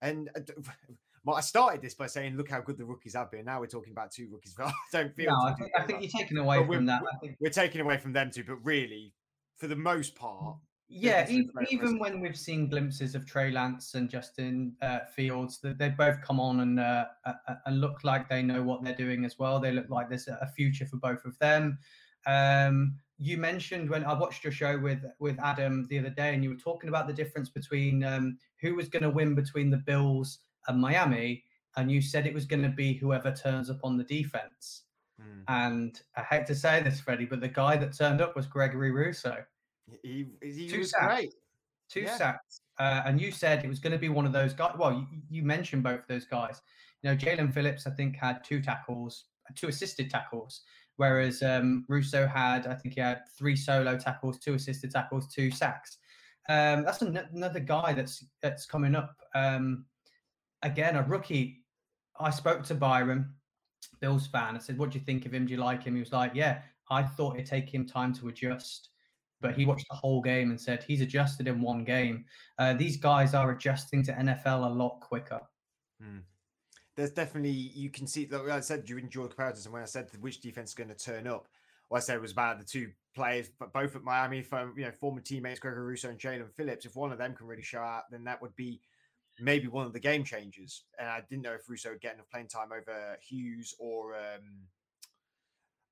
And 0.00 0.28
uh, 0.36 0.40
well, 1.24 1.36
I 1.36 1.40
started 1.40 1.82
this 1.82 1.94
by 1.94 2.06
saying, 2.06 2.36
"Look 2.36 2.50
how 2.50 2.60
good 2.60 2.78
the 2.78 2.84
rookies 2.84 3.14
have 3.14 3.30
been." 3.30 3.44
Now 3.44 3.60
we're 3.60 3.66
talking 3.66 3.92
about 3.92 4.10
two 4.10 4.28
rookies. 4.30 4.54
I 4.60 4.72
don't 4.92 5.14
feel. 5.14 5.30
No, 5.30 5.48
I 5.48 5.54
think, 5.54 5.70
I 5.78 5.82
think 5.84 6.02
you're 6.02 6.22
taking 6.22 6.38
away 6.38 6.64
from 6.66 6.86
that. 6.86 7.02
We're, 7.22 7.34
we're 7.40 7.50
taking 7.50 7.80
away 7.80 7.98
from 7.98 8.12
them 8.12 8.30
too, 8.30 8.44
but 8.46 8.56
really, 8.64 9.14
for 9.56 9.66
the 9.66 9.76
most 9.76 10.14
part, 10.14 10.56
mm. 10.56 10.58
Yeah, 10.94 11.26
even, 11.28 11.50
even 11.70 11.98
when 11.98 12.20
we've 12.20 12.36
seen 12.36 12.68
glimpses 12.68 13.14
of 13.14 13.24
Trey 13.24 13.50
Lance 13.50 13.94
and 13.94 14.10
Justin 14.10 14.74
uh, 14.82 15.00
Fields, 15.16 15.58
that 15.60 15.78
they 15.78 15.88
both 15.88 16.20
come 16.20 16.38
on 16.38 16.60
and 16.60 16.78
uh, 16.78 17.06
and 17.66 17.80
look 17.80 18.04
like 18.04 18.28
they 18.28 18.42
know 18.42 18.62
what 18.62 18.84
they're 18.84 18.94
doing 18.94 19.24
as 19.24 19.38
well. 19.38 19.58
They 19.58 19.72
look 19.72 19.88
like 19.88 20.08
there's 20.08 20.28
a 20.28 20.50
future 20.54 20.86
for 20.86 20.98
both 20.98 21.24
of 21.24 21.38
them. 21.38 21.78
Um, 22.26 22.96
you 23.18 23.38
mentioned 23.38 23.88
when 23.88 24.04
I 24.04 24.12
watched 24.12 24.44
your 24.44 24.52
show 24.52 24.78
with 24.78 25.02
with 25.18 25.38
Adam 25.40 25.86
the 25.88 25.98
other 25.98 26.10
day, 26.10 26.34
and 26.34 26.44
you 26.44 26.50
were 26.50 26.56
talking 26.56 26.88
about 26.88 27.06
the 27.06 27.14
difference 27.14 27.48
between 27.48 28.04
um, 28.04 28.36
who 28.60 28.74
was 28.74 28.88
going 28.88 29.02
to 29.02 29.10
win 29.10 29.34
between 29.34 29.70
the 29.70 29.78
Bills 29.78 30.40
and 30.68 30.80
Miami, 30.80 31.42
and 31.76 31.90
you 31.90 32.02
said 32.02 32.26
it 32.26 32.34
was 32.34 32.44
going 32.44 32.62
to 32.62 32.68
be 32.68 32.94
whoever 32.94 33.32
turns 33.32 33.70
up 33.70 33.80
on 33.82 33.96
the 33.96 34.04
defense. 34.04 34.82
Mm. 35.20 35.44
And 35.48 36.00
I 36.16 36.22
hate 36.22 36.46
to 36.46 36.54
say 36.54 36.82
this, 36.82 37.00
Freddie, 37.00 37.26
but 37.26 37.40
the 37.40 37.48
guy 37.48 37.76
that 37.76 37.96
turned 37.96 38.20
up 38.20 38.36
was 38.36 38.46
Gregory 38.46 38.90
Rousseau. 38.90 39.44
He, 40.02 40.26
he 40.42 40.68
Two 40.68 40.80
was 40.80 40.90
sacks. 40.90 41.06
great. 41.06 41.34
Two 41.90 42.00
yeah. 42.02 42.16
sacks. 42.16 42.60
Uh, 42.78 43.02
and 43.04 43.20
you 43.20 43.30
said 43.30 43.64
it 43.64 43.68
was 43.68 43.78
going 43.78 43.92
to 43.92 43.98
be 43.98 44.08
one 44.08 44.26
of 44.26 44.32
those 44.32 44.54
guys. 44.54 44.74
Well, 44.78 44.92
you, 44.92 45.06
you 45.30 45.42
mentioned 45.42 45.82
both 45.82 46.06
those 46.08 46.24
guys. 46.24 46.60
You 47.02 47.10
know, 47.10 47.16
Jaelan 47.16 47.52
Phillips, 47.52 47.86
I 47.86 47.90
think, 47.90 48.16
had 48.16 48.42
two 48.44 48.60
tackles, 48.62 49.26
two 49.56 49.68
assisted 49.68 50.08
tackles, 50.10 50.62
whereas 50.96 51.42
um, 51.42 51.84
Rousseau 51.88 52.26
had, 52.26 52.66
I 52.66 52.74
think, 52.74 52.94
he 52.94 53.00
had 53.00 53.20
three 53.36 53.56
solo 53.56 53.98
tackles, 53.98 54.38
two 54.38 54.54
assisted 54.54 54.90
tackles, 54.90 55.28
two 55.28 55.50
sacks. 55.50 55.98
Um, 56.48 56.84
that's 56.84 57.02
an- 57.02 57.28
another 57.32 57.60
guy 57.60 57.92
that's 57.92 58.24
that's 58.40 58.66
coming 58.66 58.94
up. 58.94 59.14
Um, 59.34 59.84
again, 60.62 60.96
a 60.96 61.02
rookie. 61.02 61.64
I 62.18 62.30
spoke 62.30 62.62
to 62.64 62.74
Byron, 62.74 63.32
Bills 64.00 64.26
fan. 64.26 64.56
I 64.56 64.58
said, 64.58 64.78
"What 64.78 64.90
do 64.90 64.98
you 64.98 65.04
think 65.04 65.26
of 65.26 65.34
him? 65.34 65.46
Do 65.46 65.52
you 65.52 65.58
like 65.58 65.84
him?" 65.84 65.94
He 65.94 66.00
was 66.00 66.12
like, 66.12 66.32
"Yeah, 66.34 66.62
I 66.90 67.02
thought 67.02 67.34
it'd 67.36 67.46
take 67.46 67.72
him 67.72 67.86
time 67.86 68.12
to 68.14 68.28
adjust." 68.28 68.88
But 69.42 69.54
he 69.54 69.66
watched 69.66 69.88
the 69.90 69.96
whole 69.96 70.22
game 70.22 70.50
and 70.50 70.60
said 70.60 70.82
he's 70.82 71.00
adjusted 71.00 71.48
in 71.48 71.60
one 71.60 71.84
game. 71.84 72.24
Uh, 72.58 72.72
these 72.74 72.96
guys 72.96 73.34
are 73.34 73.50
adjusting 73.50 74.02
to 74.04 74.12
NFL 74.12 74.64
a 74.64 74.72
lot 74.72 75.00
quicker. 75.00 75.40
Hmm. 76.00 76.20
There's 76.96 77.10
definitely 77.10 77.50
you 77.50 77.90
can 77.90 78.06
see. 78.06 78.26
Like 78.30 78.48
I 78.48 78.60
said 78.60 78.84
during 78.84 79.10
your 79.12 79.26
comparisons, 79.26 79.66
and 79.66 79.72
when 79.72 79.82
I 79.82 79.86
said 79.86 80.08
which 80.20 80.40
defense 80.40 80.70
is 80.70 80.74
going 80.74 80.90
to 80.90 80.94
turn 80.94 81.26
up, 81.26 81.48
what 81.88 81.98
I 81.98 82.00
said 82.00 82.20
was 82.20 82.32
about 82.32 82.58
the 82.58 82.64
two 82.64 82.90
players, 83.14 83.50
but 83.58 83.72
both 83.72 83.96
at 83.96 84.02
Miami, 84.02 84.42
from 84.42 84.74
you 84.76 84.84
know 84.84 84.90
former 84.92 85.20
teammates 85.20 85.60
Gregory 85.60 85.84
Rousseau 85.84 86.10
and 86.10 86.18
Jaelan 86.18 86.50
Phillips. 86.50 86.86
If 86.86 86.96
one 86.96 87.12
of 87.12 87.18
them 87.18 87.34
can 87.34 87.46
really 87.46 87.62
show 87.62 87.80
out, 87.80 88.04
then 88.10 88.24
that 88.24 88.40
would 88.40 88.54
be 88.56 88.80
maybe 89.40 89.68
one 89.68 89.86
of 89.86 89.92
the 89.92 90.00
game 90.00 90.24
changers. 90.24 90.84
And 90.98 91.08
I 91.08 91.22
didn't 91.28 91.42
know 91.42 91.54
if 91.54 91.68
Rousseau 91.68 91.90
would 91.90 92.00
get 92.00 92.14
enough 92.14 92.30
playing 92.30 92.48
time 92.48 92.68
over 92.72 93.16
Hughes 93.20 93.74
or 93.78 94.14
um, 94.14 94.66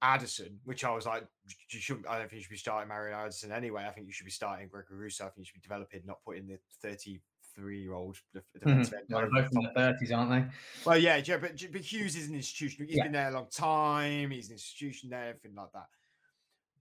Addison, 0.03 0.59
which 0.65 0.85
I 0.85 0.95
was 0.95 1.07
like, 1.07 1.27
you 1.71 1.81
shouldn't. 1.81 2.09
I 2.09 2.19
don't 2.19 2.29
think 2.29 2.41
you 2.41 2.45
should 2.45 2.51
be 2.51 2.57
starting 2.57 2.89
Mario 2.89 3.17
Addison 3.17 3.53
anyway. 3.53 3.85
I 3.87 3.93
think 3.93 4.07
you 4.07 4.13
should 4.13 4.25
be 4.25 4.31
starting 4.31 4.69
Gregory 4.69 4.97
Rousseau. 4.97 5.25
I 5.25 5.29
think 5.29 5.39
you 5.39 5.45
should 5.45 5.61
be 5.61 5.61
developing, 5.61 6.03
not 6.07 6.19
putting 6.25 6.47
the 6.47 6.59
thirty-three-year-old 6.83 8.17
mm-hmm. 8.65 9.15
Well, 9.15 9.29
both 9.33 9.53
in 9.53 9.63
the 9.63 9.73
thirties, 9.75 10.13
aren't 10.13 10.31
they? 10.31 10.45
Well, 10.85 10.99
yeah, 10.99 11.21
yeah, 11.25 11.37
but, 11.37 11.63
but 11.73 11.81
Hughes 11.83 12.17
is 12.17 12.29
an 12.29 12.35
institution. 12.35 12.87
He's 12.87 12.97
yeah. 12.97 13.05
been 13.05 13.13
there 13.13 13.29
a 13.29 13.33
long 13.33 13.49
time. 13.51 14.31
He's 14.31 14.49
an 14.49 14.55
institution 14.55 15.11
there, 15.11 15.29
everything 15.29 15.55
like 15.55 15.73
that. 15.75 15.87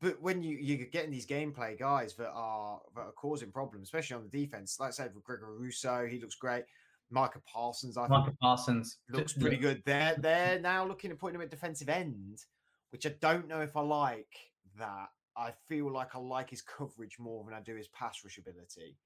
But 0.01 0.21
when 0.21 0.41
you 0.41 0.57
you're 0.57 0.87
getting 0.87 1.11
these 1.11 1.27
gameplay 1.27 1.77
guys 1.77 2.15
that 2.15 2.31
are 2.33 2.79
that 2.95 3.01
are 3.01 3.11
causing 3.11 3.51
problems, 3.51 3.87
especially 3.87 4.15
on 4.15 4.29
the 4.31 4.45
defense, 4.45 4.77
like 4.79 4.87
I 4.89 4.91
said 4.91 5.13
with 5.13 5.25
Gregory 5.25 5.57
Rousseau, 5.57 6.05
he 6.05 6.21
looks 6.21 6.35
great. 6.35 6.63
Micah 7.11 7.41
Parsons, 7.51 7.97
I 7.97 8.07
Micah 8.07 8.35
Parsons 8.39 8.99
looks 9.09 9.33
pretty 9.33 9.57
good. 9.57 9.81
They're 9.85 10.15
they're 10.19 10.59
now 10.59 10.85
looking 10.85 11.11
at 11.11 11.19
putting 11.19 11.35
him 11.35 11.41
at 11.41 11.49
defensive 11.49 11.89
end 11.89 12.39
which 12.91 13.05
I 13.05 13.13
don't 13.21 13.47
know 13.47 13.61
if 13.61 13.75
I 13.75 13.81
like 13.81 14.35
that. 14.77 15.09
I 15.37 15.51
feel 15.67 15.91
like 15.91 16.15
I 16.15 16.19
like 16.19 16.49
his 16.49 16.61
coverage 16.61 17.17
more 17.19 17.43
than 17.45 17.53
I 17.53 17.61
do 17.61 17.75
his 17.75 17.87
pass 17.89 18.21
rush 18.23 18.37
ability. 18.37 18.97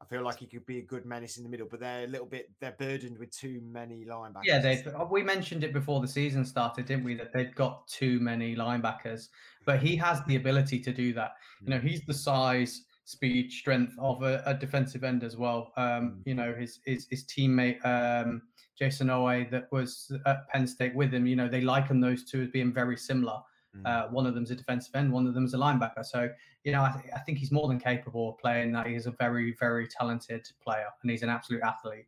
I 0.00 0.06
feel 0.06 0.22
like 0.22 0.38
he 0.38 0.46
could 0.46 0.64
be 0.64 0.78
a 0.78 0.82
good 0.82 1.04
menace 1.04 1.36
in 1.36 1.42
the 1.42 1.50
middle, 1.50 1.68
but 1.70 1.80
they're 1.80 2.04
a 2.04 2.06
little 2.06 2.26
bit 2.26 2.50
they're 2.60 2.74
burdened 2.78 3.18
with 3.18 3.30
too 3.36 3.60
many 3.62 4.06
linebackers. 4.06 4.44
Yeah, 4.44 4.58
they 4.58 4.82
uh, 4.84 5.04
we 5.04 5.22
mentioned 5.22 5.62
it 5.62 5.74
before 5.74 6.00
the 6.00 6.08
season 6.08 6.44
started, 6.44 6.86
didn't 6.86 7.04
we? 7.04 7.14
That 7.14 7.32
they've 7.34 7.54
got 7.54 7.86
too 7.86 8.18
many 8.18 8.56
linebackers, 8.56 9.28
but 9.66 9.78
he 9.78 9.96
has 9.96 10.24
the 10.24 10.36
ability 10.36 10.80
to 10.80 10.92
do 10.92 11.12
that. 11.14 11.32
You 11.62 11.70
know, 11.70 11.80
he's 11.80 12.00
the 12.06 12.14
size, 12.14 12.84
speed, 13.04 13.52
strength 13.52 13.92
of 13.98 14.22
a, 14.22 14.42
a 14.46 14.54
defensive 14.54 15.04
end 15.04 15.22
as 15.22 15.36
well. 15.36 15.70
Um, 15.76 15.84
mm. 15.84 16.22
you 16.24 16.34
know, 16.34 16.54
his 16.54 16.80
his, 16.86 17.06
his 17.10 17.24
teammate 17.24 17.84
um, 17.84 18.40
Jayson 18.80 19.08
Oweh 19.08 19.50
that 19.50 19.70
was 19.70 20.10
at 20.26 20.48
Penn 20.48 20.66
State 20.66 20.94
with 20.94 21.12
him. 21.12 21.26
You 21.26 21.36
know, 21.36 21.48
they 21.48 21.60
liken 21.60 22.00
those 22.00 22.24
two 22.24 22.42
as 22.42 22.48
being 22.48 22.72
very 22.72 22.96
similar. 22.96 23.40
Mm. 23.76 23.86
Uh, 23.86 24.08
one 24.08 24.26
of 24.26 24.34
them's 24.34 24.50
a 24.50 24.56
defensive 24.56 24.94
end, 24.94 25.12
one 25.12 25.26
of 25.26 25.34
them's 25.34 25.54
a 25.54 25.58
linebacker. 25.58 26.04
So, 26.04 26.28
you 26.64 26.72
know, 26.72 26.82
I, 26.82 26.92
th- 26.92 27.14
I 27.14 27.20
think 27.20 27.38
he's 27.38 27.52
more 27.52 27.68
than 27.68 27.78
capable 27.78 28.30
of 28.30 28.38
playing 28.38 28.72
that. 28.72 28.86
He's 28.86 29.06
a 29.06 29.12
very, 29.12 29.54
very 29.60 29.86
talented 29.86 30.46
player 30.62 30.86
and 31.02 31.10
he's 31.10 31.22
an 31.22 31.28
absolute 31.28 31.62
athlete. 31.62 32.06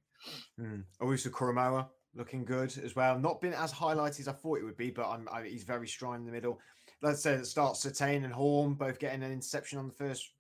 Mm. 0.61 0.85
Owusu 1.01 1.31
Koramoah 1.31 1.87
looking 2.15 2.45
good 2.45 2.77
as 2.79 2.97
well. 2.97 3.19
Not 3.19 3.41
been 3.41 3.55
as 3.55 3.73
highlighted 3.73 4.21
as 4.21 4.29
I 4.29 4.33
thought 4.33 4.59
it 4.59 4.65
would 4.65 4.77
be, 4.77 4.91
but 4.91 5.09
I'm, 5.09 5.29
I, 5.31 5.45
he's 5.45 5.65
very 5.65 5.89
strong 5.89 6.17
in 6.17 6.27
the 6.27 6.33
middle. 6.33 6.59
Let's 7.01 7.23
say 7.23 7.35
it 7.35 7.47
starts 7.47 7.85
Surtain 7.85 8.25
and 8.25 8.33
Horn 8.33 8.75
both 8.75 8.99
getting 8.99 9.23
an 9.23 9.33
interception 9.33 9.79
on 9.79 9.89
the 9.89 9.95
first, 9.95 10.33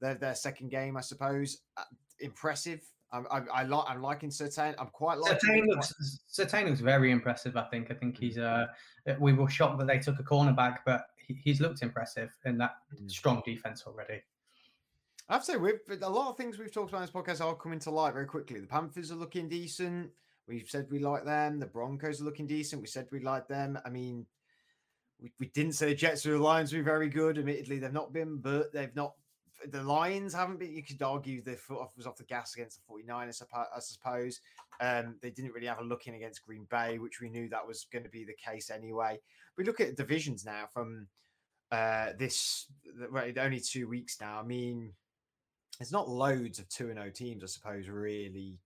their, 0.00 0.14
their 0.14 0.34
second 0.34 0.70
game, 0.70 0.96
I 0.96 1.00
suppose. 1.00 1.58
Uh, 1.76 1.82
impressive 2.20 2.80
I'm, 3.16 3.26
I, 3.30 3.60
I 3.60 3.62
like. 3.64 3.84
I'm 3.88 4.02
liking 4.02 4.30
Surtain. 4.30 4.74
I'm 4.78 4.88
quite 4.88 5.18
liking. 5.18 5.38
Surtain 5.38 5.66
looks. 5.66 6.20
Surtain 6.30 6.68
looks 6.68 6.80
very 6.80 7.10
impressive. 7.10 7.56
I 7.56 7.64
think. 7.64 7.90
I 7.90 7.94
think 7.94 8.18
he's. 8.18 8.38
Uh, 8.38 8.66
we 9.18 9.32
were 9.32 9.48
shocked 9.48 9.78
that 9.78 9.86
they 9.86 9.98
took 9.98 10.18
a 10.18 10.22
cornerback, 10.22 10.78
but 10.84 11.06
he, 11.16 11.34
he's 11.42 11.60
looked 11.60 11.82
impressive 11.82 12.30
in 12.44 12.58
that 12.58 12.76
mm. 12.94 13.10
strong 13.10 13.42
defense 13.44 13.84
already. 13.86 14.22
I 15.28 15.34
have 15.34 15.44
to 15.44 15.52
say, 15.52 15.56
we've 15.56 15.80
a 16.02 16.08
lot 16.08 16.30
of 16.30 16.36
things 16.36 16.58
we've 16.58 16.72
talked 16.72 16.90
about 16.90 16.98
in 16.98 17.06
this 17.06 17.10
podcast 17.10 17.44
are 17.44 17.54
coming 17.54 17.80
to 17.80 17.90
light 17.90 18.12
very 18.12 18.26
quickly. 18.26 18.60
The 18.60 18.66
Panthers 18.66 19.10
are 19.10 19.16
looking 19.16 19.48
decent. 19.48 20.10
We've 20.46 20.68
said 20.68 20.86
we 20.90 21.00
like 21.00 21.24
them. 21.24 21.58
The 21.58 21.66
Broncos 21.66 22.20
are 22.20 22.24
looking 22.24 22.46
decent. 22.46 22.80
We 22.80 22.86
said 22.86 23.08
we 23.10 23.20
like 23.20 23.48
them. 23.48 23.78
I 23.84 23.90
mean, 23.90 24.26
we, 25.20 25.32
we 25.40 25.46
didn't 25.48 25.72
say 25.72 25.86
the 25.88 25.94
Jets 25.94 26.24
or 26.26 26.32
the 26.32 26.38
Lions 26.38 26.72
were 26.72 26.82
very 26.82 27.08
good. 27.08 27.38
Admittedly, 27.38 27.80
they've 27.80 27.92
not 27.92 28.12
been, 28.12 28.38
but 28.38 28.72
they've 28.72 28.94
not 28.94 29.14
the 29.70 29.82
Lions 29.82 30.34
haven't 30.34 30.58
been. 30.58 30.72
You 30.72 30.82
could 30.82 31.02
argue 31.02 31.42
the 31.42 31.54
foot 31.54 31.80
off, 31.80 31.96
was 31.96 32.06
off 32.06 32.16
the 32.16 32.24
gas 32.24 32.54
against 32.54 32.80
the 32.86 32.92
49ers, 32.92 33.42
I 33.52 33.80
suppose. 33.80 34.40
Um, 34.80 35.16
they 35.22 35.30
didn't 35.30 35.52
really 35.52 35.66
have 35.66 35.80
a 35.80 35.84
look 35.84 36.06
in 36.06 36.14
against 36.14 36.42
Green 36.42 36.66
Bay, 36.70 36.98
which 36.98 37.20
we 37.20 37.30
knew 37.30 37.48
that 37.48 37.66
was 37.66 37.86
going 37.92 38.04
to 38.04 38.10
be 38.10 38.24
the 38.24 38.34
case 38.34 38.70
anyway. 38.70 39.18
We 39.56 39.64
look 39.64 39.80
at 39.80 39.96
divisions 39.96 40.44
now 40.44 40.66
from 40.72 41.08
uh, 41.72 42.10
this 42.18 42.66
right, 43.10 43.36
only 43.38 43.60
two 43.60 43.88
weeks 43.88 44.18
now. 44.20 44.38
I 44.38 44.42
mean, 44.44 44.92
there's 45.78 45.92
not 45.92 46.08
loads 46.08 46.58
of 46.58 46.68
2 46.68 46.92
0 46.92 47.10
teams, 47.10 47.42
I 47.42 47.46
suppose, 47.46 47.88
really. 47.88 48.58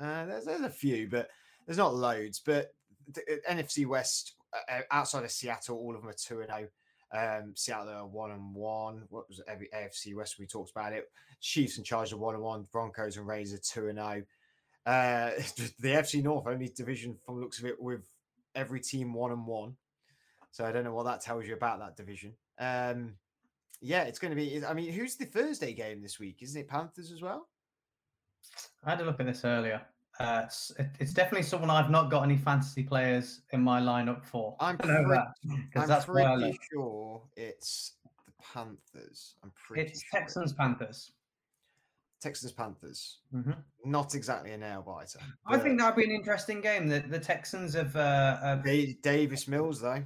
Uh, 0.00 0.26
there's, 0.26 0.44
there's 0.44 0.60
a 0.62 0.70
few, 0.70 1.08
but 1.08 1.28
there's 1.66 1.78
not 1.78 1.94
loads. 1.94 2.40
But 2.44 2.72
the, 3.12 3.20
uh, 3.22 3.52
NFC 3.52 3.86
West, 3.86 4.34
uh, 4.54 4.80
outside 4.90 5.24
of 5.24 5.30
Seattle, 5.30 5.76
all 5.76 5.94
of 5.94 6.02
them 6.02 6.10
are 6.10 6.14
2 6.14 6.44
0. 6.46 6.68
Um, 7.14 7.52
Seattle 7.54 8.08
one 8.08 8.32
and 8.32 8.54
one. 8.54 9.04
What 9.10 9.28
was 9.28 9.38
it? 9.38 9.44
every 9.48 9.68
AFC 9.74 10.14
West? 10.14 10.38
We 10.38 10.46
talked 10.46 10.70
about 10.70 10.92
it. 10.92 11.08
Chiefs 11.40 11.76
and 11.76 11.86
Chargers 11.86 12.12
are 12.12 12.18
one 12.18 12.34
and 12.34 12.42
one. 12.42 12.66
Broncos 12.72 13.16
and 13.16 13.26
Raiders 13.26 13.54
are 13.54 13.58
two 13.58 13.88
and 13.88 13.98
zero. 13.98 14.22
Uh, 14.84 15.30
the 15.80 15.90
FC 15.90 16.22
North 16.22 16.46
only 16.46 16.68
division 16.68 17.16
from 17.24 17.40
looks 17.40 17.58
of 17.58 17.66
it 17.66 17.80
with 17.80 18.08
every 18.54 18.80
team 18.80 19.12
one 19.12 19.32
and 19.32 19.46
one. 19.46 19.76
So 20.50 20.64
I 20.64 20.72
don't 20.72 20.84
know 20.84 20.94
what 20.94 21.06
that 21.06 21.20
tells 21.20 21.46
you 21.46 21.54
about 21.54 21.78
that 21.80 21.96
division. 21.96 22.32
Um, 22.58 23.14
yeah, 23.80 24.02
it's 24.04 24.18
going 24.18 24.30
to 24.30 24.36
be. 24.36 24.64
I 24.64 24.72
mean, 24.72 24.92
who's 24.92 25.16
the 25.16 25.26
Thursday 25.26 25.72
game 25.74 26.02
this 26.02 26.18
week? 26.18 26.38
Isn't 26.40 26.60
it 26.60 26.68
Panthers 26.68 27.12
as 27.12 27.20
well? 27.22 27.48
I 28.84 28.90
had 28.90 29.00
a 29.00 29.04
look 29.04 29.20
at 29.20 29.26
this 29.26 29.44
earlier. 29.44 29.82
Uh, 30.18 30.42
it's, 30.44 30.72
it's, 30.98 31.12
definitely 31.12 31.42
someone 31.42 31.68
I've 31.68 31.90
not 31.90 32.10
got 32.10 32.22
any 32.22 32.38
fantasy 32.38 32.82
players 32.82 33.42
in 33.52 33.60
my 33.60 33.80
lineup 33.80 34.24
for. 34.24 34.56
I'm 34.60 34.78
pretty, 34.78 34.94
I'm 34.94 35.86
that's 35.86 36.06
pretty 36.06 36.58
sure 36.72 37.22
it's 37.36 37.92
the 38.24 38.32
Panthers. 38.42 39.34
I'm 39.42 39.52
pretty. 39.54 39.90
It's 39.90 40.02
sure 40.02 40.20
Texans 40.20 40.54
Panthers. 40.54 41.12
Texans 42.20 42.52
Panthers. 42.52 43.18
Mm-hmm. 43.34 43.52
Not 43.84 44.14
exactly 44.14 44.52
a 44.52 44.56
nail 44.56 44.82
biter. 44.82 45.18
I 45.46 45.58
think 45.58 45.78
that'd 45.78 45.96
be 45.96 46.04
an 46.04 46.10
interesting 46.10 46.62
game. 46.62 46.88
The 46.88 47.00
the 47.00 47.18
Texans 47.18 47.74
have, 47.74 47.94
uh, 47.94 48.38
have... 48.40 48.64
Davis 49.02 49.46
Mills 49.46 49.82
though. 49.82 50.02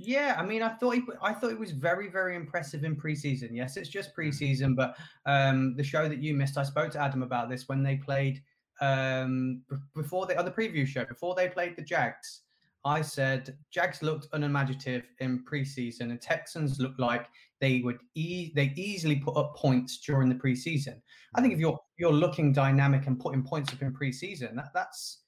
Yeah, 0.00 0.36
I 0.38 0.46
mean, 0.46 0.62
I 0.62 0.68
thought 0.68 0.94
he, 0.94 1.02
I 1.20 1.32
thought 1.32 1.50
it 1.50 1.58
was 1.58 1.72
very, 1.72 2.08
very 2.08 2.36
impressive 2.36 2.84
in 2.84 2.94
preseason. 2.94 3.48
Yes, 3.50 3.76
it's 3.76 3.88
just 3.88 4.16
preseason, 4.16 4.76
but 4.76 4.96
um, 5.26 5.74
the 5.74 5.82
show 5.82 6.08
that 6.08 6.22
you 6.22 6.34
missed, 6.34 6.56
I 6.56 6.62
spoke 6.62 6.92
to 6.92 7.00
Adam 7.00 7.24
about 7.24 7.50
this 7.50 7.68
when 7.68 7.82
they 7.82 7.96
played 7.96 8.40
um, 8.80 9.62
before 9.94 10.26
they 10.26 10.36
on 10.36 10.44
the 10.44 10.50
preview 10.50 10.86
show 10.86 11.04
before 11.04 11.34
they 11.34 11.48
played 11.48 11.76
the 11.76 11.82
Jags. 11.82 12.42
I 12.84 13.02
said 13.02 13.56
Jags 13.70 14.02
looked 14.02 14.28
unimaginative 14.32 15.04
in 15.18 15.44
preseason, 15.44 16.02
and 16.02 16.20
Texans 16.20 16.78
looked 16.78 17.00
like 17.00 17.26
they 17.60 17.80
would 17.80 17.98
e- 18.14 18.52
they 18.54 18.72
easily 18.76 19.16
put 19.16 19.36
up 19.36 19.56
points 19.56 19.98
during 19.98 20.28
the 20.28 20.34
preseason. 20.34 21.00
I 21.34 21.40
think 21.40 21.52
if 21.52 21.58
you're 21.58 21.78
you're 21.98 22.12
looking 22.12 22.52
dynamic 22.52 23.06
and 23.06 23.18
putting 23.18 23.42
points 23.42 23.72
up 23.72 23.82
in 23.82 23.92
preseason, 23.92 24.54
that 24.56 24.70
that's 24.72 25.24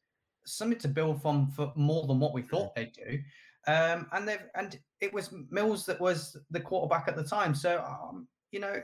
something 0.47 0.79
to 0.79 0.89
build 0.89 1.21
from 1.21 1.51
for 1.51 1.73
more 1.77 2.07
than 2.07 2.21
what 2.21 2.33
we 2.33 2.43
thought 2.43 2.75
they'd 2.75 2.93
do. 2.93 3.19
Um, 3.67 4.07
and 4.13 4.27
they've 4.27 4.47
and 4.55 4.79
it 5.01 5.13
was 5.13 5.35
Mills 5.51 5.85
that 5.87 6.01
was 6.01 6.37
the 6.51 6.61
quarterback 6.61 7.09
at 7.09 7.17
the 7.17 7.25
time. 7.25 7.55
So 7.55 7.85
um, 7.85 8.27
you 8.53 8.61
know, 8.61 8.81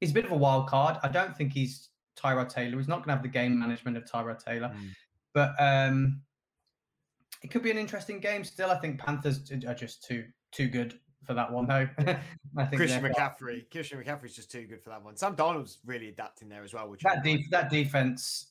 he's 0.00 0.10
a 0.10 0.14
bit 0.14 0.24
of 0.24 0.32
a 0.32 0.36
wild 0.36 0.68
card. 0.68 0.98
I 1.02 1.08
don't 1.08 1.36
think 1.36 1.52
he's 1.52 1.89
Tyrod 2.20 2.48
Taylor. 2.52 2.76
He's 2.76 2.88
not 2.88 2.98
going 2.98 3.08
to 3.08 3.12
have 3.12 3.22
the 3.22 3.28
game 3.28 3.58
management 3.58 3.96
of 3.96 4.04
Tyrod 4.04 4.44
Taylor, 4.44 4.68
mm. 4.68 4.88
but 5.32 5.54
um, 5.58 6.20
it 7.42 7.50
could 7.50 7.62
be 7.62 7.70
an 7.70 7.78
interesting 7.78 8.20
game. 8.20 8.44
Still, 8.44 8.70
I 8.70 8.76
think 8.76 8.98
Panthers 8.98 9.50
are 9.66 9.74
just 9.74 10.04
too 10.04 10.24
too 10.52 10.68
good 10.68 10.98
for 11.24 11.34
that 11.34 11.50
one, 11.50 11.66
though. 11.66 11.88
I 12.56 12.64
think 12.64 12.76
Christian 12.76 13.02
McCaffrey. 13.02 13.70
Christian 13.70 14.02
McCaffrey's 14.02 14.34
just 14.34 14.50
too 14.50 14.66
good 14.66 14.82
for 14.82 14.90
that 14.90 15.02
one. 15.02 15.16
Sam 15.16 15.36
Darnold's 15.36 15.78
really 15.84 16.08
adapting 16.08 16.48
there 16.48 16.64
as 16.64 16.74
well. 16.74 16.88
Which 16.88 17.02
that 17.02 17.22
de- 17.22 17.46
that 17.50 17.70
defense 17.70 18.49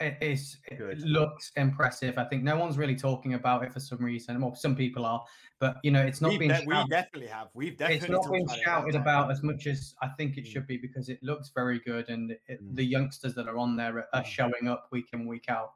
it 0.00 0.16
is 0.20 0.58
it 0.66 0.98
looks 0.98 1.52
impressive. 1.56 2.18
I 2.18 2.24
think 2.24 2.42
no 2.42 2.56
one's 2.56 2.76
really 2.76 2.96
talking 2.96 3.34
about 3.34 3.62
it 3.62 3.72
for 3.72 3.80
some 3.80 3.98
reason. 3.98 4.40
Well, 4.40 4.54
some 4.54 4.74
people 4.74 5.06
are, 5.06 5.22
but 5.60 5.76
you 5.84 5.92
know, 5.92 6.02
it's 6.02 6.20
not 6.20 6.30
we 6.30 6.48
de- 6.48 6.64
we 6.66 6.74
definitely 6.90 7.28
have. 7.28 7.48
We've 7.54 7.76
definitely 7.76 8.16
it's 8.16 8.26
not 8.26 8.32
been 8.32 8.48
shouted 8.64 8.94
about, 8.96 9.30
as 9.30 9.42
much 9.42 9.66
as 9.66 9.94
I 10.02 10.08
think 10.18 10.36
it 10.36 10.44
mm. 10.44 10.46
should 10.48 10.66
be 10.66 10.78
because 10.78 11.08
it 11.08 11.22
looks 11.22 11.50
very 11.54 11.80
good, 11.80 12.08
and 12.08 12.32
it, 12.32 12.62
mm. 12.62 12.74
the 12.74 12.84
youngsters 12.84 13.34
that 13.36 13.46
are 13.46 13.56
on 13.56 13.76
there 13.76 14.08
are, 14.12 14.22
mm. 14.22 14.26
showing 14.26 14.68
up 14.68 14.88
week 14.90 15.06
in 15.12 15.26
week 15.26 15.46
out. 15.48 15.74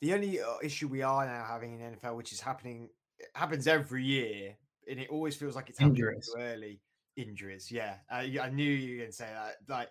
The 0.00 0.12
only 0.12 0.40
uh, 0.40 0.56
issue 0.62 0.88
we 0.88 1.02
are 1.02 1.24
now 1.24 1.44
having 1.48 1.80
in 1.80 1.96
NFL, 1.96 2.16
which 2.16 2.32
is 2.32 2.40
happening, 2.40 2.88
happens 3.34 3.68
every 3.68 4.04
year, 4.04 4.56
and 4.90 4.98
it 4.98 5.08
always 5.10 5.36
feels 5.36 5.54
like 5.54 5.70
it's 5.70 5.80
injuries. 5.80 6.28
too 6.34 6.40
early. 6.40 6.80
Injuries, 7.16 7.70
yeah. 7.70 7.94
Uh, 8.10 8.24
I 8.42 8.50
knew 8.50 8.70
you 8.70 8.94
were 8.94 8.98
going 8.98 9.10
to 9.10 9.16
say 9.16 9.30
that. 9.32 9.56
Like 9.68 9.88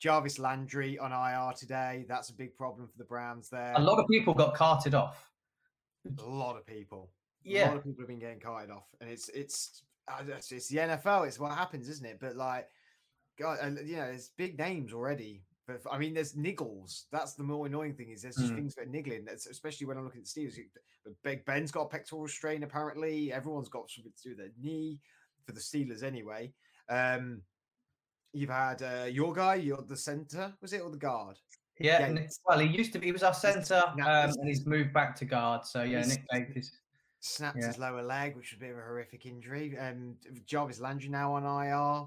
Jarvis 0.00 0.38
Landry 0.38 0.98
on 0.98 1.12
IR 1.12 1.52
today. 1.52 2.06
That's 2.08 2.30
a 2.30 2.34
big 2.34 2.56
problem 2.56 2.88
for 2.88 2.98
the 2.98 3.04
Browns 3.04 3.48
there. 3.50 3.74
A 3.76 3.80
lot 3.80 3.98
of 3.98 4.08
people 4.08 4.34
got 4.34 4.54
carted 4.54 4.94
off. 4.94 5.30
A 6.18 6.22
lot 6.28 6.56
of 6.56 6.66
people. 6.66 7.10
Yeah. 7.44 7.66
A 7.66 7.68
lot 7.68 7.76
of 7.76 7.84
people 7.84 8.00
have 8.00 8.08
been 8.08 8.18
getting 8.18 8.40
carted 8.40 8.70
off. 8.70 8.86
And 9.00 9.10
it's 9.10 9.28
it's 9.28 9.82
it's, 10.26 10.68
the 10.68 10.78
NFL. 10.78 11.28
It's 11.28 11.38
what 11.38 11.52
happens, 11.52 11.88
isn't 11.88 12.06
it? 12.06 12.18
But 12.20 12.34
like, 12.34 12.66
God, 13.38 13.58
you 13.84 13.96
know, 13.96 14.06
there's 14.06 14.30
big 14.36 14.58
names 14.58 14.92
already. 14.92 15.42
But 15.66 15.82
I 15.90 15.98
mean, 15.98 16.14
there's 16.14 16.32
niggles. 16.32 17.04
That's 17.12 17.34
the 17.34 17.44
more 17.44 17.66
annoying 17.66 17.94
thing 17.94 18.08
is 18.08 18.22
there's 18.22 18.36
just 18.36 18.52
mm. 18.52 18.56
things 18.56 18.74
that 18.74 18.86
are 18.86 18.90
niggling. 18.90 19.24
That's, 19.26 19.46
especially 19.46 19.86
when 19.86 19.98
I'm 19.98 20.04
looking 20.04 20.22
at 20.22 20.26
the 20.26 20.40
Steelers. 20.40 20.58
Big 21.22 21.44
Ben's 21.44 21.70
got 21.70 21.82
a 21.82 21.88
pectoral 21.88 22.26
strain 22.26 22.62
apparently. 22.62 23.32
Everyone's 23.32 23.68
got 23.68 23.90
something 23.90 24.12
to 24.16 24.22
do 24.22 24.30
with 24.30 24.38
their 24.38 24.52
knee 24.60 24.98
for 25.44 25.52
the 25.52 25.60
Steelers 25.60 26.02
anyway. 26.02 26.52
Um, 26.88 27.42
You've 28.32 28.50
had 28.50 28.82
uh, 28.82 29.04
your 29.06 29.32
guy, 29.32 29.56
you're 29.56 29.82
the 29.82 29.96
center, 29.96 30.52
was 30.60 30.72
it, 30.72 30.82
or 30.82 30.90
the 30.90 30.96
guard? 30.96 31.36
Yeah, 31.78 32.08
Nick, 32.08 32.30
well, 32.46 32.58
he 32.58 32.68
used 32.68 32.92
to 32.92 32.98
be, 32.98 33.06
he 33.06 33.12
was 33.12 33.22
our 33.22 33.34
center, 33.34 33.82
um, 33.86 34.00
and 34.04 34.46
he's 34.48 34.66
moved 34.66 34.92
back 34.92 35.16
to 35.16 35.24
guard. 35.24 35.64
So, 35.64 35.82
yeah, 35.82 36.04
Nick 36.04 36.24
Gates 36.30 36.72
snapped 37.20 37.58
yeah. 37.58 37.68
his 37.68 37.78
lower 37.78 38.02
leg, 38.02 38.36
which 38.36 38.52
was 38.52 38.58
a 38.58 38.60
bit 38.60 38.70
of 38.72 38.78
a 38.78 38.82
horrific 38.82 39.24
injury. 39.24 39.76
And 39.78 40.16
um, 40.28 40.36
Jarvis 40.46 40.78
Landry 40.78 41.08
now 41.08 41.32
on 41.34 41.44
IR. 41.44 42.06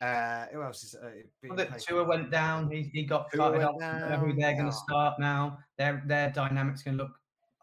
Uh, 0.00 0.46
who 0.52 0.62
else 0.62 0.82
is? 0.82 0.94
Uh, 0.94 1.10
well, 1.48 1.66
Tua 1.78 2.04
went 2.04 2.30
down. 2.30 2.70
He, 2.70 2.90
he 2.94 3.02
got 3.02 3.30
cut 3.30 3.62
off. 3.62 4.20
Who 4.20 4.32
they're 4.32 4.54
going 4.54 4.66
to 4.66 4.72
start 4.72 5.18
now? 5.18 5.58
Their 5.76 6.02
their 6.06 6.30
dynamics 6.30 6.82
going 6.82 6.96
to 6.96 7.04
look 7.04 7.12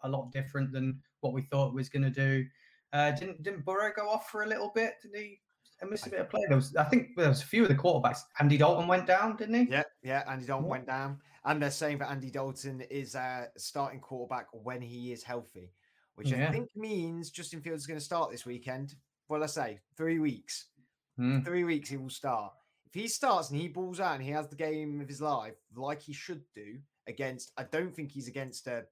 a 0.03 0.09
lot 0.09 0.31
different 0.31 0.71
than 0.71 1.01
what 1.21 1.33
we 1.33 1.41
thought 1.41 1.69
it 1.69 1.73
was 1.73 1.89
going 1.89 2.03
to 2.03 2.11
do. 2.11 2.45
Uh, 2.93 3.11
didn't 3.11 3.41
didn't 3.41 3.65
Burrow 3.65 3.91
go 3.95 4.07
off 4.07 4.29
for 4.29 4.43
a 4.43 4.47
little 4.47 4.71
bit? 4.75 4.95
Did 5.01 5.11
he 5.15 5.39
I 5.81 5.85
missed 5.85 6.07
a 6.07 6.09
bit 6.09 6.21
of 6.21 6.29
play. 6.29 6.41
There 6.47 6.57
was, 6.57 6.75
I 6.75 6.83
think, 6.85 7.15
there 7.15 7.29
was 7.29 7.41
a 7.41 7.45
few 7.45 7.63
of 7.63 7.69
the 7.69 7.75
quarterbacks. 7.75 8.21
Andy 8.39 8.57
Dalton 8.57 8.87
went 8.87 9.05
down, 9.05 9.35
didn't 9.35 9.55
he? 9.55 9.71
Yeah, 9.71 9.83
yeah. 10.03 10.23
Andy 10.27 10.45
Dalton 10.45 10.65
yeah. 10.65 10.71
went 10.71 10.87
down, 10.87 11.19
and 11.45 11.61
they're 11.61 11.71
saying 11.71 11.99
that 11.99 12.09
Andy 12.09 12.31
Dalton 12.31 12.81
is 12.89 13.15
a 13.15 13.49
starting 13.57 13.99
quarterback 13.99 14.47
when 14.51 14.81
he 14.81 15.11
is 15.11 15.23
healthy, 15.23 15.71
which 16.15 16.31
yeah. 16.31 16.47
I 16.47 16.51
think 16.51 16.69
means 16.75 17.29
Justin 17.29 17.61
Fields 17.61 17.83
is 17.83 17.87
going 17.87 17.99
to 17.99 18.05
start 18.05 18.31
this 18.31 18.45
weekend. 18.45 18.95
Well, 19.29 19.39
let's 19.39 19.53
say 19.53 19.79
three 19.95 20.19
weeks. 20.19 20.67
Mm. 21.19 21.43
Three 21.45 21.63
weeks 21.63 21.89
he 21.89 21.97
will 21.97 22.09
start. 22.09 22.53
If 22.85 22.93
he 22.93 23.07
starts 23.07 23.49
and 23.49 23.59
he 23.59 23.67
balls 23.67 23.99
out 23.99 24.15
and 24.15 24.23
he 24.23 24.31
has 24.31 24.47
the 24.47 24.55
game 24.55 25.01
of 25.01 25.07
his 25.07 25.21
life, 25.21 25.55
like 25.75 26.01
he 26.01 26.13
should 26.13 26.41
do 26.55 26.77
against, 27.07 27.51
I 27.57 27.63
don't 27.63 27.93
think 27.93 28.11
he's 28.11 28.27
against 28.27 28.67
a. 28.67 28.85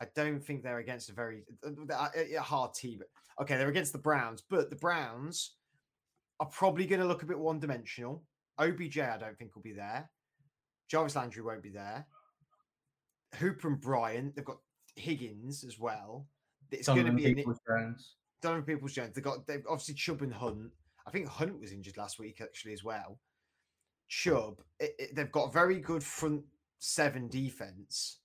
I 0.00 0.06
don't 0.14 0.40
think 0.44 0.62
they're 0.62 0.78
against 0.78 1.08
a 1.08 1.14
very 1.14 1.42
a, 1.64 2.36
a 2.36 2.40
hard 2.40 2.74
team. 2.74 3.00
Okay, 3.40 3.56
they're 3.56 3.68
against 3.68 3.92
the 3.92 3.98
Browns, 3.98 4.42
but 4.48 4.70
the 4.70 4.76
Browns 4.76 5.56
are 6.40 6.46
probably 6.46 6.86
going 6.86 7.00
to 7.00 7.06
look 7.06 7.22
a 7.22 7.26
bit 7.26 7.38
one 7.38 7.58
dimensional. 7.58 8.22
OBJ, 8.58 8.98
I 8.98 9.18
don't 9.18 9.38
think 9.38 9.54
will 9.54 9.62
be 9.62 9.72
there. 9.72 10.10
Jarvis 10.88 11.16
Landry 11.16 11.42
won't 11.42 11.62
be 11.62 11.70
there. 11.70 12.06
Hooper 13.36 13.68
and 13.68 13.80
Bryant, 13.80 14.36
they've 14.36 14.44
got 14.44 14.58
Higgins 14.94 15.64
as 15.64 15.78
well. 15.78 16.26
It's 16.70 16.88
going 16.88 17.06
to 17.06 17.12
be 17.12 17.34
Peoples 17.34 17.60
Jones. 17.66 18.16
Donovan 18.42 18.64
Peoples 18.64 18.92
Jones. 18.92 19.14
They've 19.14 19.24
got 19.24 19.46
they've 19.46 19.64
obviously 19.68 19.94
Chubb 19.94 20.22
and 20.22 20.32
Hunt. 20.32 20.70
I 21.06 21.10
think 21.10 21.28
Hunt 21.28 21.60
was 21.60 21.72
injured 21.72 21.96
last 21.96 22.18
week 22.18 22.40
actually 22.40 22.72
as 22.72 22.84
well. 22.84 23.18
Chubb, 24.08 24.60
it, 24.80 24.94
it, 24.98 25.14
they've 25.14 25.32
got 25.32 25.48
a 25.48 25.52
very 25.52 25.80
good 25.80 26.02
front 26.02 26.42
seven 26.78 27.28
defense. 27.28 28.20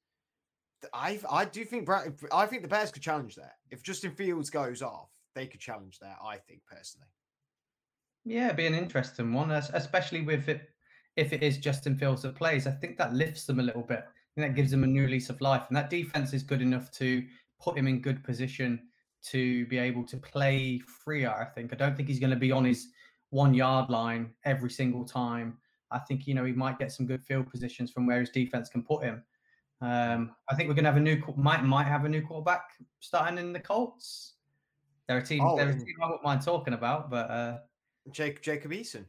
I 0.94 1.20
I 1.30 1.46
do 1.46 1.64
think 1.64 1.88
I 2.32 2.46
think 2.46 2.62
the 2.64 2.68
Bears 2.68 2.92
could 2.92 3.04
challenge 3.04 3.36
there. 3.36 3.54
If 3.70 3.84
Justin 3.84 4.12
Fields 4.12 4.50
goes 4.50 4.82
off, 4.82 5.10
they 5.36 5.48
could 5.48 5.60
challenge 5.60 6.00
there. 6.00 6.18
I 6.24 6.38
think 6.38 6.62
personally. 6.70 7.08
Yeah, 8.26 8.46
it'd 8.46 8.58
be 8.58 8.68
an 8.68 8.76
interesting 8.76 9.34
one, 9.34 9.52
especially 9.52 10.22
with 10.22 10.48
it 10.48 10.70
if 11.16 11.34
it 11.34 11.44
is 11.44 11.58
Justin 11.58 11.98
Fields 11.98 12.22
that 12.22 12.36
plays. 12.36 12.68
I 12.68 12.72
think 12.72 12.98
that 12.98 13.14
lifts 13.14 13.46
them 13.46 13.60
a 13.60 13.64
little 13.64 13.84
bit. 13.84 14.06
and 14.36 14.44
that 14.46 14.56
gives 14.56 14.72
them 14.72 14.84
a 14.84 14.88
new 14.88 15.08
lease 15.08 15.30
of 15.30 15.42
life. 15.42 15.64
And 15.68 15.76
that 15.76 15.90
defense 15.90 16.34
is 16.34 16.44
good 16.44 16.62
enough 16.62 16.92
to 16.92 17.26
put 17.60 17.78
him 17.78 17.88
in 17.88 18.02
good 18.02 18.24
position 18.24 18.88
to 19.24 19.66
be 19.68 19.78
able 19.78 20.04
to 20.06 20.18
play 20.18 20.80
freer. 20.80 21.30
I 21.30 21.46
think. 21.46 21.74
I 21.74 21.76
don't 21.76 21.96
think 21.96 22.08
he's 22.08 22.20
going 22.20 22.32
to 22.32 22.36
be 22.36 22.52
on 22.52 22.66
his 22.66 22.88
one 23.30 23.54
yard 23.54 23.90
line 23.90 24.32
every 24.46 24.70
single 24.70 25.06
time. 25.06 25.58
I 25.92 26.00
think 26.00 26.28
you 26.28 26.34
know 26.34 26.46
he 26.46 26.54
might 26.54 26.80
get 26.80 26.92
some 26.92 27.06
good 27.06 27.24
field 27.24 27.50
positions 27.50 27.92
from 27.92 28.06
where 28.06 28.20
his 28.20 28.30
defense 28.30 28.70
can 28.70 28.84
put 28.84 29.04
him. 29.04 29.24
Um, 29.82 30.36
I 30.50 30.56
think 30.56 30.70
we're 30.70 30.76
going 30.76 30.86
to 30.86 30.92
have 30.92 30.98
a 30.98 31.04
new 31.04 31.22
might 31.36 31.64
might 31.64 31.88
have 31.88 32.06
a 32.06 32.10
new 32.10 32.22
quarterback 32.22 32.64
starting 33.00 33.38
in 33.38 33.52
the 33.52 33.60
Colts. 33.60 34.36
They're 35.08 35.18
a 35.18 35.26
team. 35.26 35.42
Oh, 35.44 35.58
they're 35.58 35.70
a 35.70 35.74
team 35.74 35.96
I 36.02 36.06
wouldn't 36.06 36.24
mind 36.24 36.42
talking 36.42 36.74
about, 36.74 37.10
but 37.10 37.30
uh, 37.30 37.58
Jake 38.10 38.42
Jacob 38.42 38.72
Eason. 38.72 39.06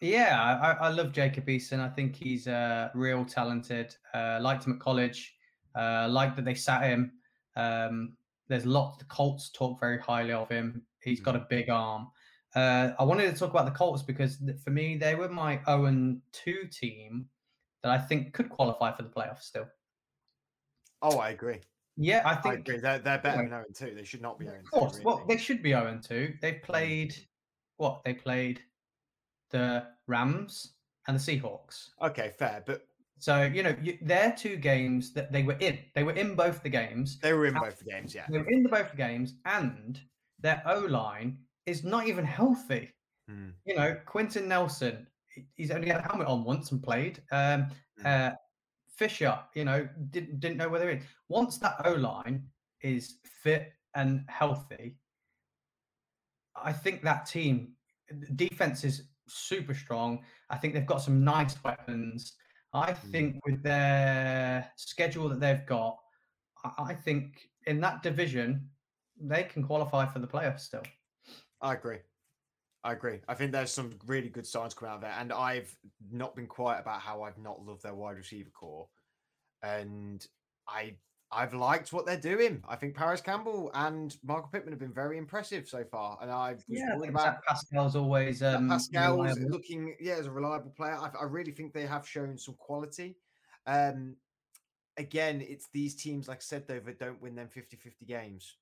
Yeah, 0.00 0.58
I, 0.62 0.86
I 0.86 0.88
love 0.88 1.12
Jacob 1.12 1.46
Eason. 1.46 1.78
I 1.78 1.88
think 1.90 2.16
he's 2.16 2.48
uh, 2.48 2.88
real 2.94 3.24
talented. 3.24 3.94
Uh, 4.14 4.38
liked 4.40 4.66
him 4.66 4.72
at 4.72 4.80
college. 4.80 5.34
Uh, 5.76 6.08
liked 6.08 6.36
that 6.36 6.44
they 6.46 6.54
sat 6.54 6.82
him. 6.82 7.12
Um, 7.54 8.16
there's 8.48 8.64
lots. 8.64 8.96
The 8.98 9.04
Colts 9.04 9.50
talk 9.50 9.78
very 9.78 10.00
highly 10.00 10.32
of 10.32 10.48
him. 10.48 10.82
He's 11.02 11.20
got 11.20 11.36
a 11.36 11.46
big 11.50 11.68
arm. 11.68 12.08
Uh, 12.54 12.92
I 12.98 13.04
wanted 13.04 13.30
to 13.32 13.38
talk 13.38 13.50
about 13.50 13.66
the 13.66 13.70
Colts 13.72 14.02
because 14.02 14.38
for 14.64 14.70
me, 14.70 14.96
they 14.96 15.14
were 15.14 15.28
my 15.28 15.60
0 15.66 16.16
2 16.32 16.66
team 16.72 17.28
that 17.82 17.92
I 17.92 17.98
think 17.98 18.32
could 18.32 18.48
qualify 18.48 18.96
for 18.96 19.02
the 19.02 19.08
playoffs 19.10 19.42
still. 19.42 19.66
Oh, 21.02 21.18
I 21.18 21.30
agree. 21.30 21.60
Yeah, 21.96 22.22
I 22.24 22.32
I 22.32 22.36
think 22.36 22.54
agree. 22.60 22.78
They're, 22.78 22.98
they're 22.98 23.18
better 23.18 23.42
than 23.42 23.50
0 23.50 23.90
2. 23.90 23.94
They 23.94 24.04
should 24.04 24.22
not 24.22 24.38
be 24.38 24.46
0 24.46 24.58
Of 24.58 24.64
2. 24.64 24.70
course. 24.70 25.00
Well, 25.04 25.24
they 25.28 25.36
should 25.36 25.62
be 25.62 25.70
0 25.70 26.00
2. 26.02 26.34
They've 26.40 26.62
played 26.62 27.14
what? 27.80 28.02
They 28.04 28.14
played 28.14 28.60
the 29.50 29.86
Rams 30.06 30.74
and 31.08 31.18
the 31.18 31.20
Seahawks. 31.20 31.90
Okay, 32.02 32.30
fair. 32.38 32.62
But 32.66 32.86
So, 33.18 33.42
you 33.42 33.62
know, 33.62 33.74
you, 33.82 33.98
they're 34.02 34.34
two 34.36 34.56
games 34.56 35.12
that 35.14 35.32
they 35.32 35.42
were 35.42 35.56
in. 35.60 35.78
They 35.94 36.04
were 36.04 36.12
in 36.12 36.34
both 36.36 36.62
the 36.62 36.68
games. 36.68 37.18
they 37.20 37.32
were 37.32 37.46
in 37.46 37.54
both 37.54 37.78
the 37.78 37.84
games, 37.90 38.14
yeah. 38.14 38.26
They 38.30 38.38
were 38.38 38.48
in 38.50 38.62
the 38.62 38.68
both 38.68 38.90
the 38.92 38.96
games, 38.96 39.34
and 39.44 40.00
their 40.38 40.62
O 40.66 40.80
line 40.80 41.38
is 41.66 41.84
not 41.84 42.06
even 42.06 42.24
healthy. 42.24 42.92
Hmm. 43.28 43.50
You 43.66 43.76
know, 43.76 43.96
Quenton 44.06 44.48
Nelson, 44.48 45.06
he's 45.54 45.70
only 45.70 45.88
had 45.88 46.00
a 46.00 46.08
helmet 46.08 46.28
on 46.28 46.44
once 46.44 46.70
and 46.72 46.82
played. 46.82 47.22
Um, 47.32 47.68
Mm. 48.00 48.06
uh, 48.06 48.34
Fisher, 48.96 49.38
you 49.54 49.64
know, 49.64 49.86
didn't 50.10 50.40
didn't 50.40 50.56
know 50.58 50.68
whether 50.68 50.88
it. 50.90 51.02
Once 51.28 51.58
that 51.58 51.76
O 51.84 51.92
line 51.92 52.42
is 52.82 53.18
fit 53.24 53.72
and 53.94 54.24
healthy, 54.28 54.96
I 56.56 56.72
think 56.72 57.02
that 57.02 57.26
team 57.26 57.76
defense 58.34 58.84
is 58.84 59.08
super 59.28 59.74
strong. 59.74 60.24
I 60.48 60.56
think 60.56 60.74
they've 60.74 60.86
got 60.86 61.02
some 61.02 61.22
nice 61.24 61.62
weapons. 61.62 62.36
I 62.72 62.92
Mm. 62.92 63.10
think 63.12 63.46
with 63.46 63.62
their 63.62 64.70
schedule 64.76 65.28
that 65.28 65.40
they've 65.40 65.64
got, 65.66 65.98
I- 66.64 66.74
I 66.90 66.94
think 66.94 67.50
in 67.66 67.80
that 67.80 68.02
division 68.02 68.70
they 69.16 69.44
can 69.44 69.62
qualify 69.62 70.06
for 70.06 70.18
the 70.18 70.26
playoffs 70.26 70.60
still. 70.60 70.82
I 71.60 71.74
agree. 71.74 71.98
I 72.82 72.92
agree. 72.92 73.20
I 73.28 73.34
think 73.34 73.52
there's 73.52 73.70
some 73.72 73.98
really 74.06 74.30
good 74.30 74.46
signs 74.46 74.72
coming 74.72 74.90
out 74.92 74.96
of 74.96 75.00
there. 75.02 75.10
And 75.12 75.32
I've 75.32 75.76
not 76.10 76.34
been 76.34 76.46
quiet 76.46 76.80
about 76.80 77.02
how 77.02 77.22
I've 77.22 77.36
not 77.36 77.60
loved 77.60 77.82
their 77.82 77.94
wide 77.94 78.16
receiver 78.16 78.50
core. 78.50 78.88
And 79.62 80.26
I 80.66 80.96
I've 81.32 81.54
liked 81.54 81.92
what 81.92 82.06
they're 82.06 82.16
doing. 82.16 82.62
I 82.68 82.74
think 82.76 82.96
Parris 82.96 83.20
Campbell 83.20 83.70
and 83.74 84.16
Michael 84.24 84.48
Pittman 84.52 84.72
have 84.72 84.80
been 84.80 84.92
very 84.92 85.16
impressive 85.16 85.68
so 85.68 85.84
far. 85.84 86.18
And 86.20 86.30
I 86.30 86.54
was 86.54 86.64
Yeah, 86.68 86.96
worried 86.96 87.10
about 87.10 87.42
Pascal's 87.46 87.94
always 87.94 88.42
um, 88.42 88.68
Pascal's 88.68 89.38
reliable. 89.38 89.50
looking, 89.50 89.96
yeah, 90.00 90.14
as 90.14 90.26
a 90.26 90.30
reliable 90.30 90.70
player. 90.70 90.96
I, 90.96 91.10
I 91.20 91.24
really 91.24 91.52
think 91.52 91.72
they 91.72 91.86
have 91.86 92.06
shown 92.06 92.36
some 92.36 92.56
quality. 92.56 93.16
Um, 93.66 94.16
again, 94.96 95.40
it's 95.40 95.68
these 95.72 95.94
teams, 95.94 96.26
like 96.26 96.38
I 96.38 96.40
said, 96.40 96.66
though, 96.66 96.80
that 96.80 96.98
don't 96.98 97.22
win 97.22 97.36
them 97.36 97.48
50 97.48 97.76
50 97.76 98.04
games. 98.06 98.56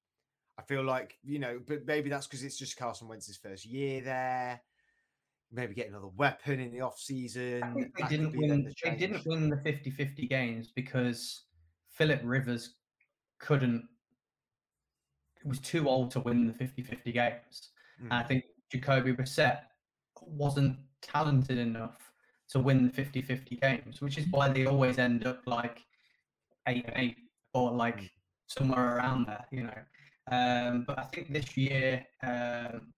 I 0.59 0.62
feel 0.62 0.83
like, 0.83 1.19
you 1.23 1.39
know, 1.39 1.61
but 1.66 1.87
maybe 1.87 2.11
that's 2.11 2.27
because 2.27 2.43
it's 2.43 2.59
just 2.59 2.77
Carson 2.77 3.09
Wentz's 3.09 3.37
first 3.37 3.64
year 3.64 4.03
there. 4.03 4.61
Maybe 5.51 5.73
get 5.73 5.89
another 5.89 6.09
weapon 6.09 6.61
in 6.61 6.73
the 6.73 6.83
off 6.83 6.99
season. 6.99 7.62
I 7.62 7.73
think 7.73 7.97
they 7.97 8.05
didn't 8.09 8.37
win. 8.37 8.64
the 8.64 8.75
They 8.85 8.97
didn't 8.97 9.25
win 9.25 9.49
the 9.49 9.57
50-50 9.57 10.29
games 10.29 10.71
because 10.75 11.45
Philip 11.99 12.21
Rivers 12.23 12.77
couldn't. 13.39 13.89
It 15.41 15.47
was 15.47 15.59
too 15.59 15.89
old 15.89 16.13
to 16.13 16.21
win 16.21 16.47
the 16.47 16.53
50-50 16.53 17.13
games. 17.13 17.73
And 18.01 18.13
I 18.13 18.23
Mm. 18.23 18.29
think 18.29 18.45
Jacoby 18.71 19.13
Brissett 19.13 19.65
wasn't 20.23 20.79
talented 21.01 21.59
enough 21.59 22.13
to 22.51 22.61
win 22.61 22.87
the 22.87 22.93
50-50 22.93 23.57
games, 23.57 24.01
which 24.01 24.17
is 24.17 24.27
why 24.29 24.49
they 24.49 24.67
always 24.67 24.99
end 24.99 25.27
up 25.27 25.45
like 25.47 25.85
eight 26.69 26.85
and 26.87 26.97
eight 26.97 27.19
or 27.53 27.73
like 27.73 27.97
Mm. 27.97 28.11
somewhere 28.47 28.97
around 28.97 29.27
there, 29.27 29.47
you 29.51 29.65
know. 29.65 29.85
Um, 30.31 30.85
but 30.85 30.99
I 30.99 31.05
think 31.05 31.33
this 31.33 31.57
year 31.57 32.07
um, 32.23 32.95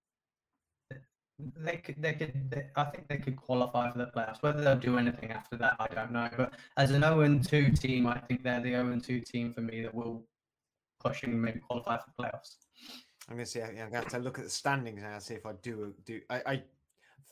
they 1.57 1.77
could, 1.77 2.01
they 2.01 2.13
could, 2.15 2.51
they, 2.51 2.67
I 2.77 2.85
think 2.85 3.09
they 3.09 3.19
could 3.19 3.37
qualify 3.37 3.91
for 3.91 3.99
the 3.99 4.07
playoffs. 4.07 4.43
Whether 4.43 4.63
they'll 4.63 4.77
do 4.77 4.99
anything 4.99 5.31
after 5.31 5.57
that, 5.57 5.77
I 5.79 5.87
don't 5.95 6.13
know. 6.13 6.29
But 6.37 6.55
as 6.77 6.91
an 6.91 7.03
0 7.03 7.39
2 7.39 7.73
team, 7.73 8.07
I 8.07 8.19
think 8.19 8.43
they're 8.43 8.61
the 8.61 8.71
0 8.71 8.99
2 9.01 9.21
team 9.21 9.53
for 9.53 9.61
me 9.61 9.83
that 9.83 9.95
will 9.95 10.25
push 11.01 11.23
and 11.23 11.41
maybe 11.41 11.61
qualify 11.61 11.99
for 11.99 12.11
playoffs. 12.19 12.57
I'm 13.29 13.37
gonna 13.37 13.47
see. 13.47 13.63
I'm 13.63 13.77
gonna 13.77 13.97
have 13.97 14.09
to 14.09 14.19
look 14.19 14.39
at 14.39 14.45
the 14.45 14.51
standings 14.51 15.03
now. 15.03 15.19
See 15.19 15.35
if 15.35 15.47
I 15.47 15.53
do 15.63 15.95
do. 16.05 16.21
I, 16.31 16.43
I 16.47 16.63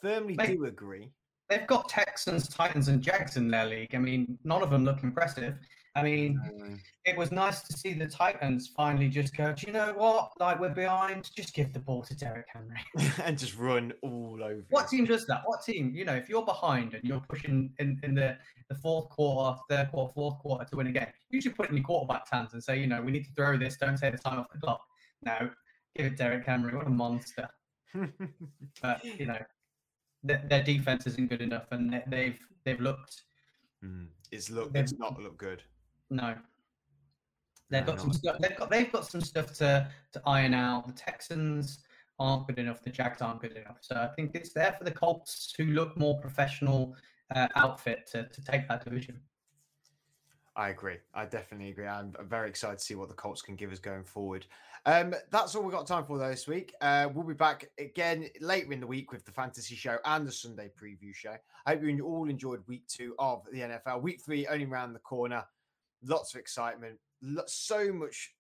firmly 0.00 0.34
Mate, 0.34 0.56
do 0.56 0.64
agree. 0.64 1.11
They've 1.48 1.66
got 1.66 1.88
Texans, 1.88 2.48
Titans, 2.48 2.88
and 2.88 3.02
Jags 3.02 3.36
in 3.36 3.48
their 3.48 3.66
league. 3.66 3.94
I 3.94 3.98
mean, 3.98 4.38
none 4.44 4.62
of 4.62 4.70
them 4.70 4.84
look 4.84 5.02
impressive. 5.02 5.54
I 5.95 6.03
mean, 6.03 6.39
Um, 6.62 6.80
it 7.05 7.16
was 7.16 7.32
nice 7.32 7.62
to 7.62 7.72
see 7.76 7.93
the 7.93 8.07
Titans 8.07 8.68
finally 8.76 9.09
just 9.09 9.36
go, 9.36 9.53
do 9.53 9.66
you 9.66 9.72
know 9.72 9.93
what? 9.95 10.30
Like, 10.39 10.61
we're 10.61 10.68
behind. 10.74 11.30
Just 11.34 11.55
give 11.55 11.72
the 11.72 11.78
ball 11.80 12.03
to 12.03 12.14
Derrick 12.16 12.47
Henry. 12.53 12.78
and 13.24 13.39
just 13.39 13.57
run 13.57 13.93
all 14.03 14.39
over. 14.43 14.62
What 14.70 14.89
team 14.89 15.05
does 15.07 15.26
that? 15.26 15.43
What 15.47 15.64
team? 15.64 15.93
You 15.95 16.05
know, 16.05 16.14
if 16.14 16.28
you're 16.28 16.45
behind 16.45 16.95
and 16.95 17.03
you're 17.05 17.24
pushing 17.28 17.72
in, 17.78 17.99
in 18.03 18.14
the, 18.14 18.36
the 18.68 18.74
fourth 18.76 19.09
quarter, 19.09 19.59
third 19.68 19.91
quarter, 19.91 20.12
fourth 20.14 20.39
quarter 20.39 20.64
to 20.66 20.76
win 20.76 20.86
a 20.89 20.93
game, 20.93 21.09
you 21.30 21.41
should 21.41 21.57
put 21.57 21.70
in 21.70 21.76
your 21.76 21.84
quarterback's 21.84 22.30
hands 22.30 22.53
and 22.53 22.62
say, 22.62 22.78
you 22.78 22.86
know, 22.86 23.01
we 23.03 23.11
need 23.11 23.24
to 23.24 23.32
throw 23.32 23.57
this. 23.57 23.76
Don't 23.76 23.97
take 23.99 24.12
the 24.12 24.18
time 24.18 24.39
off 24.39 24.47
the 24.53 24.59
clock. 24.61 24.84
No, 25.22 25.51
give 25.97 26.07
it 26.07 26.16
Derrick 26.16 26.45
Henry. 26.47 26.74
What 26.76 26.86
a 26.86 26.91
monster. 26.91 27.49
But, 28.82 29.05
you 29.05 29.26
know, 29.26 29.39
their, 30.22 30.43
their 30.49 30.62
defense 30.62 31.07
isn't 31.07 31.28
good 31.30 31.41
enough 31.43 31.66
and 31.70 31.93
they- 31.93 32.05
they've 32.07 32.39
they've 32.64 32.80
looked 32.80 33.22
Mm, 33.84 34.09
It's 34.32 34.51
look. 34.51 34.72
It's 34.74 34.93
not 34.95 35.22
look 35.22 35.39
good. 35.39 35.62
No. 36.11 36.34
They've 37.70 37.84
got 37.84 38.00
some 38.00 38.12
stuff. 38.12 38.38
They've 38.38 38.56
got 38.56 38.70
they've 38.70 38.90
got 38.90 39.06
some 39.06 39.20
stuff 39.20 39.52
to 39.59 39.90
to 40.12 40.22
iron 40.26 40.54
out. 40.54 40.86
The 40.86 40.92
Texans 40.94 41.80
aren't 42.18 42.46
good 42.46 42.59
enough. 42.59 42.82
The 42.82 42.90
Jags 42.90 43.20
aren't 43.20 43.40
good 43.40 43.56
enough. 43.56 43.78
So 43.80 43.94
I 43.96 44.09
think 44.14 44.34
it's 44.34 44.52
there 44.52 44.74
for 44.78 44.84
the 44.84 44.90
Colts, 44.90 45.54
who 45.56 45.66
look 45.66 45.96
more 45.96 46.18
professional 46.18 46.96
uh, 47.34 47.48
outfit 47.56 48.06
to 48.12 48.24
to 48.24 48.44
take 48.44 48.68
that 48.68 48.84
division. 48.84 49.20
I 50.56 50.70
agree. 50.70 50.96
I 51.14 51.26
definitely 51.26 51.70
agree. 51.70 51.86
I'm 51.86 52.14
I'm 52.18 52.28
very 52.28 52.48
excited 52.48 52.78
to 52.78 52.84
see 52.84 52.94
what 52.94 53.09
the 53.09 53.14
Colts 53.14 53.42
can 53.42 53.54
give 53.54 53.70
us 53.70 53.78
going 53.78 54.04
forward. 54.04 54.46
Um, 54.86 55.14
that's 55.30 55.54
all 55.54 55.62
we've 55.62 55.72
got 55.72 55.86
time 55.86 56.04
for 56.04 56.18
this 56.18 56.48
week. 56.48 56.72
Uh, 56.80 57.09
we'll 57.12 57.26
be 57.26 57.34
back 57.34 57.68
again 57.78 58.28
later 58.40 58.72
in 58.72 58.80
the 58.80 58.86
week 58.86 59.12
with 59.12 59.24
the 59.24 59.32
fantasy 59.32 59.74
show 59.74 59.98
and 60.04 60.26
the 60.26 60.32
Sunday 60.32 60.70
preview 60.80 61.14
show. 61.14 61.36
I 61.66 61.74
hope 61.74 61.82
you 61.82 62.06
all 62.06 62.30
enjoyed 62.30 62.62
week 62.66 62.86
two 62.86 63.14
of 63.18 63.46
the 63.52 63.61
NFL. 63.61 64.00
Week 64.00 64.20
three 64.20 64.46
only 64.46 64.64
around 64.64 64.94
the 64.94 65.00
corner. 65.00 65.44
Lots 66.03 66.34
of 66.34 66.40
excitement. 66.40 66.99
So 67.46 67.92
much 67.92 68.34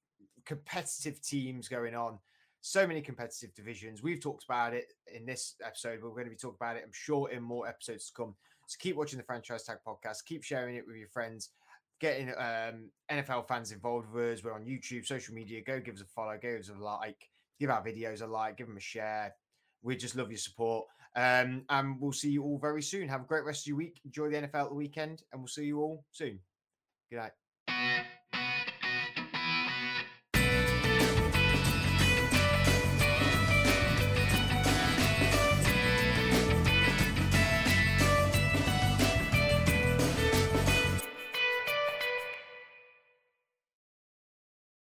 competitive 0.44 1.20
teams 1.22 1.68
going 1.68 1.94
on. 1.94 2.18
So 2.60 2.86
many 2.86 3.00
competitive 3.00 3.54
divisions. 3.54 4.02
We've 4.02 4.20
talked 4.20 4.44
about 4.44 4.74
it 4.74 4.92
in 5.14 5.24
this 5.24 5.54
episode. 5.64 6.00
But 6.00 6.08
we're 6.08 6.16
going 6.16 6.26
to 6.26 6.30
be 6.30 6.36
talking 6.36 6.58
about 6.60 6.76
it, 6.76 6.82
I'm 6.84 6.92
sure, 6.92 7.30
in 7.30 7.42
more 7.42 7.68
episodes 7.68 8.06
to 8.06 8.12
come. 8.14 8.34
So 8.66 8.76
keep 8.80 8.96
watching 8.96 9.18
the 9.18 9.24
Franchise 9.24 9.64
Tag 9.64 9.78
podcast. 9.86 10.24
Keep 10.26 10.44
sharing 10.44 10.76
it 10.76 10.86
with 10.86 10.96
your 10.96 11.08
friends 11.08 11.50
getting 12.00 12.28
um, 12.30 12.90
NFL 13.10 13.48
fans 13.48 13.72
involved 13.72 14.10
with 14.12 14.38
us. 14.38 14.44
We're 14.44 14.54
on 14.54 14.64
YouTube, 14.64 15.06
social 15.06 15.34
media. 15.34 15.62
Go 15.62 15.80
give 15.80 15.96
us 15.96 16.00
a 16.00 16.06
follow, 16.06 16.34
go 16.34 16.52
give 16.52 16.60
us 16.60 16.70
a 16.70 16.82
like, 16.82 17.28
give 17.58 17.70
our 17.70 17.84
videos 17.84 18.22
a 18.22 18.26
like, 18.26 18.56
give 18.56 18.68
them 18.68 18.76
a 18.76 18.80
share. 18.80 19.34
We 19.82 19.96
just 19.96 20.16
love 20.16 20.30
your 20.30 20.38
support. 20.38 20.86
Um, 21.16 21.64
and 21.68 22.00
we'll 22.00 22.12
see 22.12 22.30
you 22.30 22.44
all 22.44 22.58
very 22.58 22.82
soon. 22.82 23.08
Have 23.08 23.22
a 23.22 23.26
great 23.26 23.44
rest 23.44 23.62
of 23.62 23.68
your 23.68 23.76
week. 23.76 24.00
Enjoy 24.04 24.28
the 24.28 24.36
NFL 24.36 24.68
the 24.68 24.74
weekend, 24.74 25.22
and 25.32 25.40
we'll 25.40 25.48
see 25.48 25.64
you 25.64 25.80
all 25.80 26.04
soon. 26.12 26.38
Good 27.10 27.16
night. 27.16 27.32